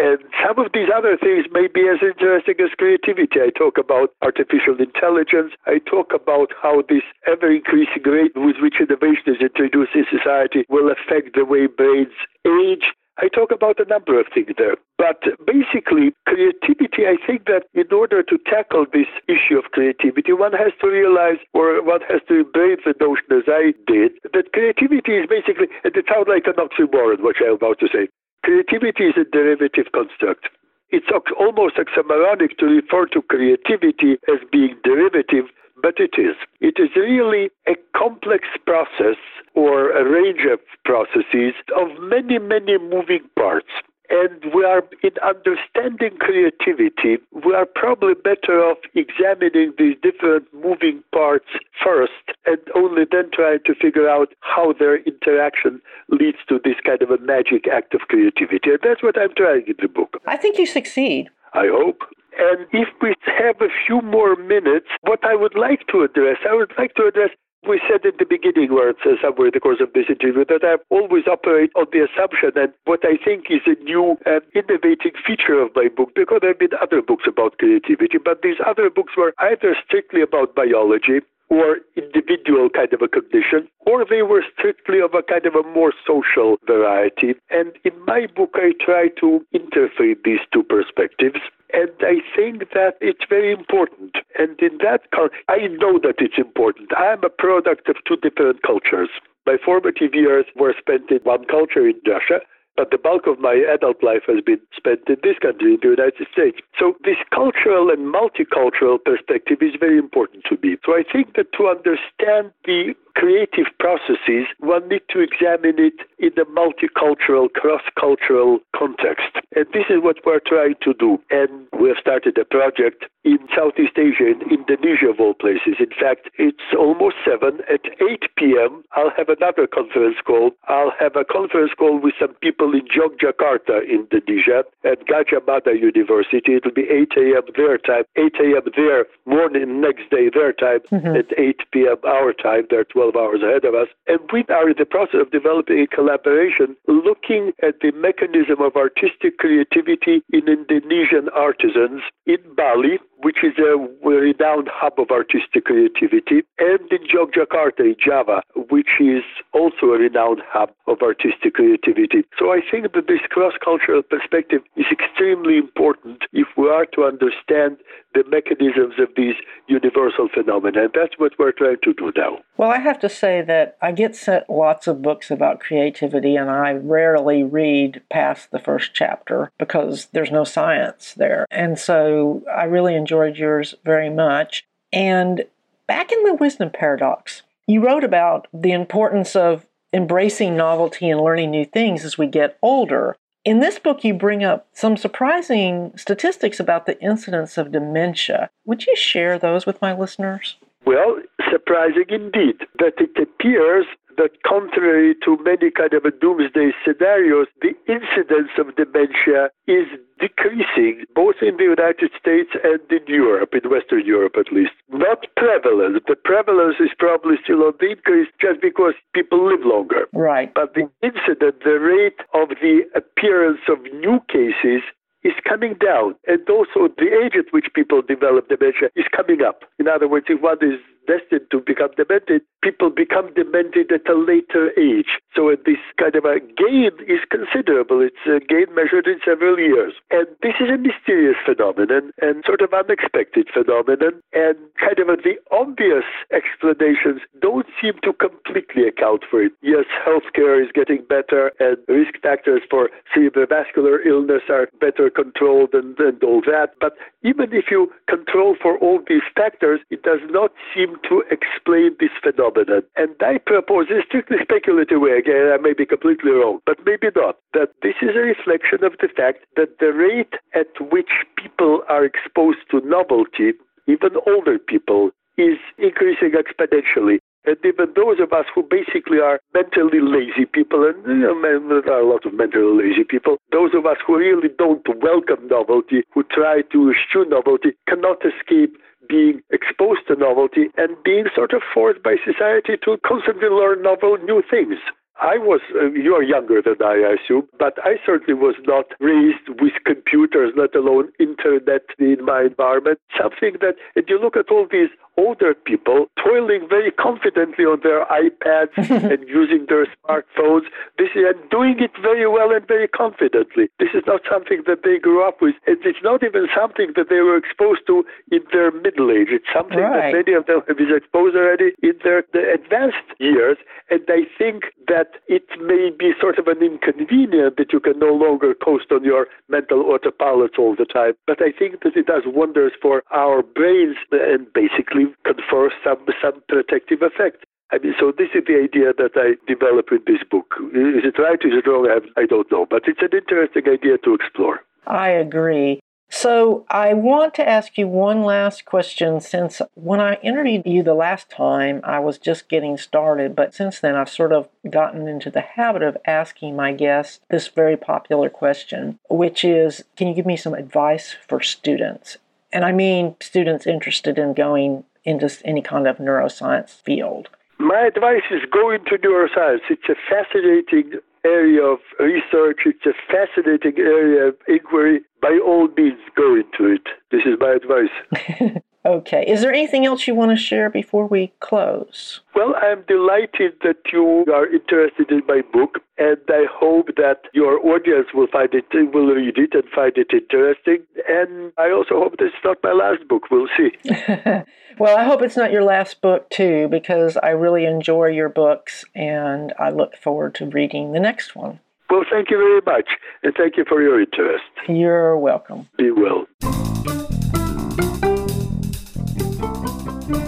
and 0.02 0.18
some 0.42 0.58
of 0.58 0.74
these 0.74 0.90
other 0.90 1.16
things 1.16 1.46
may 1.54 1.68
be 1.68 1.86
as 1.88 2.02
interesting 2.02 2.56
as 2.58 2.74
creativity. 2.74 3.38
I 3.38 3.54
talk 3.54 3.78
about 3.78 4.18
artificial 4.24 4.82
intelligence. 4.82 5.54
I 5.68 5.78
talk 5.86 6.10
about 6.14 6.50
how 6.58 6.82
this 6.90 7.06
ever 7.30 7.54
increasing 7.54 8.02
rate 8.04 8.34
with 8.36 8.58
which 8.60 8.82
innovation 8.82 9.38
is 9.38 9.42
introduced 9.42 9.94
in 9.94 10.06
society 10.10 10.66
will 10.70 10.90
affect 10.90 11.38
the 11.38 11.46
way 11.46 11.68
brains 11.68 12.18
age 12.46 12.90
I 13.18 13.30
talk 13.30 13.52
about 13.52 13.80
a 13.80 13.88
number 13.88 14.20
of 14.20 14.28
things 14.34 14.52
there. 14.58 14.76
But 14.98 15.24
basically, 15.48 16.12
creativity, 16.28 17.08
I 17.08 17.16
think 17.26 17.46
that 17.46 17.64
in 17.74 17.88
order 17.92 18.24
to 18.24 18.36
tackle 18.44 18.86
this 18.92 19.08
issue 19.28 19.58
of 19.58 19.72
creativity, 19.72 20.34
one 20.34 20.52
has 20.52 20.74
to 20.82 20.88
realize 20.88 21.40
or 21.54 21.82
one 21.84 22.02
has 22.10 22.20
to 22.28 22.44
embrace 22.44 22.84
the 22.84 22.94
notion, 23.00 23.28
as 23.32 23.48
I 23.48 23.72
did, 23.88 24.20
that 24.34 24.52
creativity 24.52 25.16
is 25.16 25.28
basically, 25.32 25.68
and 25.84 25.96
it 25.96 26.06
sounds 26.12 26.28
like 26.28 26.48
an 26.48 26.60
oxymoron, 26.60 27.24
what 27.24 27.40
I'm 27.40 27.56
about 27.56 27.80
to 27.80 27.88
say. 27.88 28.12
Creativity 28.44 29.08
is 29.10 29.16
a 29.16 29.24
derivative 29.24 29.88
construct. 29.94 30.52
It's 30.90 31.08
almost 31.40 31.76
oxymoronic 31.78 32.58
to 32.60 32.66
refer 32.68 33.08
to 33.16 33.22
creativity 33.24 34.20
as 34.28 34.44
being 34.52 34.76
derivative 34.84 35.50
but 35.86 36.00
it 36.00 36.20
is. 36.20 36.36
It 36.62 36.82
is 36.82 36.90
really 36.96 37.52
a 37.68 37.76
complex 37.96 38.48
process 38.66 39.22
or 39.54 39.92
a 39.92 40.04
range 40.04 40.42
of 40.52 40.58
processes 40.84 41.54
of 41.78 41.90
many, 42.02 42.40
many 42.40 42.80
moving 42.80 43.22
parts. 43.38 43.70
And 44.10 44.52
we 44.52 44.66
are, 44.66 44.82
in 45.04 45.12
understanding 45.22 46.18
creativity, 46.18 47.18
we 47.46 47.54
are 47.54 47.68
probably 47.68 48.16
better 48.16 48.66
off 48.66 48.80
examining 48.96 49.74
these 49.78 49.96
different 50.02 50.52
moving 50.56 51.04
parts 51.14 51.50
first 51.84 52.34
and 52.48 52.58
only 52.74 53.04
then 53.12 53.30
trying 53.32 53.60
to 53.68 53.76
figure 53.76 54.10
out 54.10 54.34
how 54.40 54.74
their 54.74 54.98
interaction 55.04 55.82
leads 56.10 56.40
to 56.50 56.60
this 56.64 56.78
kind 56.84 57.04
of 57.04 57.12
a 57.12 57.20
magic 57.20 57.68
act 57.72 57.94
of 57.94 58.02
creativity. 58.10 58.72
And 58.72 58.80
that's 58.82 59.04
what 59.04 59.20
I'm 59.20 59.36
trying 59.38 59.66
in 59.68 59.76
the 59.80 59.88
book. 59.88 60.18
I 60.26 60.38
think 60.38 60.58
you 60.58 60.66
succeed. 60.66 61.30
I 61.54 61.68
hope. 61.68 62.02
And 62.38 62.68
if 62.72 62.90
we 63.02 63.16
have 63.26 63.62
a 63.62 63.72
few 63.86 64.02
more 64.02 64.36
minutes, 64.36 64.88
what 65.02 65.24
I 65.24 65.36
would 65.36 65.56
like 65.56 65.88
to 65.92 66.04
address, 66.04 66.38
I 66.50 66.56
would 66.56 66.72
like 66.78 66.94
to 66.96 67.08
address 67.08 67.30
we 67.68 67.82
said 67.90 68.06
at 68.06 68.18
the 68.18 68.26
beginning, 68.26 68.70
it's 68.72 69.00
uh, 69.06 69.18
somewhere 69.22 69.48
in 69.48 69.54
the 69.54 69.60
course 69.60 69.82
of 69.82 69.94
this 69.94 70.06
interview, 70.10 70.46
that 70.46 70.64
I 70.64 70.78
always 70.94 71.26
operate 71.26 71.72
on 71.76 71.86
the 71.92 72.06
assumption 72.06 72.52
and 72.56 72.72
what 72.86 73.02
I 73.04 73.18
think 73.18 73.50
is 73.50 73.66
a 73.66 73.74
new 73.84 74.18
and 74.26 74.42
innovating 74.54 75.18
feature 75.26 75.60
of 75.60 75.74
my 75.76 75.90
book, 75.90 76.14
because 76.16 76.40
there 76.42 76.54
have 76.54 76.60
been 76.60 76.78
other 76.82 77.02
books 77.02 77.26
about 77.28 77.58
creativity, 77.58 78.18
but 78.24 78.42
these 78.42 78.62
other 78.66 78.90
books 78.90 79.14
were 79.18 79.34
either 79.40 79.76
strictly 79.86 80.22
about 80.22 80.56
biology 80.56 81.26
or 81.50 81.78
individual 81.96 82.70
kind 82.70 82.92
of 82.94 83.02
a 83.02 83.08
cognition, 83.08 83.68
or 83.86 84.06
they 84.06 84.22
were 84.22 84.44
strictly 84.58 85.00
of 85.00 85.14
a 85.14 85.22
kind 85.22 85.46
of 85.46 85.54
a 85.54 85.64
more 85.74 85.94
social 86.06 86.58
variety. 86.66 87.36
And 87.50 87.74
in 87.84 87.94
my 88.06 88.28
book, 88.36 88.52
I 88.56 88.74
try 88.84 89.10
to 89.22 89.46
interface 89.54 90.18
these 90.24 90.42
two 90.54 90.64
perspectives. 90.64 91.40
And 91.74 91.92
I 92.02 92.22
think 92.36 92.72
that 92.74 92.96
it's 93.02 93.26
very 93.28 93.52
important. 93.52 94.16
And 94.38 94.60
in 94.60 94.78
that, 94.84 95.02
I 95.50 95.68
know 95.68 96.00
that 96.00 96.16
it's 96.20 96.38
important. 96.38 96.90
I'm 96.96 97.24
a 97.24 97.30
product 97.30 97.90
of 97.90 97.96
two 98.08 98.18
different 98.18 98.62
cultures. 98.62 99.10
My 99.46 99.58
formative 99.64 100.14
years 100.14 100.46
were 100.56 100.74
spent 100.80 101.12
in 101.12 101.20
one 101.24 101.46
culture 101.46 101.88
in 101.88 102.00
Russia, 102.08 102.40
but 102.78 102.92
the 102.92 102.98
bulk 102.98 103.26
of 103.26 103.40
my 103.40 103.54
adult 103.54 104.04
life 104.04 104.24
has 104.28 104.42
been 104.46 104.60
spent 104.76 105.02
in 105.08 105.18
this 105.24 105.38
country, 105.40 105.74
in 105.74 105.80
the 105.82 105.90
United 105.90 106.28
States. 106.32 106.60
So 106.78 106.96
this 107.04 107.18
cultural 107.34 107.90
and 107.90 108.14
multicultural 108.14 108.98
perspective 109.04 109.60
is 109.62 109.76
very 109.80 109.98
important 109.98 110.44
to 110.50 110.58
me. 110.62 110.78
So 110.86 110.94
I 110.94 111.04
think 111.10 111.36
that 111.36 111.54
to 111.54 111.68
understand 111.68 112.52
the 112.66 112.94
creative 113.16 113.68
processes, 113.80 114.46
one 114.60 114.88
needs 114.88 115.06
to 115.10 115.20
examine 115.20 115.80
it 115.80 116.06
in 116.20 116.32
a 116.38 116.46
multicultural, 116.46 117.52
cross-cultural 117.54 118.60
context. 118.76 119.40
And 119.56 119.66
this 119.74 119.86
is 119.90 120.04
what 120.04 120.18
we're 120.26 120.44
trying 120.46 120.76
to 120.84 120.94
do. 120.94 121.18
And 121.32 121.68
we 121.80 121.90
have 121.90 121.98
started 122.00 122.38
a 122.38 122.46
project 122.46 123.06
in 123.24 123.40
Southeast 123.56 123.98
Asia, 123.98 124.28
in 124.28 124.42
Indonesia 124.52 125.10
of 125.10 125.20
all 125.20 125.34
places. 125.34 125.76
In 125.80 125.90
fact, 126.00 126.30
it's 126.38 126.76
almost 126.78 127.16
7. 127.26 127.60
At 127.72 127.82
8 128.00 128.24
p.m., 128.38 128.84
I'll 128.94 129.12
have 129.18 129.30
another 129.30 129.66
conference 129.66 130.18
call. 130.26 130.52
I'll 130.68 130.94
have 131.00 131.16
a 131.16 131.26
conference 131.26 131.72
call 131.78 132.00
with 132.00 132.14
some 132.20 132.36
people 132.42 132.74
in 132.74 132.86
Yogyakarta, 132.94 133.82
Indonesia, 133.90 134.64
at 134.84 135.08
Gajah 135.08 135.46
Mada 135.48 135.74
University. 135.74 136.54
It'll 136.56 136.72
be 136.72 136.88
8 136.90 137.14
a.m. 137.18 137.44
their 137.56 137.78
time, 137.80 138.04
8 138.16 138.36
a.m. 138.42 138.66
their 138.76 139.06
morning, 139.26 139.82
next 139.82 140.10
day 140.12 140.30
their 140.30 140.54
time, 140.54 140.82
mm-hmm. 140.92 141.16
at 141.16 141.34
8 141.38 141.62
p.m. 141.72 141.98
our 142.06 142.34
time. 142.34 142.68
They're 142.70 142.84
12 142.84 143.05
12 143.12 143.16
hours 143.16 143.42
ahead 143.44 143.66
of 143.66 143.76
us. 143.76 143.88
And 144.08 144.20
we 144.34 144.44
are 144.50 144.70
in 144.70 144.76
the 144.78 144.86
process 144.86 145.22
of 145.22 145.32
developing 145.32 145.80
a 145.80 145.88
collaboration 145.88 146.76
looking 146.88 147.52
at 147.62 147.80
the 147.82 147.92
mechanism 147.92 148.62
of 148.62 148.76
artistic 148.76 149.38
creativity 149.38 150.24
in 150.34 150.48
Indonesian 150.48 151.30
artisans 151.30 152.02
in 152.26 152.38
Bali, 152.56 153.00
which 153.22 153.38
is 153.44 153.54
a 153.58 153.78
renowned 154.08 154.70
hub 154.72 155.00
of 155.00 155.12
artistic 155.12 155.66
creativity, 155.66 156.44
and 156.60 156.80
in 156.92 157.08
Yogyakarta, 157.08 157.80
in 157.80 157.96
Java, 158.04 158.42
which 158.70 159.00
is 159.00 159.24
also 159.54 159.88
a 159.88 160.00
renowned 160.00 160.42
hub 160.48 160.72
of 160.88 161.02
artistic 161.02 161.56
creativity. 161.56 162.24
So 162.38 162.52
I 162.52 162.62
think 162.70 162.94
that 162.94 163.08
this 163.08 163.22
cross-cultural 163.30 164.04
perspective 164.04 164.62
is 164.76 164.86
extremely 164.92 165.58
important 165.58 166.24
if 166.34 166.48
we 166.58 166.70
are 166.70 166.86
to 166.88 167.06
understand 167.06 167.78
the 168.14 168.24
mechanisms 168.30 168.96
of 168.98 169.10
these 169.18 169.36
universal 169.68 170.30
phenomena. 170.34 170.84
And 170.84 170.92
that's 170.94 171.18
what 171.18 171.34
we're 171.38 171.52
trying 171.52 171.78
to 171.84 171.94
do 171.94 172.14
now. 172.16 172.38
Well, 172.56 172.72
I 172.72 172.78
have 172.78 173.00
to 173.00 173.10
say 173.10 173.42
that 173.42 173.78
I 173.82 173.92
get 173.92 174.16
sent 174.16 174.50
lots 174.50 174.88
of 174.88 175.02
books 175.02 175.30
about 175.30 175.60
creativity, 175.60 176.38
and 176.38 176.50
I 176.50 176.72
rarely 176.72 177.44
read 177.44 178.02
past 178.10 178.52
the 178.52 178.60
first 178.60 178.94
chapter 178.94 179.52
because 179.60 180.06
there's 180.14 180.32
no 180.32 180.46
science 180.46 181.14
there. 181.16 181.46
And 181.52 181.78
so 181.78 182.44
I 182.56 182.64
really 182.64 182.96
enjoyed 183.16 183.38
yours 183.38 183.76
very 183.84 184.10
much. 184.10 184.66
And 184.92 185.46
back 185.88 186.12
in 186.12 186.24
the 186.24 186.34
wisdom 186.34 186.70
paradox, 186.70 187.44
you 187.68 187.86
wrote 187.86 188.04
about 188.04 188.48
the 188.54 188.72
importance 188.72 189.36
of 189.36 189.66
embracing 189.94 190.56
novelty 190.58 191.10
and 191.10 191.22
learning 191.22 191.52
new 191.52 191.66
things 191.66 192.04
as 192.04 192.18
we 192.18 192.28
get 192.28 192.58
older. 192.62 193.16
In 193.44 193.60
this 193.60 193.80
book, 193.80 194.04
you 194.04 194.14
bring 194.14 194.44
up 194.44 194.68
some 194.74 194.98
surprising 194.98 195.94
statistics 195.96 196.60
about 196.60 196.86
the 196.86 197.00
incidence 197.02 197.58
of 197.58 197.72
dementia. 197.72 198.50
Would 198.66 198.86
you 198.86 198.96
share 198.96 199.38
those 199.38 199.66
with 199.66 199.82
my 199.82 199.94
listeners? 199.94 200.58
Well, 200.86 201.20
surprising 201.52 202.06
indeed 202.10 202.58
that 202.80 202.94
it 202.98 203.18
appears 203.22 203.86
that 204.18 204.44
contrary 204.46 205.16
to 205.24 205.38
many 205.44 205.72
kind 205.72 205.94
of 205.94 206.06
a 206.06 206.12
doomsday 206.12 206.72
scenarios, 206.86 207.48
the 207.62 207.74
incidence 207.88 208.52
of 208.58 208.76
dementia 208.76 209.50
is 209.68 209.88
decreasing 210.20 211.04
both 211.14 211.36
in 211.42 211.58
the 211.58 211.64
United 211.64 212.12
States 212.20 212.52
and 212.64 212.80
in 212.90 213.06
Europe, 213.08 213.54
in 213.54 213.70
Western 213.70 214.06
Europe 214.06 214.36
at 214.40 214.52
least. 214.52 214.72
Not 214.90 215.28
prevalence. 215.36 216.00
The 216.08 216.16
prevalence 216.16 216.76
is 216.80 216.92
probably 216.98 217.36
still 217.44 217.64
on 217.64 217.74
the 217.80 217.92
increase 217.92 218.30
just 218.40 218.62
because 218.62 218.94
people 219.14 219.46
live 219.46 219.66
longer. 219.66 220.08
Right. 220.14 220.54
But 220.54 220.74
the 220.74 220.90
incident, 221.04 221.64
the 221.64 221.80
rate 221.80 222.20
of 222.34 222.50
the 222.62 222.88
appearance 222.96 223.62
of 223.68 223.84
new 224.00 224.20
cases 224.32 224.84
is 225.26 225.34
coming 225.44 225.74
down. 225.82 226.16
And 226.28 226.48
also 226.48 226.88
the 226.96 227.10
age 227.10 227.34
at 227.34 227.52
which 227.52 227.66
people 227.74 228.02
develop 228.02 228.48
dementia 228.48 228.90
is 228.96 229.06
coming 229.16 229.42
up. 229.42 229.66
In 229.80 229.88
other 229.88 230.08
words, 230.08 230.28
if 230.30 230.40
one 230.40 230.62
is 230.62 230.80
destined 231.08 231.48
to 231.52 231.62
become 231.62 231.92
demented, 231.98 232.42
people 232.64 232.90
become 232.90 233.34
demented 233.34 233.92
at 233.92 234.10
a 234.10 234.18
later 234.18 234.72
age. 234.78 235.22
So 235.36 235.52
uh, 235.52 235.56
this 235.66 235.82
kind 236.00 236.16
of 236.16 236.26
a 236.26 236.40
gain 236.40 236.92
is 237.08 237.22
considerable. 237.30 238.02
It's 238.02 238.26
a 238.26 238.40
gain 238.42 238.74
measured 238.74 239.08
in 239.08 239.20
several 239.24 239.60
years. 239.60 239.94
And 240.12 240.28
this 240.42 240.58
is 240.60 240.70
a 240.70 240.78
mysterious 240.78 241.38
phenomenon 241.46 242.12
and 242.22 242.44
sort 242.46 242.62
of 242.62 242.74
unexpected 242.74 243.48
phenomenon. 243.54 244.22
And 244.34 244.58
kind 244.80 245.00
of 245.00 245.08
the 245.22 245.38
obvious 245.52 246.06
explanations 246.34 247.22
don't 247.42 247.68
seem 247.82 247.94
to 248.04 248.14
completely 248.14 248.88
account 248.88 249.24
for 249.30 249.44
it. 249.44 249.52
Yes, 249.62 249.86
healthcare 250.06 250.62
is 250.62 250.72
getting 250.74 251.06
better 251.08 251.52
and 251.60 251.78
risk 251.88 252.18
factors 252.22 252.62
for 252.70 252.90
cerebrovascular 253.16 254.06
illness 254.06 254.44
are 254.50 254.68
better 254.80 255.10
controlled 255.10 255.74
and, 255.74 255.98
and 256.00 256.24
all 256.24 256.42
that. 256.42 256.74
But 256.80 256.94
even 257.24 257.54
if 257.54 257.66
you 257.70 257.92
control 258.10 258.56
for 258.62 258.78
all 258.80 259.00
these 259.08 259.26
factors, 259.36 259.80
it 259.90 260.04
does 260.04 260.20
not 260.30 260.52
seem 260.74 260.95
to 261.10 261.24
explain 261.32 261.96
this 262.00 262.12
phenomenon. 262.22 262.84
And 262.96 263.16
I 263.22 263.38
propose, 263.38 263.88
a 263.90 264.02
strictly 264.06 264.38
speculative 264.42 265.02
way, 265.02 265.18
again, 265.18 265.52
I 265.54 265.58
may 265.58 265.74
be 265.74 265.86
completely 265.86 266.32
wrong, 266.32 266.60
but 266.66 266.78
maybe 266.86 267.08
not, 267.16 267.38
that 267.54 267.70
this 267.82 267.96
is 268.02 268.16
a 268.16 268.20
reflection 268.20 268.84
of 268.84 268.94
the 269.02 269.10
fact 269.10 269.46
that 269.56 269.80
the 269.80 269.94
rate 269.94 270.34
at 270.54 270.72
which 270.92 271.26
people 271.38 271.82
are 271.90 272.06
exposed 272.06 272.60
to 272.72 272.82
novelty, 272.82 273.54
even 273.88 274.12
older 274.28 274.58
people, 274.58 275.12
is 275.38 275.58
increasing 275.78 276.32
exponentially. 276.32 277.20
And 277.46 277.58
even 277.64 277.94
those 277.96 278.18
of 278.20 278.34
us 278.34 278.46
who 278.56 278.64
basically 278.64 279.20
are 279.20 279.40
mentally 279.54 280.02
lazy 280.02 280.46
people, 280.46 280.84
and 280.84 280.98
you 281.06 281.30
know, 281.30 281.82
there 281.86 281.94
are 281.94 282.02
a 282.02 282.10
lot 282.10 282.26
of 282.26 282.34
mentally 282.34 282.90
lazy 282.90 283.04
people, 283.04 283.38
those 283.52 283.70
of 283.76 283.86
us 283.86 283.98
who 284.06 284.18
really 284.18 284.50
don't 284.58 284.82
welcome 285.04 285.48
novelty, 285.48 286.02
who 286.14 286.24
try 286.24 286.64
to 286.74 286.92
eschew 286.92 287.26
novelty, 287.30 287.74
cannot 287.88 288.18
escape 288.26 288.76
being 289.08 289.42
exposed 289.52 290.02
to 290.08 290.16
novelty 290.16 290.68
and 290.78 290.96
being 291.04 291.26
sort 291.36 291.54
of 291.54 291.62
forced 291.74 292.04
by 292.04 292.16
society 292.26 292.78
to 292.84 292.98
constantly 293.06 293.50
learn 293.50 293.82
novel 293.82 294.18
new 294.24 294.44
things. 294.50 294.78
I 295.22 295.38
was, 295.38 295.62
uh, 295.74 295.92
you 295.92 296.14
are 296.14 296.24
younger 296.24 296.62
than 296.62 296.76
I, 296.84 297.00
I 297.08 297.16
assume, 297.16 297.48
but 297.58 297.76
I 297.86 297.96
certainly 298.06 298.34
was 298.34 298.56
not 298.68 298.86
raised 299.00 299.48
with 299.62 299.72
computers, 299.86 300.52
let 300.58 300.76
alone 300.76 301.08
internet 301.20 301.84
in 302.00 302.26
my 302.26 302.44
environment. 302.44 303.00
Something 303.18 303.56
that, 303.62 303.76
if 303.96 304.10
you 304.10 304.20
look 304.20 304.36
at 304.36 304.52
all 304.52 304.68
these 304.70 304.90
older 305.18 305.54
people 305.54 306.08
toiling 306.22 306.68
very 306.70 306.92
confidently 306.92 307.66
on 307.66 307.80
their 307.84 308.06
iPads 308.06 308.76
and 309.12 309.28
using 309.28 309.66
their 309.70 309.88
smartphones, 310.04 310.66
this 310.98 311.10
is, 311.16 311.24
and 311.26 311.50
doing 311.50 311.80
it 311.80 311.92
very 312.02 312.28
well 312.28 312.52
and 312.52 312.68
very 312.68 312.88
confidently. 312.88 313.70
This 313.80 313.90
is 313.94 314.04
not 314.06 314.22
something 314.30 314.64
that 314.68 314.84
they 314.84 314.98
grew 314.98 315.26
up 315.26 315.42
with. 315.42 315.56
It's 315.68 316.04
not 316.04 316.24
even 316.24 316.48
something 316.56 316.94
that 316.96 317.10
they 317.10 317.22
were 317.22 317.38
exposed 317.38 317.88
to 317.88 318.04
in 318.32 318.42
their 318.52 318.72
middle 318.72 319.12
age. 319.12 319.30
It's 319.32 319.48
something 319.54 319.80
right. 319.80 320.12
that 320.12 320.26
many 320.26 320.38
of 320.38 320.46
them 320.46 320.62
have 320.68 320.78
been 320.78 320.94
exposed 320.94 321.36
already 321.36 321.72
in 321.82 321.94
their 322.04 322.20
advanced 322.54 323.08
years. 323.20 323.58
And 323.90 324.02
I 324.10 324.26
think 324.38 324.66
that 324.88 325.22
it 325.28 325.46
may 325.62 325.92
be 325.92 326.14
sort 326.20 326.40
of 326.40 326.48
an 326.48 326.62
inconvenience 326.62 327.56
that 327.58 327.72
you 327.72 327.80
can 327.80 328.00
no 328.00 328.14
longer 328.14 328.54
coast 328.54 328.92
on 328.92 329.04
your 329.04 329.28
mental 329.50 329.82
autopilot 329.82 330.58
all 330.58 330.76
the 330.76 330.86
time. 330.86 331.14
But 331.28 331.42
I 331.42 331.52
think 331.52 331.84
that 331.84 331.96
it 331.96 332.08
does 332.08 332.24
wonders 332.26 332.74
for 332.82 333.04
our 333.12 333.42
brains 333.42 333.96
and 334.12 334.52
basically 334.54 335.05
confer 335.24 335.72
some, 335.84 336.06
some 336.22 336.42
protective 336.48 337.02
effect. 337.02 337.46
I 337.72 337.80
mean, 337.80 337.96
so 338.00 338.14
this 338.16 338.30
is 338.36 338.44
the 338.48 338.62
idea 338.62 338.94
that 338.98 339.12
I 339.16 339.36
developed 339.52 339.92
in 339.92 340.02
this 340.06 340.24
book. 340.30 340.56
Is 340.74 341.04
it 341.04 341.20
right? 341.20 341.40
Is 341.44 341.54
it 341.54 341.68
wrong? 341.68 341.90
I 342.16 342.26
don't 342.26 342.50
know. 342.52 342.66
But 342.70 342.84
it's 342.88 343.02
an 343.02 343.18
interesting 343.18 343.68
idea 343.68 343.98
to 344.00 344.14
explore. 344.14 344.62
I 344.86 345.10
agree. 345.10 345.80
So, 346.08 346.66
I 346.70 346.94
want 346.94 347.34
to 347.34 347.50
ask 347.50 347.78
you 347.78 347.88
one 347.88 348.22
last 348.22 348.64
question 348.64 349.20
since 349.20 349.60
when 349.74 350.00
I 350.00 350.16
interviewed 350.22 350.66
you 350.66 350.84
the 350.84 350.94
last 350.94 351.32
time, 351.32 351.82
I 351.84 352.00
was 352.00 352.20
just 352.20 352.48
getting 352.48 352.78
started, 352.78 353.36
but 353.36 353.56
since 353.56 353.80
then 353.80 353.96
I've 353.96 354.10
sort 354.10 354.32
of 354.32 354.48
gotten 354.70 355.08
into 355.08 355.32
the 355.32 355.42
habit 355.42 355.82
of 355.82 355.98
asking 356.06 356.56
my 356.56 356.74
guests 356.74 357.20
this 357.30 357.48
very 357.48 357.76
popular 357.76 358.30
question, 358.30 359.00
which 359.10 359.44
is 359.44 359.84
Can 359.98 360.08
you 360.08 360.14
give 360.14 360.28
me 360.28 360.38
some 360.38 360.54
advice 360.54 361.16
for 361.28 361.42
students? 361.42 362.18
And 362.54 362.64
I 362.64 362.72
mean 362.72 363.16
students 363.20 363.68
interested 363.68 364.18
in 364.18 364.34
going 364.34 364.86
into 365.06 365.30
any 365.46 365.62
kind 365.62 365.88
of 365.88 365.98
neuroscience 365.98 366.70
field. 366.82 367.30
My 367.58 367.88
advice 367.88 368.24
is 368.32 368.42
go 368.52 368.72
into 368.72 368.98
neuroscience. 368.98 369.62
It's 369.70 369.88
a 369.90 369.96
fascinating 370.10 371.00
area 371.26 371.64
of 371.64 371.80
research. 372.00 372.62
It's 372.66 372.86
a 372.86 372.94
fascinating 373.12 373.78
area 373.78 374.28
of 374.28 374.36
inquiry. 374.48 375.02
By 375.22 375.40
all 375.44 375.68
means, 375.78 376.00
go 376.16 376.36
into 376.36 376.74
it. 376.74 376.88
This 377.12 377.22
is 377.26 377.40
my 377.40 377.54
advice. 377.54 378.62
okay. 378.86 379.26
Is 379.28 379.42
there 379.42 379.54
anything 379.54 379.86
else 379.86 380.08
you 380.08 380.16
want 380.16 380.32
to 380.32 380.38
share 380.38 380.70
before 380.70 381.08
we 381.08 381.34
close? 381.40 382.22
Well, 382.36 382.54
I'm 382.56 382.84
delighted 382.88 383.54
that 383.64 383.78
you 383.92 384.26
are 384.34 384.48
interested 384.48 385.10
in 385.10 385.24
my 385.28 385.42
book, 385.54 385.80
and 385.98 386.18
I 386.30 386.46
hope 386.52 386.88
that 386.98 387.22
your 387.34 387.66
audience 387.66 388.08
will 388.14 388.28
find 388.28 388.50
it, 388.54 388.66
will 388.94 389.08
read 389.08 389.38
it, 389.38 389.54
and 389.54 389.64
find 389.74 389.94
it 389.96 390.12
interesting. 390.14 390.84
And 391.08 391.54
I 391.58 391.72
also 391.72 391.96
hope 392.00 392.18
this 392.18 392.28
is 392.28 392.44
not 392.44 392.58
my 392.64 392.74
last 392.74 393.08
book. 393.08 393.24
We'll 393.32 393.48
see. 393.58 393.72
well, 394.80 394.98
I 394.98 395.04
hope 395.04 395.22
it's 395.22 395.38
not 395.38 395.52
your 395.52 395.64
last 395.64 396.02
book 396.02 396.30
too, 396.30 396.68
because 396.70 397.18
I 397.18 397.30
really 397.30 397.66
enjoy 397.66 398.08
your 398.08 398.30
books, 398.30 398.86
and 398.94 399.54
I 399.60 399.70
look 399.70 399.96
forward 399.98 400.36
to 400.36 400.46
reading 400.46 400.92
the 400.92 401.00
next 401.00 401.36
one. 401.36 401.60
Well, 401.90 402.04
thank 402.12 402.30
you 402.30 402.38
very 402.38 402.62
much, 402.66 402.90
and 403.24 403.34
thank 403.38 403.58
you 403.58 403.66
for 403.68 403.82
your 403.82 404.00
interest. 404.02 404.44
You're 404.68 405.18
welcome. 405.18 405.70
Be 405.78 405.92
well. 405.92 406.26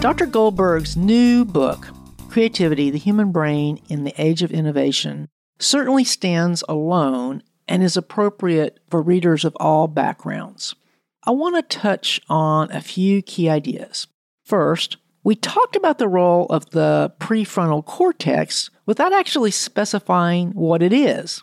Dr. 0.00 0.26
Goldberg's 0.26 0.96
new 0.96 1.44
book, 1.44 1.88
Creativity, 2.28 2.88
the 2.88 2.98
Human 2.98 3.32
Brain 3.32 3.80
in 3.88 4.04
the 4.04 4.14
Age 4.16 4.44
of 4.44 4.52
Innovation, 4.52 5.28
certainly 5.58 6.04
stands 6.04 6.62
alone 6.68 7.42
and 7.66 7.82
is 7.82 7.96
appropriate 7.96 8.78
for 8.88 9.02
readers 9.02 9.44
of 9.44 9.56
all 9.58 9.88
backgrounds. 9.88 10.76
I 11.24 11.32
want 11.32 11.56
to 11.56 11.78
touch 11.78 12.20
on 12.28 12.70
a 12.70 12.80
few 12.80 13.22
key 13.22 13.50
ideas. 13.50 14.06
First, 14.44 14.98
we 15.24 15.34
talked 15.34 15.74
about 15.74 15.98
the 15.98 16.06
role 16.06 16.46
of 16.46 16.70
the 16.70 17.12
prefrontal 17.18 17.84
cortex 17.84 18.70
without 18.86 19.12
actually 19.12 19.50
specifying 19.50 20.52
what 20.52 20.80
it 20.80 20.92
is. 20.92 21.42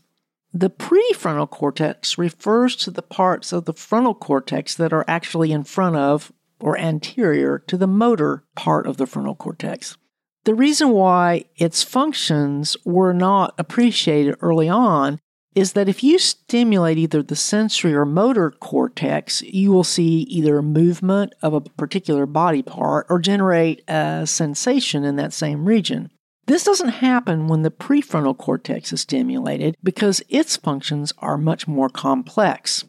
The 0.54 0.70
prefrontal 0.70 1.50
cortex 1.50 2.18
refers 2.18 2.78
to 2.78 2.90
the 2.90 3.02
parts 3.02 3.52
of 3.52 3.66
the 3.66 3.74
frontal 3.74 4.16
cortex 4.16 4.76
that 4.76 4.94
are 4.94 5.04
actually 5.10 5.52
in 5.52 5.66
front 5.66 5.98
of 5.98 6.32
or 6.60 6.78
anterior 6.78 7.60
to 7.60 7.78
the 7.78 7.88
motor 7.88 8.44
part 8.56 8.88
of 8.88 8.98
the 8.98 9.06
frontal 9.06 9.36
cortex. 9.36 9.98
The 10.46 10.56
reason 10.56 10.92
why 10.92 11.46
its 11.56 11.84
functions 11.84 12.78
were 12.86 13.14
not 13.14 13.56
appreciated 13.58 14.36
early 14.42 14.70
on 14.70 15.20
is 15.56 15.72
that 15.74 15.88
if 15.88 16.04
you 16.04 16.20
stimulate 16.20 16.98
either 16.98 17.24
the 17.24 17.36
sensory 17.36 17.94
or 17.94 18.06
motor 18.06 18.52
cortex, 18.52 19.42
you 19.42 19.72
will 19.72 19.86
see 19.86 20.22
either 20.24 20.62
movement 20.62 21.34
of 21.42 21.54
a 21.54 21.62
particular 21.62 22.26
body 22.26 22.62
part 22.62 23.08
or 23.10 23.20
generate 23.20 23.82
a 23.88 24.28
sensation 24.28 25.06
in 25.06 25.16
that 25.16 25.34
same 25.34 25.66
region. 25.66 26.12
This 26.46 26.64
doesn't 26.64 26.90
happen 26.90 27.48
when 27.48 27.64
the 27.64 27.72
prefrontal 27.72 28.38
cortex 28.38 28.94
is 28.94 29.02
stimulated 29.02 29.76
because 29.82 30.22
its 30.30 30.58
functions 30.58 31.12
are 31.20 31.38
much 31.38 31.68
more 31.68 31.90
complex. 31.90 32.84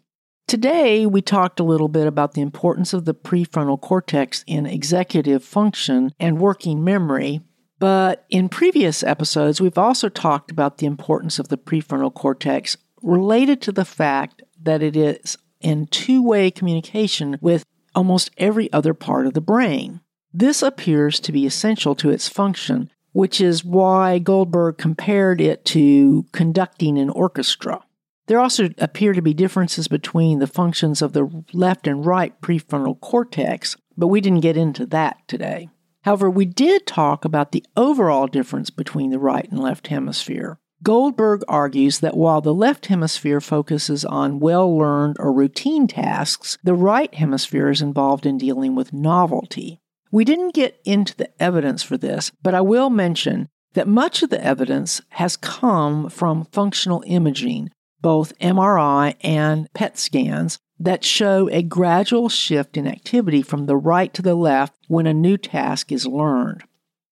Today, 0.48 1.06
we 1.06 1.22
talked 1.22 1.58
a 1.58 1.64
little 1.64 1.88
bit 1.88 2.06
about 2.06 2.34
the 2.34 2.40
importance 2.40 2.92
of 2.92 3.04
the 3.04 3.14
prefrontal 3.14 3.80
cortex 3.80 4.44
in 4.46 4.64
executive 4.64 5.42
function 5.42 6.12
and 6.20 6.38
working 6.38 6.84
memory. 6.84 7.40
But 7.80 8.24
in 8.30 8.48
previous 8.48 9.02
episodes, 9.02 9.60
we've 9.60 9.76
also 9.76 10.08
talked 10.08 10.52
about 10.52 10.78
the 10.78 10.86
importance 10.86 11.40
of 11.40 11.48
the 11.48 11.58
prefrontal 11.58 12.14
cortex 12.14 12.76
related 13.02 13.60
to 13.62 13.72
the 13.72 13.84
fact 13.84 14.44
that 14.62 14.84
it 14.84 14.96
is 14.96 15.36
in 15.60 15.88
two 15.88 16.22
way 16.22 16.52
communication 16.52 17.38
with 17.40 17.64
almost 17.92 18.30
every 18.38 18.72
other 18.72 18.94
part 18.94 19.26
of 19.26 19.34
the 19.34 19.40
brain. 19.40 20.00
This 20.32 20.62
appears 20.62 21.18
to 21.20 21.32
be 21.32 21.44
essential 21.44 21.96
to 21.96 22.10
its 22.10 22.28
function, 22.28 22.92
which 23.10 23.40
is 23.40 23.64
why 23.64 24.20
Goldberg 24.20 24.78
compared 24.78 25.40
it 25.40 25.64
to 25.66 26.24
conducting 26.30 26.98
an 26.98 27.10
orchestra. 27.10 27.82
There 28.26 28.40
also 28.40 28.70
appear 28.78 29.12
to 29.12 29.22
be 29.22 29.34
differences 29.34 29.88
between 29.88 30.40
the 30.40 30.46
functions 30.48 31.00
of 31.00 31.12
the 31.12 31.44
left 31.52 31.86
and 31.86 32.04
right 32.04 32.38
prefrontal 32.40 33.00
cortex, 33.00 33.76
but 33.96 34.08
we 34.08 34.20
didn't 34.20 34.40
get 34.40 34.56
into 34.56 34.84
that 34.86 35.18
today. 35.28 35.68
However, 36.02 36.28
we 36.28 36.44
did 36.44 36.86
talk 36.86 37.24
about 37.24 37.52
the 37.52 37.64
overall 37.76 38.26
difference 38.26 38.70
between 38.70 39.10
the 39.10 39.18
right 39.18 39.48
and 39.50 39.60
left 39.60 39.88
hemisphere. 39.88 40.58
Goldberg 40.82 41.42
argues 41.48 42.00
that 42.00 42.16
while 42.16 42.40
the 42.40 42.54
left 42.54 42.86
hemisphere 42.86 43.40
focuses 43.40 44.04
on 44.04 44.40
well 44.40 44.76
learned 44.76 45.16
or 45.18 45.32
routine 45.32 45.86
tasks, 45.86 46.58
the 46.62 46.74
right 46.74 47.12
hemisphere 47.14 47.70
is 47.70 47.80
involved 47.80 48.26
in 48.26 48.38
dealing 48.38 48.74
with 48.74 48.92
novelty. 48.92 49.80
We 50.10 50.24
didn't 50.24 50.54
get 50.54 50.80
into 50.84 51.16
the 51.16 51.30
evidence 51.42 51.82
for 51.82 51.96
this, 51.96 52.30
but 52.42 52.54
I 52.54 52.60
will 52.60 52.90
mention 52.90 53.48
that 53.72 53.88
much 53.88 54.22
of 54.22 54.30
the 54.30 54.42
evidence 54.42 55.00
has 55.10 55.36
come 55.36 56.08
from 56.08 56.44
functional 56.46 57.02
imaging, 57.06 57.70
both 58.06 58.38
MRI 58.38 59.16
and 59.22 59.66
PET 59.74 59.98
scans 59.98 60.60
that 60.78 61.02
show 61.02 61.50
a 61.50 61.60
gradual 61.60 62.28
shift 62.28 62.76
in 62.76 62.86
activity 62.86 63.42
from 63.42 63.66
the 63.66 63.76
right 63.76 64.14
to 64.14 64.22
the 64.22 64.36
left 64.36 64.76
when 64.86 65.08
a 65.08 65.12
new 65.12 65.36
task 65.36 65.90
is 65.90 66.06
learned. 66.06 66.62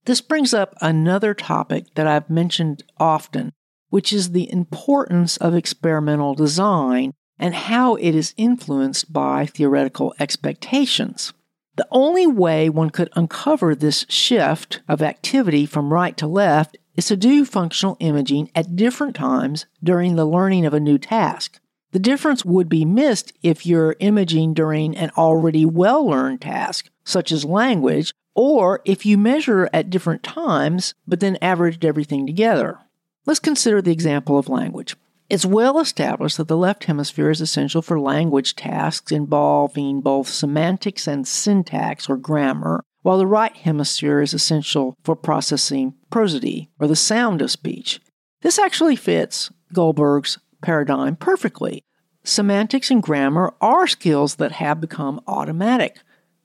This 0.05 0.20
brings 0.20 0.55
up 0.55 0.72
another 0.80 1.34
topic 1.34 1.92
that 1.97 2.07
I've 2.07 2.30
mentioned 2.30 2.84
often, 2.97 3.51
which 3.88 4.12
is 4.12 4.30
the 4.30 4.49
importance 4.53 5.36
of 5.38 5.53
experimental 5.53 6.36
design 6.36 7.12
and 7.40 7.57
how 7.57 7.97
it 7.97 8.14
is 8.14 8.32
influenced 8.36 9.12
by 9.12 9.47
theoretical 9.47 10.14
expectations. 10.20 11.32
The 11.74 11.88
only 11.90 12.28
way 12.28 12.68
one 12.68 12.90
could 12.90 13.11
uncover 13.16 13.74
this 13.74 14.07
shift 14.09 14.80
of 14.86 15.03
activity 15.03 15.66
from 15.66 15.92
right 15.92 16.16
to 16.18 16.28
left 16.28 16.78
is 16.95 17.07
to 17.07 17.16
do 17.16 17.45
functional 17.45 17.97
imaging 18.01 18.51
at 18.55 18.76
different 18.76 19.14
times 19.16 19.66
during 19.82 20.16
the 20.16 20.24
learning 20.24 20.66
of 20.66 20.74
a 20.74 20.80
new 20.80 20.99
task. 20.99 21.61
The 21.92 21.99
difference 21.99 22.45
would 22.45 22.68
be 22.68 22.84
missed 22.84 23.32
if 23.42 23.64
you're 23.64 23.97
imaging 24.01 24.55
during 24.55 24.97
an 24.97 25.11
already 25.16 25.64
well 25.64 26.07
learned 26.07 26.40
task, 26.40 26.90
such 27.05 27.30
as 27.30 27.45
language, 27.45 28.12
or 28.34 28.80
if 28.84 29.07
you 29.07 29.16
measure 29.16 29.68
at 29.72 29.90
different 29.90 30.22
times 30.22 30.95
but 31.07 31.20
then 31.20 31.38
averaged 31.40 31.84
everything 31.84 32.26
together. 32.26 32.78
Let's 33.26 33.40
consider 33.40 33.80
the 33.80 33.92
example 33.92 34.38
of 34.38 34.49
language. 34.49 34.97
It's 35.30 35.47
well 35.47 35.78
established 35.78 36.36
that 36.36 36.49
the 36.49 36.57
left 36.57 36.84
hemisphere 36.84 37.30
is 37.30 37.40
essential 37.40 37.80
for 37.80 37.99
language 37.99 38.55
tasks 38.57 39.11
involving 39.11 40.01
both 40.03 40.28
semantics 40.28 41.07
and 41.07 41.26
syntax 41.26 42.11
or 42.11 42.16
grammar, 42.16 42.84
while 43.05 43.18
the 43.18 43.26
right 43.26 43.55
hemisphere 43.59 44.22
is 44.22 44.32
essential 44.32 44.96
for 45.05 45.14
processing 45.14 45.92
prosody 46.11 46.70
or 46.80 46.88
the 46.88 46.96
sound 46.96 47.42
of 47.42 47.50
speech. 47.50 48.00
This 48.40 48.59
actually 48.59 48.96
fits 48.96 49.50
Goldberg's 49.74 50.38
paradigm 50.62 51.14
perfectly. 51.14 51.84
Semantics 52.24 52.90
and 52.90 53.02
grammar 53.02 53.52
are 53.61 53.86
skills 53.86 54.36
that 54.36 54.52
have 54.52 54.80
become 54.80 55.20
automatic. 55.26 55.98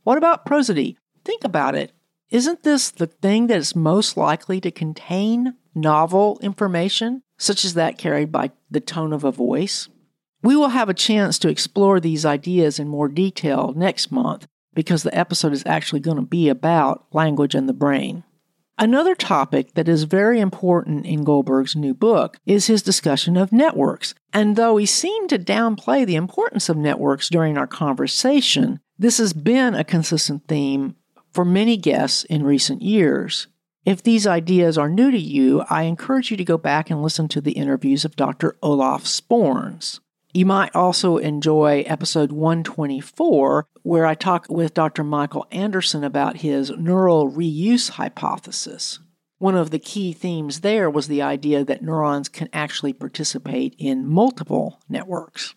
What 0.03 0.17
about 0.17 0.45
prosody? 0.45 0.97
Think 1.23 1.45
about 1.45 1.75
it. 1.75 1.93
Isn't 2.29 2.63
this 2.63 2.91
the 2.91 3.07
thing 3.07 3.47
that 3.47 3.57
is 3.57 3.73
most 3.73 4.17
likely 4.17 4.59
to 4.59 4.69
contain 4.69 5.53
novel 5.73 6.39
information, 6.41 7.23
such 7.37 7.63
as 7.63 7.73
that 7.75 7.97
carried 7.97 8.33
by 8.33 8.51
the 8.69 8.81
tone 8.81 9.13
of 9.13 9.23
a 9.23 9.31
voice? 9.31 9.87
We 10.43 10.57
will 10.57 10.69
have 10.69 10.89
a 10.89 10.93
chance 10.93 11.39
to 11.39 11.49
explore 11.49 12.01
these 12.01 12.25
ideas 12.25 12.79
in 12.79 12.89
more 12.89 13.07
detail 13.07 13.73
next 13.77 14.11
month 14.11 14.45
because 14.73 15.03
the 15.03 15.17
episode 15.17 15.53
is 15.53 15.63
actually 15.65 15.99
going 15.99 16.17
to 16.17 16.23
be 16.23 16.49
about 16.49 17.05
language 17.11 17.55
and 17.55 17.67
the 17.67 17.73
brain. 17.73 18.23
Another 18.77 19.13
topic 19.13 19.73
that 19.73 19.89
is 19.89 20.03
very 20.03 20.39
important 20.39 21.05
in 21.05 21.25
Goldberg's 21.25 21.75
new 21.75 21.93
book 21.93 22.37
is 22.45 22.67
his 22.67 22.81
discussion 22.81 23.35
of 23.35 23.51
networks. 23.51 24.15
And 24.31 24.55
though 24.55 24.77
he 24.77 24.85
seemed 24.85 25.29
to 25.29 25.37
downplay 25.37 26.05
the 26.05 26.15
importance 26.15 26.69
of 26.69 26.77
networks 26.77 27.27
during 27.27 27.57
our 27.57 27.67
conversation, 27.67 28.79
this 28.97 29.17
has 29.17 29.33
been 29.33 29.75
a 29.75 29.83
consistent 29.83 30.47
theme 30.47 30.95
for 31.33 31.43
many 31.43 31.75
guests 31.75 32.23
in 32.23 32.43
recent 32.43 32.81
years. 32.81 33.47
If 33.83 34.03
these 34.03 34.25
ideas 34.25 34.77
are 34.77 34.89
new 34.89 35.11
to 35.11 35.19
you, 35.19 35.63
I 35.69 35.83
encourage 35.83 36.31
you 36.31 36.37
to 36.37 36.45
go 36.45 36.57
back 36.57 36.89
and 36.89 37.03
listen 37.03 37.27
to 37.29 37.41
the 37.41 37.53
interviews 37.53 38.05
of 38.05 38.15
Dr. 38.15 38.55
Olaf 38.61 39.03
Sporns. 39.03 39.99
You 40.31 40.45
might 40.45 40.75
also 40.75 41.17
enjoy 41.17 41.83
episode 41.87 42.31
124, 42.31 43.65
where 43.81 44.05
I 44.05 44.13
talk 44.13 44.45
with 44.47 44.75
Dr. 44.75 45.03
Michael 45.03 45.47
Anderson 45.51 46.03
about 46.03 46.37
his 46.37 46.69
neural 46.77 47.31
reuse 47.31 47.91
hypothesis. 47.91 48.99
One 49.39 49.55
of 49.55 49.71
the 49.71 49.79
key 49.79 50.13
themes 50.13 50.59
there 50.59 50.87
was 50.87 51.07
the 51.07 51.23
idea 51.23 51.65
that 51.65 51.81
neurons 51.81 52.29
can 52.29 52.47
actually 52.53 52.93
participate 52.93 53.73
in 53.79 54.07
multiple 54.07 54.79
networks. 54.87 55.55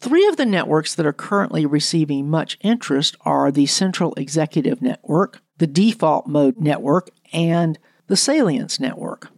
Three 0.00 0.26
of 0.26 0.38
the 0.38 0.46
networks 0.46 0.94
that 0.94 1.04
are 1.04 1.12
currently 1.12 1.66
receiving 1.66 2.30
much 2.30 2.56
interest 2.62 3.16
are 3.26 3.50
the 3.50 3.66
Central 3.66 4.14
Executive 4.14 4.80
Network, 4.80 5.42
the 5.58 5.66
Default 5.66 6.26
Mode 6.26 6.56
Network, 6.58 7.10
and 7.32 7.78
the 8.06 8.16
Salience 8.16 8.80
Network. 8.80 9.33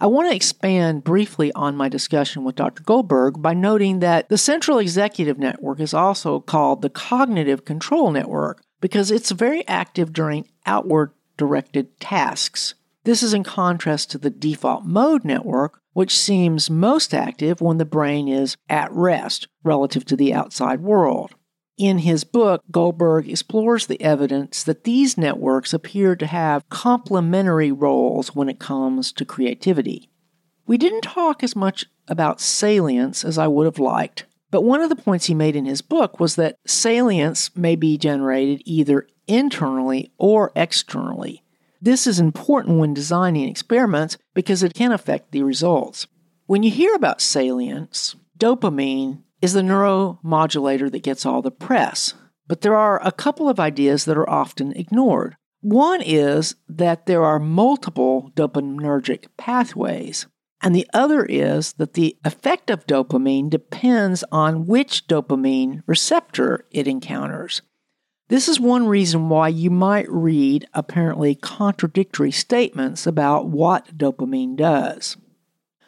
I 0.00 0.06
want 0.06 0.30
to 0.30 0.36
expand 0.36 1.02
briefly 1.02 1.50
on 1.54 1.76
my 1.76 1.88
discussion 1.88 2.44
with 2.44 2.54
Dr. 2.54 2.84
Goldberg 2.84 3.42
by 3.42 3.52
noting 3.52 3.98
that 3.98 4.28
the 4.28 4.38
Central 4.38 4.78
Executive 4.78 5.38
Network 5.38 5.80
is 5.80 5.92
also 5.92 6.38
called 6.38 6.82
the 6.82 6.90
Cognitive 6.90 7.64
Control 7.64 8.12
Network 8.12 8.62
because 8.80 9.10
it's 9.10 9.32
very 9.32 9.66
active 9.66 10.12
during 10.12 10.46
outward 10.64 11.10
directed 11.36 11.98
tasks. 11.98 12.74
This 13.02 13.24
is 13.24 13.34
in 13.34 13.42
contrast 13.42 14.12
to 14.12 14.18
the 14.18 14.30
default 14.30 14.84
mode 14.84 15.24
network, 15.24 15.80
which 15.94 16.16
seems 16.16 16.70
most 16.70 17.12
active 17.12 17.60
when 17.60 17.78
the 17.78 17.84
brain 17.84 18.28
is 18.28 18.56
at 18.68 18.92
rest 18.92 19.48
relative 19.64 20.04
to 20.04 20.16
the 20.16 20.32
outside 20.32 20.80
world. 20.80 21.34
In 21.78 21.98
his 21.98 22.24
book, 22.24 22.64
Goldberg 22.72 23.28
explores 23.28 23.86
the 23.86 24.02
evidence 24.02 24.64
that 24.64 24.82
these 24.82 25.16
networks 25.16 25.72
appear 25.72 26.16
to 26.16 26.26
have 26.26 26.68
complementary 26.68 27.70
roles 27.70 28.34
when 28.34 28.48
it 28.48 28.58
comes 28.58 29.12
to 29.12 29.24
creativity. 29.24 30.10
We 30.66 30.76
didn't 30.76 31.02
talk 31.02 31.44
as 31.44 31.54
much 31.54 31.86
about 32.08 32.40
salience 32.40 33.24
as 33.24 33.38
I 33.38 33.46
would 33.46 33.64
have 33.64 33.78
liked, 33.78 34.26
but 34.50 34.64
one 34.64 34.80
of 34.80 34.88
the 34.88 34.96
points 34.96 35.26
he 35.26 35.34
made 35.34 35.54
in 35.54 35.66
his 35.66 35.80
book 35.80 36.18
was 36.18 36.34
that 36.34 36.56
salience 36.66 37.56
may 37.56 37.76
be 37.76 37.96
generated 37.96 38.60
either 38.64 39.06
internally 39.28 40.10
or 40.18 40.50
externally. 40.56 41.44
This 41.80 42.08
is 42.08 42.18
important 42.18 42.80
when 42.80 42.92
designing 42.92 43.48
experiments 43.48 44.18
because 44.34 44.64
it 44.64 44.74
can 44.74 44.90
affect 44.90 45.30
the 45.30 45.44
results. 45.44 46.08
When 46.46 46.64
you 46.64 46.72
hear 46.72 46.94
about 46.96 47.20
salience, 47.20 48.16
dopamine 48.36 49.22
is 49.40 49.52
the 49.52 49.60
neuromodulator 49.60 50.90
that 50.90 51.02
gets 51.02 51.24
all 51.24 51.42
the 51.42 51.50
press. 51.50 52.14
But 52.46 52.62
there 52.62 52.76
are 52.76 53.04
a 53.06 53.12
couple 53.12 53.48
of 53.48 53.60
ideas 53.60 54.04
that 54.04 54.16
are 54.16 54.28
often 54.28 54.72
ignored. 54.72 55.36
One 55.60 56.00
is 56.00 56.54
that 56.68 57.06
there 57.06 57.24
are 57.24 57.38
multiple 57.38 58.32
dopaminergic 58.34 59.26
pathways, 59.36 60.26
and 60.62 60.74
the 60.74 60.88
other 60.94 61.24
is 61.24 61.74
that 61.74 61.94
the 61.94 62.16
effect 62.24 62.70
of 62.70 62.86
dopamine 62.86 63.50
depends 63.50 64.24
on 64.32 64.66
which 64.66 65.06
dopamine 65.06 65.82
receptor 65.86 66.64
it 66.70 66.88
encounters. 66.88 67.62
This 68.28 68.46
is 68.48 68.60
one 68.60 68.86
reason 68.86 69.30
why 69.30 69.48
you 69.48 69.70
might 69.70 70.10
read 70.10 70.66
apparently 70.74 71.34
contradictory 71.34 72.30
statements 72.30 73.06
about 73.06 73.48
what 73.48 73.96
dopamine 73.96 74.56
does. 74.56 75.16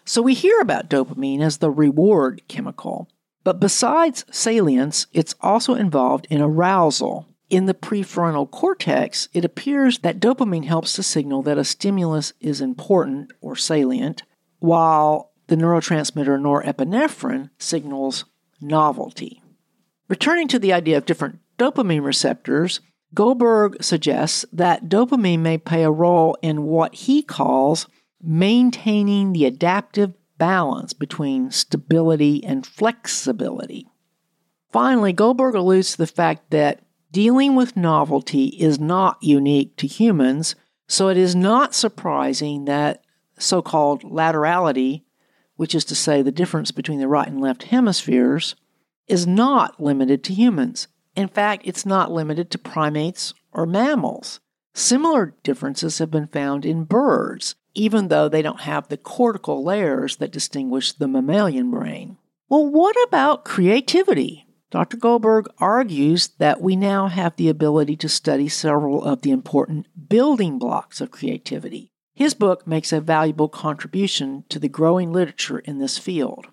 So 0.04 0.22
we 0.22 0.34
hear 0.34 0.58
about 0.60 0.88
dopamine 0.88 1.42
as 1.42 1.58
the 1.58 1.70
reward 1.70 2.42
chemical, 2.48 3.08
but 3.44 3.60
besides 3.60 4.24
salience, 4.30 5.06
it's 5.12 5.34
also 5.40 5.74
involved 5.74 6.26
in 6.30 6.40
arousal. 6.40 7.26
In 7.48 7.66
the 7.66 7.74
prefrontal 7.74 8.48
cortex, 8.50 9.28
it 9.32 9.44
appears 9.44 9.98
that 10.00 10.20
dopamine 10.20 10.66
helps 10.66 10.92
to 10.94 11.02
signal 11.02 11.42
that 11.42 11.58
a 11.58 11.64
stimulus 11.64 12.32
is 12.40 12.60
important 12.60 13.32
or 13.40 13.56
salient, 13.56 14.22
while 14.60 15.32
the 15.48 15.56
neurotransmitter 15.56 16.38
norepinephrine 16.38 17.50
signals 17.58 18.24
novelty. 18.60 19.42
Returning 20.08 20.48
to 20.48 20.58
the 20.58 20.72
idea 20.72 20.96
of 20.96 21.06
different 21.06 21.40
dopamine 21.58 22.04
receptors, 22.04 22.80
Goldberg 23.14 23.82
suggests 23.82 24.44
that 24.52 24.88
dopamine 24.88 25.40
may 25.40 25.58
play 25.58 25.82
a 25.82 25.90
role 25.90 26.36
in 26.42 26.62
what 26.62 26.94
he 26.94 27.22
calls 27.22 27.88
maintaining 28.22 29.32
the 29.32 29.46
adaptive 29.46 30.14
balance 30.40 30.94
between 30.94 31.50
stability 31.50 32.42
and 32.42 32.66
flexibility. 32.66 33.86
Finally, 34.72 35.12
Goldberg 35.12 35.54
alludes 35.54 35.92
to 35.92 35.98
the 35.98 36.06
fact 36.06 36.50
that 36.50 36.80
dealing 37.12 37.54
with 37.54 37.76
novelty 37.76 38.46
is 38.46 38.80
not 38.80 39.18
unique 39.20 39.76
to 39.76 39.86
humans, 39.86 40.54
so 40.88 41.08
it 41.08 41.18
is 41.18 41.36
not 41.36 41.74
surprising 41.74 42.64
that 42.64 43.04
so 43.38 43.60
called 43.60 44.02
laterality, 44.02 45.04
which 45.56 45.74
is 45.74 45.84
to 45.84 45.94
say 45.94 46.22
the 46.22 46.32
difference 46.32 46.70
between 46.70 47.00
the 47.00 47.08
right 47.08 47.28
and 47.28 47.40
left 47.40 47.64
hemispheres, 47.64 48.56
is 49.06 49.26
not 49.26 49.78
limited 49.78 50.24
to 50.24 50.32
humans. 50.32 50.88
In 51.14 51.28
fact, 51.28 51.62
it's 51.66 51.84
not 51.84 52.10
limited 52.10 52.50
to 52.52 52.58
primates 52.58 53.34
or 53.52 53.66
mammals. 53.66 54.40
Similar 54.72 55.34
differences 55.42 55.98
have 55.98 56.10
been 56.10 56.28
found 56.28 56.64
in 56.64 56.84
birds, 56.84 57.56
even 57.74 58.08
though 58.08 58.28
they 58.28 58.42
don't 58.42 58.62
have 58.62 58.88
the 58.88 58.96
cortical 58.96 59.64
layers 59.64 60.16
that 60.16 60.32
distinguish 60.32 60.92
the 60.92 61.08
mammalian 61.08 61.70
brain. 61.70 62.16
Well, 62.48 62.66
what 62.66 62.96
about 63.06 63.44
creativity? 63.44 64.46
Dr. 64.70 64.96
Goldberg 64.96 65.48
argues 65.58 66.28
that 66.38 66.60
we 66.60 66.76
now 66.76 67.08
have 67.08 67.34
the 67.36 67.48
ability 67.48 67.96
to 67.96 68.08
study 68.08 68.48
several 68.48 69.04
of 69.04 69.22
the 69.22 69.30
important 69.30 69.86
building 70.08 70.58
blocks 70.58 71.00
of 71.00 71.10
creativity. 71.10 71.90
His 72.14 72.34
book 72.34 72.66
makes 72.66 72.92
a 72.92 73.00
valuable 73.00 73.48
contribution 73.48 74.44
to 74.48 74.58
the 74.58 74.68
growing 74.68 75.12
literature 75.12 75.58
in 75.60 75.78
this 75.78 75.98
field. 75.98 76.46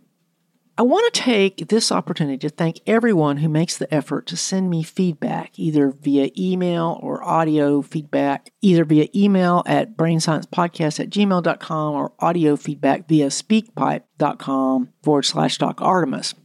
I 0.80 0.84
want 0.84 1.12
to 1.12 1.22
take 1.22 1.70
this 1.70 1.92
opportunity 1.92 2.38
to 2.48 2.50
thank 2.50 2.82
everyone 2.86 3.38
who 3.38 3.50
makes 3.50 3.78
the 3.78 3.92
effort 3.92 4.28
to 4.28 4.38
send 4.38 4.70
me 4.70 4.84
feedback, 4.84 5.58
either 5.58 5.90
via 5.90 6.30
email 6.38 7.00
or 7.02 7.24
audio 7.24 7.82
feedback, 7.82 8.52
either 8.62 8.86
via 8.86 9.08
email 9.16 9.64
at 9.66 9.98
brainsciencepodcast 9.98 11.00
at 11.00 11.10
gmail.com 11.10 11.96
or 11.96 12.14
audio 12.20 12.56
feedback 12.56 13.08
via 13.08 13.28
speakpipe.com 13.28 14.90
forward 15.02 15.24
slash 15.24 15.58
doc 15.58 15.82
Artemis. 15.82 16.36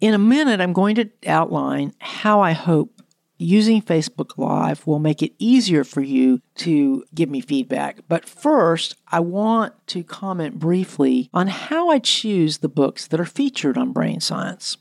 In 0.00 0.14
a 0.14 0.18
minute, 0.18 0.62
I'm 0.62 0.72
going 0.72 0.96
to 0.96 1.10
outline 1.26 1.92
how 1.98 2.40
I 2.40 2.52
hope 2.52 3.02
using 3.36 3.82
Facebook 3.82 4.38
Live 4.38 4.86
will 4.86 4.98
make 4.98 5.22
it 5.22 5.34
easier 5.38 5.84
for 5.84 6.00
you 6.00 6.40
to 6.56 7.04
give 7.14 7.28
me 7.28 7.40
feedback. 7.40 8.00
But 8.08 8.28
first, 8.28 8.96
I 9.08 9.20
want 9.20 9.74
to 9.88 10.02
comment 10.04 10.58
briefly 10.58 11.28
on 11.32 11.48
how 11.48 11.90
I 11.90 11.98
choose 11.98 12.58
the 12.58 12.68
books 12.68 13.06
that 13.08 13.20
are 13.20 13.24
featured 13.24 13.76
on 13.76 13.92
Brain 13.92 14.20
Science. 14.20 14.76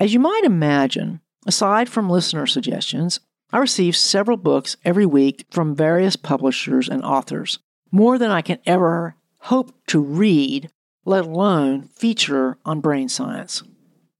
As 0.00 0.12
you 0.12 0.20
might 0.20 0.42
imagine, 0.44 1.20
aside 1.46 1.88
from 1.88 2.10
listener 2.10 2.46
suggestions, 2.46 3.20
I 3.52 3.58
receive 3.58 3.96
several 3.96 4.36
books 4.36 4.76
every 4.84 5.06
week 5.06 5.46
from 5.50 5.76
various 5.76 6.16
publishers 6.16 6.88
and 6.88 7.04
authors, 7.04 7.58
more 7.92 8.18
than 8.18 8.30
I 8.30 8.42
can 8.42 8.58
ever 8.66 9.14
hope 9.38 9.72
to 9.88 10.00
read, 10.00 10.70
let 11.04 11.26
alone 11.26 11.82
feature 11.82 12.58
on 12.64 12.80
Brain 12.80 13.08
Science. 13.08 13.62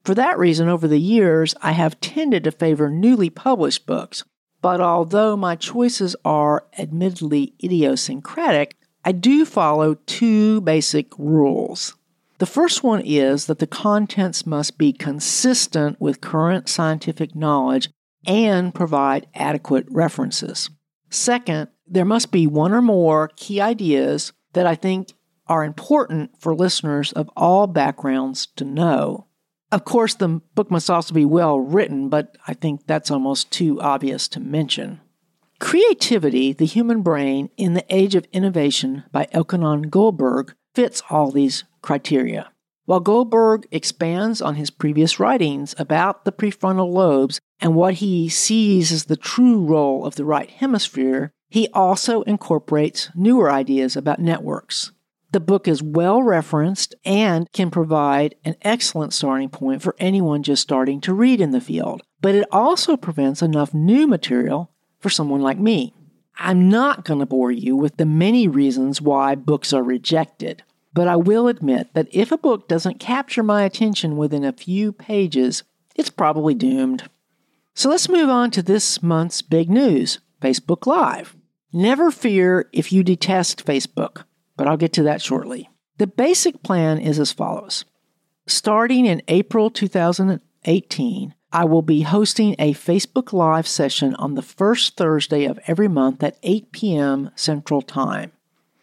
For 0.04 0.14
that 0.14 0.38
reason, 0.38 0.68
over 0.68 0.86
the 0.86 1.00
years, 1.00 1.54
I 1.62 1.72
have 1.72 2.00
tended 2.00 2.44
to 2.44 2.50
favor 2.50 2.90
newly 2.90 3.30
published 3.30 3.86
books. 3.86 4.22
But 4.60 4.80
although 4.80 5.36
my 5.36 5.56
choices 5.56 6.14
are 6.24 6.66
admittedly 6.78 7.54
idiosyncratic, 7.62 8.76
I 9.04 9.12
do 9.12 9.44
follow 9.44 9.94
two 10.06 10.60
basic 10.60 11.08
rules. 11.18 11.94
The 12.38 12.46
first 12.46 12.82
one 12.82 13.00
is 13.02 13.46
that 13.46 13.58
the 13.58 13.66
contents 13.66 14.46
must 14.46 14.76
be 14.76 14.92
consistent 14.92 16.00
with 16.00 16.20
current 16.20 16.68
scientific 16.68 17.34
knowledge 17.34 17.90
and 18.26 18.74
provide 18.74 19.26
adequate 19.34 19.86
references. 19.90 20.70
Second, 21.10 21.68
there 21.86 22.04
must 22.04 22.32
be 22.32 22.46
one 22.46 22.72
or 22.72 22.82
more 22.82 23.30
key 23.36 23.60
ideas 23.60 24.32
that 24.54 24.66
I 24.66 24.74
think 24.74 25.12
are 25.46 25.64
important 25.64 26.30
for 26.40 26.54
listeners 26.54 27.12
of 27.12 27.30
all 27.36 27.66
backgrounds 27.66 28.46
to 28.56 28.64
know. 28.64 29.26
Of 29.74 29.84
course, 29.84 30.14
the 30.14 30.40
book 30.54 30.70
must 30.70 30.88
also 30.88 31.12
be 31.12 31.24
well 31.24 31.58
written, 31.58 32.08
but 32.08 32.36
I 32.46 32.54
think 32.54 32.86
that's 32.86 33.10
almost 33.10 33.50
too 33.50 33.80
obvious 33.80 34.28
to 34.28 34.38
mention. 34.38 35.00
Creativity, 35.58 36.52
the 36.52 36.64
Human 36.64 37.02
Brain 37.02 37.50
in 37.56 37.74
the 37.74 37.84
Age 37.92 38.14
of 38.14 38.24
Innovation 38.32 39.02
by 39.10 39.26
Elkhonon 39.34 39.90
Goldberg 39.90 40.54
fits 40.76 41.02
all 41.10 41.32
these 41.32 41.64
criteria. 41.82 42.52
While 42.84 43.00
Goldberg 43.00 43.66
expands 43.72 44.40
on 44.40 44.54
his 44.54 44.70
previous 44.70 45.18
writings 45.18 45.74
about 45.76 46.24
the 46.24 46.30
prefrontal 46.30 46.92
lobes 46.92 47.40
and 47.58 47.74
what 47.74 47.94
he 47.94 48.28
sees 48.28 48.92
as 48.92 49.06
the 49.06 49.16
true 49.16 49.64
role 49.64 50.06
of 50.06 50.14
the 50.14 50.24
right 50.24 50.50
hemisphere, 50.50 51.32
he 51.50 51.66
also 51.74 52.22
incorporates 52.22 53.10
newer 53.16 53.50
ideas 53.50 53.96
about 53.96 54.20
networks. 54.20 54.92
The 55.34 55.40
book 55.40 55.66
is 55.66 55.82
well 55.82 56.22
referenced 56.22 56.94
and 57.04 57.50
can 57.50 57.72
provide 57.72 58.36
an 58.44 58.54
excellent 58.62 59.12
starting 59.12 59.48
point 59.48 59.82
for 59.82 59.96
anyone 59.98 60.44
just 60.44 60.62
starting 60.62 61.00
to 61.00 61.12
read 61.12 61.40
in 61.40 61.50
the 61.50 61.60
field, 61.60 62.04
but 62.20 62.36
it 62.36 62.46
also 62.52 62.96
presents 62.96 63.42
enough 63.42 63.74
new 63.74 64.06
material 64.06 64.70
for 65.00 65.10
someone 65.10 65.40
like 65.40 65.58
me. 65.58 65.92
I'm 66.38 66.68
not 66.68 67.04
going 67.04 67.18
to 67.18 67.26
bore 67.26 67.50
you 67.50 67.74
with 67.74 67.96
the 67.96 68.06
many 68.06 68.46
reasons 68.46 69.00
why 69.00 69.34
books 69.34 69.72
are 69.72 69.82
rejected, 69.82 70.62
but 70.92 71.08
I 71.08 71.16
will 71.16 71.48
admit 71.48 71.92
that 71.94 72.06
if 72.12 72.30
a 72.30 72.38
book 72.38 72.68
doesn't 72.68 73.00
capture 73.00 73.42
my 73.42 73.64
attention 73.64 74.16
within 74.16 74.44
a 74.44 74.52
few 74.52 74.92
pages, 74.92 75.64
it's 75.96 76.10
probably 76.10 76.54
doomed. 76.54 77.10
So 77.74 77.90
let's 77.90 78.08
move 78.08 78.28
on 78.28 78.52
to 78.52 78.62
this 78.62 79.02
month's 79.02 79.42
big 79.42 79.68
news 79.68 80.20
Facebook 80.40 80.86
Live. 80.86 81.34
Never 81.72 82.12
fear 82.12 82.68
if 82.72 82.92
you 82.92 83.02
detest 83.02 83.66
Facebook, 83.66 84.22
but 84.56 84.66
I'll 84.66 84.76
get 84.76 84.92
to 84.94 85.02
that 85.04 85.22
shortly. 85.22 85.68
The 85.98 86.06
basic 86.06 86.62
plan 86.62 86.98
is 86.98 87.18
as 87.18 87.32
follows 87.32 87.84
Starting 88.46 89.06
in 89.06 89.22
April 89.28 89.70
2018, 89.70 91.34
I 91.52 91.64
will 91.64 91.82
be 91.82 92.02
hosting 92.02 92.56
a 92.58 92.74
Facebook 92.74 93.32
Live 93.32 93.66
session 93.66 94.14
on 94.16 94.34
the 94.34 94.42
first 94.42 94.96
Thursday 94.96 95.44
of 95.44 95.60
every 95.66 95.88
month 95.88 96.22
at 96.22 96.36
8 96.42 96.72
p.m. 96.72 97.30
Central 97.36 97.80
Time. 97.80 98.32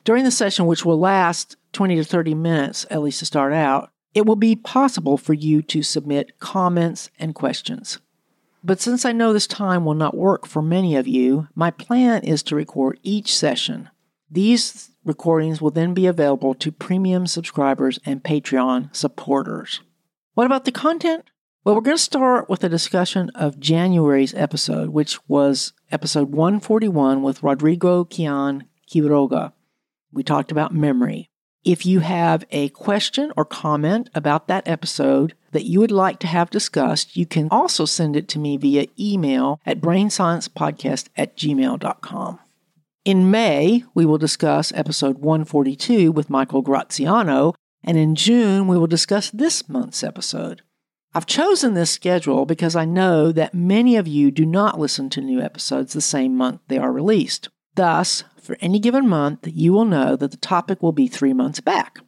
During 0.03 0.23
the 0.23 0.31
session, 0.31 0.65
which 0.65 0.85
will 0.85 0.99
last 0.99 1.57
20 1.73 1.97
to 1.97 2.03
30 2.03 2.33
minutes, 2.33 2.85
at 2.89 3.01
least 3.01 3.19
to 3.19 3.25
start 3.25 3.53
out, 3.53 3.91
it 4.13 4.25
will 4.25 4.35
be 4.35 4.55
possible 4.55 5.17
for 5.17 5.33
you 5.33 5.61
to 5.63 5.83
submit 5.83 6.39
comments 6.39 7.09
and 7.19 7.35
questions. 7.35 7.99
But 8.63 8.79
since 8.79 9.05
I 9.05 9.11
know 9.11 9.33
this 9.33 9.47
time 9.47 9.85
will 9.85 9.93
not 9.93 10.15
work 10.15 10.45
for 10.45 10.61
many 10.61 10.95
of 10.95 11.07
you, 11.07 11.47
my 11.55 11.71
plan 11.71 12.23
is 12.23 12.41
to 12.43 12.55
record 12.55 12.99
each 13.03 13.35
session. 13.35 13.89
These 14.29 14.90
recordings 15.03 15.61
will 15.61 15.71
then 15.71 15.93
be 15.93 16.05
available 16.05 16.53
to 16.55 16.71
premium 16.71 17.27
subscribers 17.27 17.99
and 18.05 18.23
Patreon 18.23 18.95
supporters. 18.95 19.81
What 20.33 20.45
about 20.45 20.65
the 20.65 20.71
content? 20.71 21.25
Well, 21.63 21.75
we're 21.75 21.81
going 21.81 21.97
to 21.97 22.01
start 22.01 22.49
with 22.49 22.63
a 22.63 22.69
discussion 22.69 23.29
of 23.35 23.59
January's 23.59 24.33
episode, 24.33 24.89
which 24.89 25.19
was 25.27 25.73
episode 25.91 26.31
141 26.31 27.21
with 27.21 27.43
Rodrigo 27.43 28.03
Quian 28.03 28.63
Quiroga. 28.91 29.53
We 30.11 30.23
talked 30.23 30.51
about 30.51 30.73
memory. 30.73 31.29
If 31.63 31.85
you 31.85 31.99
have 31.99 32.43
a 32.49 32.69
question 32.69 33.31
or 33.37 33.45
comment 33.45 34.09
about 34.15 34.47
that 34.47 34.67
episode 34.67 35.35
that 35.51 35.65
you 35.65 35.79
would 35.79 35.91
like 35.91 36.17
to 36.19 36.27
have 36.27 36.49
discussed, 36.49 37.15
you 37.15 37.27
can 37.27 37.47
also 37.51 37.85
send 37.85 38.15
it 38.15 38.27
to 38.29 38.39
me 38.39 38.57
via 38.57 38.87
email 38.99 39.59
at 39.63 39.79
brainsciencepodcast 39.79 41.09
at 41.15 41.37
gmail.com. 41.37 42.39
In 43.03 43.31
May, 43.31 43.83
we 43.95 44.05
will 44.05 44.19
discuss 44.19 44.71
episode 44.75 45.17
142 45.17 46.11
with 46.11 46.29
Michael 46.29 46.61
Graziano, 46.61 47.55
and 47.83 47.97
in 47.97 48.13
June, 48.13 48.67
we 48.67 48.77
will 48.77 48.85
discuss 48.85 49.31
this 49.31 49.67
month's 49.67 50.03
episode. 50.03 50.61
I've 51.11 51.25
chosen 51.25 51.73
this 51.73 51.89
schedule 51.89 52.45
because 52.45 52.75
I 52.75 52.85
know 52.85 53.31
that 53.31 53.55
many 53.55 53.95
of 53.95 54.07
you 54.07 54.29
do 54.29 54.45
not 54.45 54.79
listen 54.79 55.09
to 55.09 55.21
new 55.21 55.41
episodes 55.41 55.93
the 55.93 56.01
same 56.01 56.37
month 56.37 56.61
they 56.67 56.77
are 56.77 56.91
released. 56.91 57.49
Thus, 57.73 58.23
for 58.39 58.55
any 58.61 58.77
given 58.77 59.09
month, 59.09 59.47
you 59.51 59.73
will 59.73 59.85
know 59.85 60.15
that 60.15 60.29
the 60.29 60.37
topic 60.37 60.83
will 60.83 60.91
be 60.91 61.07
three 61.07 61.33
months 61.33 61.59
back. 61.59 62.01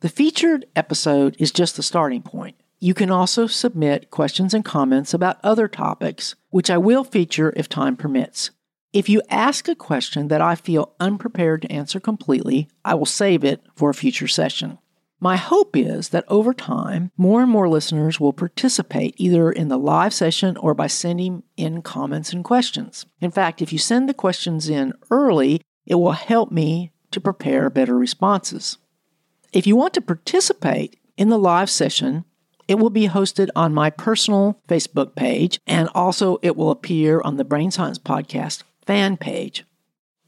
The 0.00 0.08
featured 0.08 0.66
episode 0.74 1.36
is 1.38 1.52
just 1.52 1.76
the 1.76 1.84
starting 1.84 2.22
point. 2.22 2.56
You 2.80 2.94
can 2.94 3.12
also 3.12 3.46
submit 3.46 4.10
questions 4.10 4.54
and 4.54 4.64
comments 4.64 5.14
about 5.14 5.38
other 5.44 5.68
topics, 5.68 6.34
which 6.50 6.68
I 6.68 6.78
will 6.78 7.04
feature 7.04 7.52
if 7.56 7.68
time 7.68 7.96
permits. 7.96 8.50
If 8.92 9.08
you 9.08 9.20
ask 9.28 9.68
a 9.68 9.74
question 9.74 10.28
that 10.28 10.40
I 10.40 10.54
feel 10.54 10.94
unprepared 11.00 11.62
to 11.62 11.72
answer 11.72 12.00
completely, 12.00 12.68
I 12.84 12.94
will 12.94 13.06
save 13.06 13.44
it 13.44 13.62
for 13.74 13.90
a 13.90 13.94
future 13.94 14.28
session. 14.28 14.78
My 15.18 15.36
hope 15.36 15.76
is 15.76 16.10
that 16.10 16.24
over 16.28 16.52
time, 16.52 17.10
more 17.16 17.42
and 17.42 17.50
more 17.50 17.68
listeners 17.68 18.20
will 18.20 18.32
participate 18.32 19.14
either 19.16 19.50
in 19.50 19.68
the 19.68 19.78
live 19.78 20.12
session 20.12 20.56
or 20.58 20.74
by 20.74 20.86
sending 20.86 21.42
in 21.56 21.82
comments 21.82 22.32
and 22.32 22.44
questions. 22.44 23.06
In 23.20 23.30
fact, 23.30 23.62
if 23.62 23.72
you 23.72 23.78
send 23.78 24.08
the 24.08 24.14
questions 24.14 24.68
in 24.68 24.92
early, 25.10 25.62
it 25.86 25.94
will 25.94 26.12
help 26.12 26.52
me 26.52 26.92
to 27.10 27.20
prepare 27.20 27.70
better 27.70 27.96
responses. 27.96 28.76
If 29.52 29.66
you 29.66 29.74
want 29.74 29.94
to 29.94 30.02
participate 30.02 30.98
in 31.16 31.30
the 31.30 31.38
live 31.38 31.70
session, 31.70 32.24
it 32.68 32.78
will 32.78 32.90
be 32.90 33.08
hosted 33.08 33.48
on 33.56 33.72
my 33.72 33.90
personal 33.90 34.60
Facebook 34.68 35.14
page 35.14 35.60
and 35.66 35.88
also 35.94 36.38
it 36.42 36.56
will 36.56 36.70
appear 36.70 37.20
on 37.22 37.36
the 37.36 37.44
Brain 37.44 37.70
Science 37.70 37.98
Podcast 37.98 38.64
fan 38.86 39.16
page. 39.16 39.64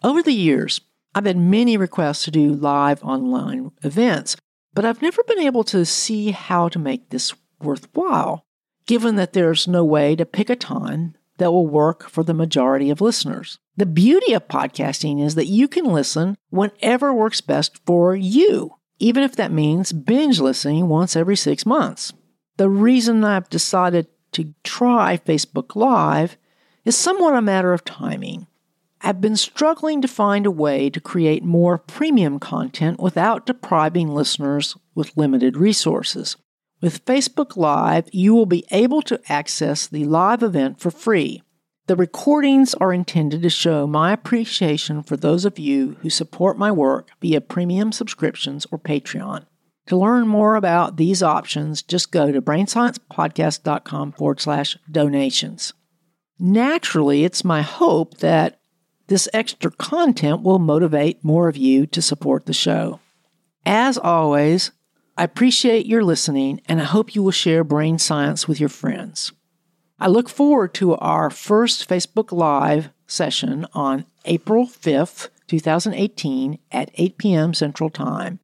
Over 0.03 0.23
the 0.23 0.33
years, 0.33 0.81
I've 1.15 1.25
had 1.25 1.37
many 1.37 1.77
requests 1.77 2.25
to 2.25 2.31
do 2.31 2.53
live 2.53 3.03
online 3.03 3.73
events, 3.83 4.37
but 4.75 4.85
I've 4.85 5.03
never 5.03 5.23
been 5.25 5.41
able 5.41 5.65
to 5.65 5.85
see 5.85 6.31
how 6.31 6.69
to 6.69 6.79
make 6.79 7.11
this 7.11 7.35
worthwhile, 7.61 8.45
given 8.87 9.17
that 9.17 9.33
there's 9.33 9.67
no 9.67 9.85
way 9.85 10.15
to 10.17 10.27
pick 10.27 10.51
a 10.51 10.57
time 10.57 11.15
that 11.39 11.53
will 11.53 11.67
work 11.67 12.09
for 12.09 12.23
the 12.23 12.35
majority 12.35 12.91
of 12.91 13.01
listeners. 13.01 13.59
The 13.77 13.87
beauty 13.87 14.33
of 14.33 14.49
podcasting 14.49 15.25
is 15.25 15.37
that 15.37 15.47
you 15.47 15.69
can 15.69 15.85
listen 15.85 16.37
whenever 16.51 17.13
works 17.15 17.41
best 17.41 17.81
for 17.87 18.15
you, 18.15 18.75
even 18.99 19.23
if 19.23 19.37
that 19.37 19.53
means 19.53 19.93
binge 19.93 20.41
listening 20.41 20.89
once 20.89 21.15
every 21.15 21.37
six 21.37 21.65
months. 21.65 22.13
The 22.57 22.69
reason 22.69 23.23
I've 23.23 23.49
decided 23.49 24.09
to 24.33 24.53
try 24.65 25.17
Facebook 25.17 25.77
Live 25.77 26.37
is 26.85 26.97
somewhat 26.97 27.35
a 27.35 27.43
matter 27.43 27.73
of 27.73 27.85
timing. 27.85 28.48
I've 29.01 29.21
been 29.21 29.37
struggling 29.37 30.03
to 30.03 30.09
find 30.09 30.45
a 30.45 30.51
way 30.51 30.91
to 30.91 31.01
create 31.01 31.45
more 31.45 31.79
premium 31.79 32.41
content 32.41 32.99
without 32.99 33.47
depriving 33.47 34.09
listeners 34.09 34.77
with 34.95 35.17
limited 35.17 35.57
resources. 35.57 36.37
With 36.81 37.05
Facebook 37.05 37.57
Live, 37.57 38.09
you 38.13 38.35
will 38.35 38.47
be 38.47 38.65
able 38.71 39.03
to 39.03 39.21
access 39.29 39.87
the 39.87 40.05
live 40.05 40.43
event 40.43 40.81
for 40.81 40.91
free. 40.91 41.43
The 41.87 41.97
recordings 41.97 42.75
are 42.75 42.93
intended 42.93 43.43
to 43.43 43.51
show 43.51 43.87
my 43.87 44.13
appreciation 44.13 45.03
for 45.03 45.17
those 45.17 45.45
of 45.45 45.59
you 45.59 45.97
who 46.03 46.11
support 46.11 46.59
my 46.59 46.71
work 46.71 47.09
via 47.21 47.41
premium 47.41 47.93
subscriptions 47.93 48.67
or 48.71 48.79
Patreon. 48.79 49.47
To 49.87 49.97
learn 49.97 50.29
more 50.29 50.55
about 50.55 50.99
these 50.99 51.23
options, 51.23 51.83
just 51.83 52.13
go 52.13 52.31
to 52.31 52.43
brainsciencepodcast.com 52.43 54.13
forward 54.13 54.41
slash 54.41 54.77
donations. 54.91 55.73
Naturally, 56.39 57.25
it's 57.25 57.43
my 57.43 57.63
hope 57.63 58.19
that 58.19 58.61
this 59.09 59.29
extra 59.33 59.71
content 59.71 60.43
will 60.43 60.59
motivate 60.59 61.25
more 61.25 61.49
of 61.49 61.57
you 61.57 61.87
to 61.87 62.01
support 62.01 62.47
the 62.47 62.53
show. 62.53 63.01
As 63.67 63.99
always, 63.99 64.71
I 65.17 65.25
appreciate 65.25 65.87
your 65.87 66.05
listening 66.05 66.61
and 66.67 66.81
I 66.81 66.85
hope 66.85 67.15
you 67.15 67.23
will 67.23 67.33
share 67.33 67.65
brain 67.65 67.99
science 67.99 68.47
with 68.47 68.61
your 68.61 68.69
friends. 68.69 69.33
I 69.99 70.07
look 70.07 70.29
forward 70.29 70.75
to 70.75 70.95
our 70.95 71.29
first 71.29 71.89
Facebook 71.89 72.31
Live 72.31 72.91
session 73.07 73.67
on 73.73 74.05
April 74.27 74.67
5th, 74.67 75.29
2018 75.49 76.59
at 76.71 76.91
8 76.95 77.19
p.m. 77.19 77.55
Central 77.55 77.91
Time. 77.91 78.39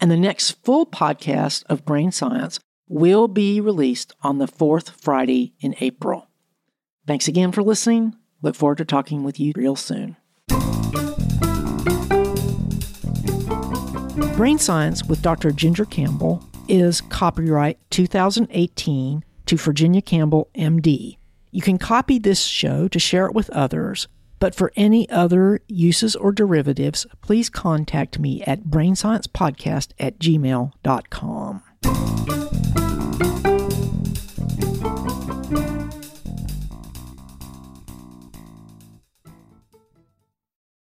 And 0.00 0.10
the 0.10 0.16
next 0.16 0.62
full 0.64 0.84
podcast 0.84 1.64
of 1.68 1.84
Brain 1.84 2.12
Science 2.12 2.60
will 2.88 3.28
be 3.28 3.60
released 3.60 4.14
on 4.22 4.38
the 4.38 4.46
fourth 4.46 5.00
Friday 5.00 5.54
in 5.60 5.74
April. 5.80 6.28
Thanks 7.06 7.26
again 7.28 7.52
for 7.52 7.62
listening. 7.62 8.14
Look 8.42 8.54
forward 8.54 8.78
to 8.78 8.84
talking 8.84 9.24
with 9.24 9.40
you 9.40 9.52
real 9.56 9.76
soon. 9.76 10.16
Brain 14.36 14.58
Science 14.58 15.04
with 15.04 15.20
Dr. 15.20 15.50
Ginger 15.50 15.84
Campbell 15.84 16.44
is 16.68 17.00
copyright 17.00 17.78
2018 17.90 19.24
to 19.46 19.56
Virginia 19.56 20.00
Campbell, 20.00 20.48
MD. 20.54 21.16
You 21.50 21.62
can 21.62 21.78
copy 21.78 22.18
this 22.18 22.44
show 22.44 22.86
to 22.88 22.98
share 22.98 23.26
it 23.26 23.34
with 23.34 23.50
others, 23.50 24.06
but 24.38 24.54
for 24.54 24.72
any 24.76 25.10
other 25.10 25.60
uses 25.66 26.14
or 26.14 26.30
derivatives, 26.30 27.06
please 27.20 27.50
contact 27.50 28.18
me 28.20 28.42
at 28.42 28.64
brainsciencepodcast 28.64 29.92
at 29.98 30.20
gmail.com. 30.20 31.62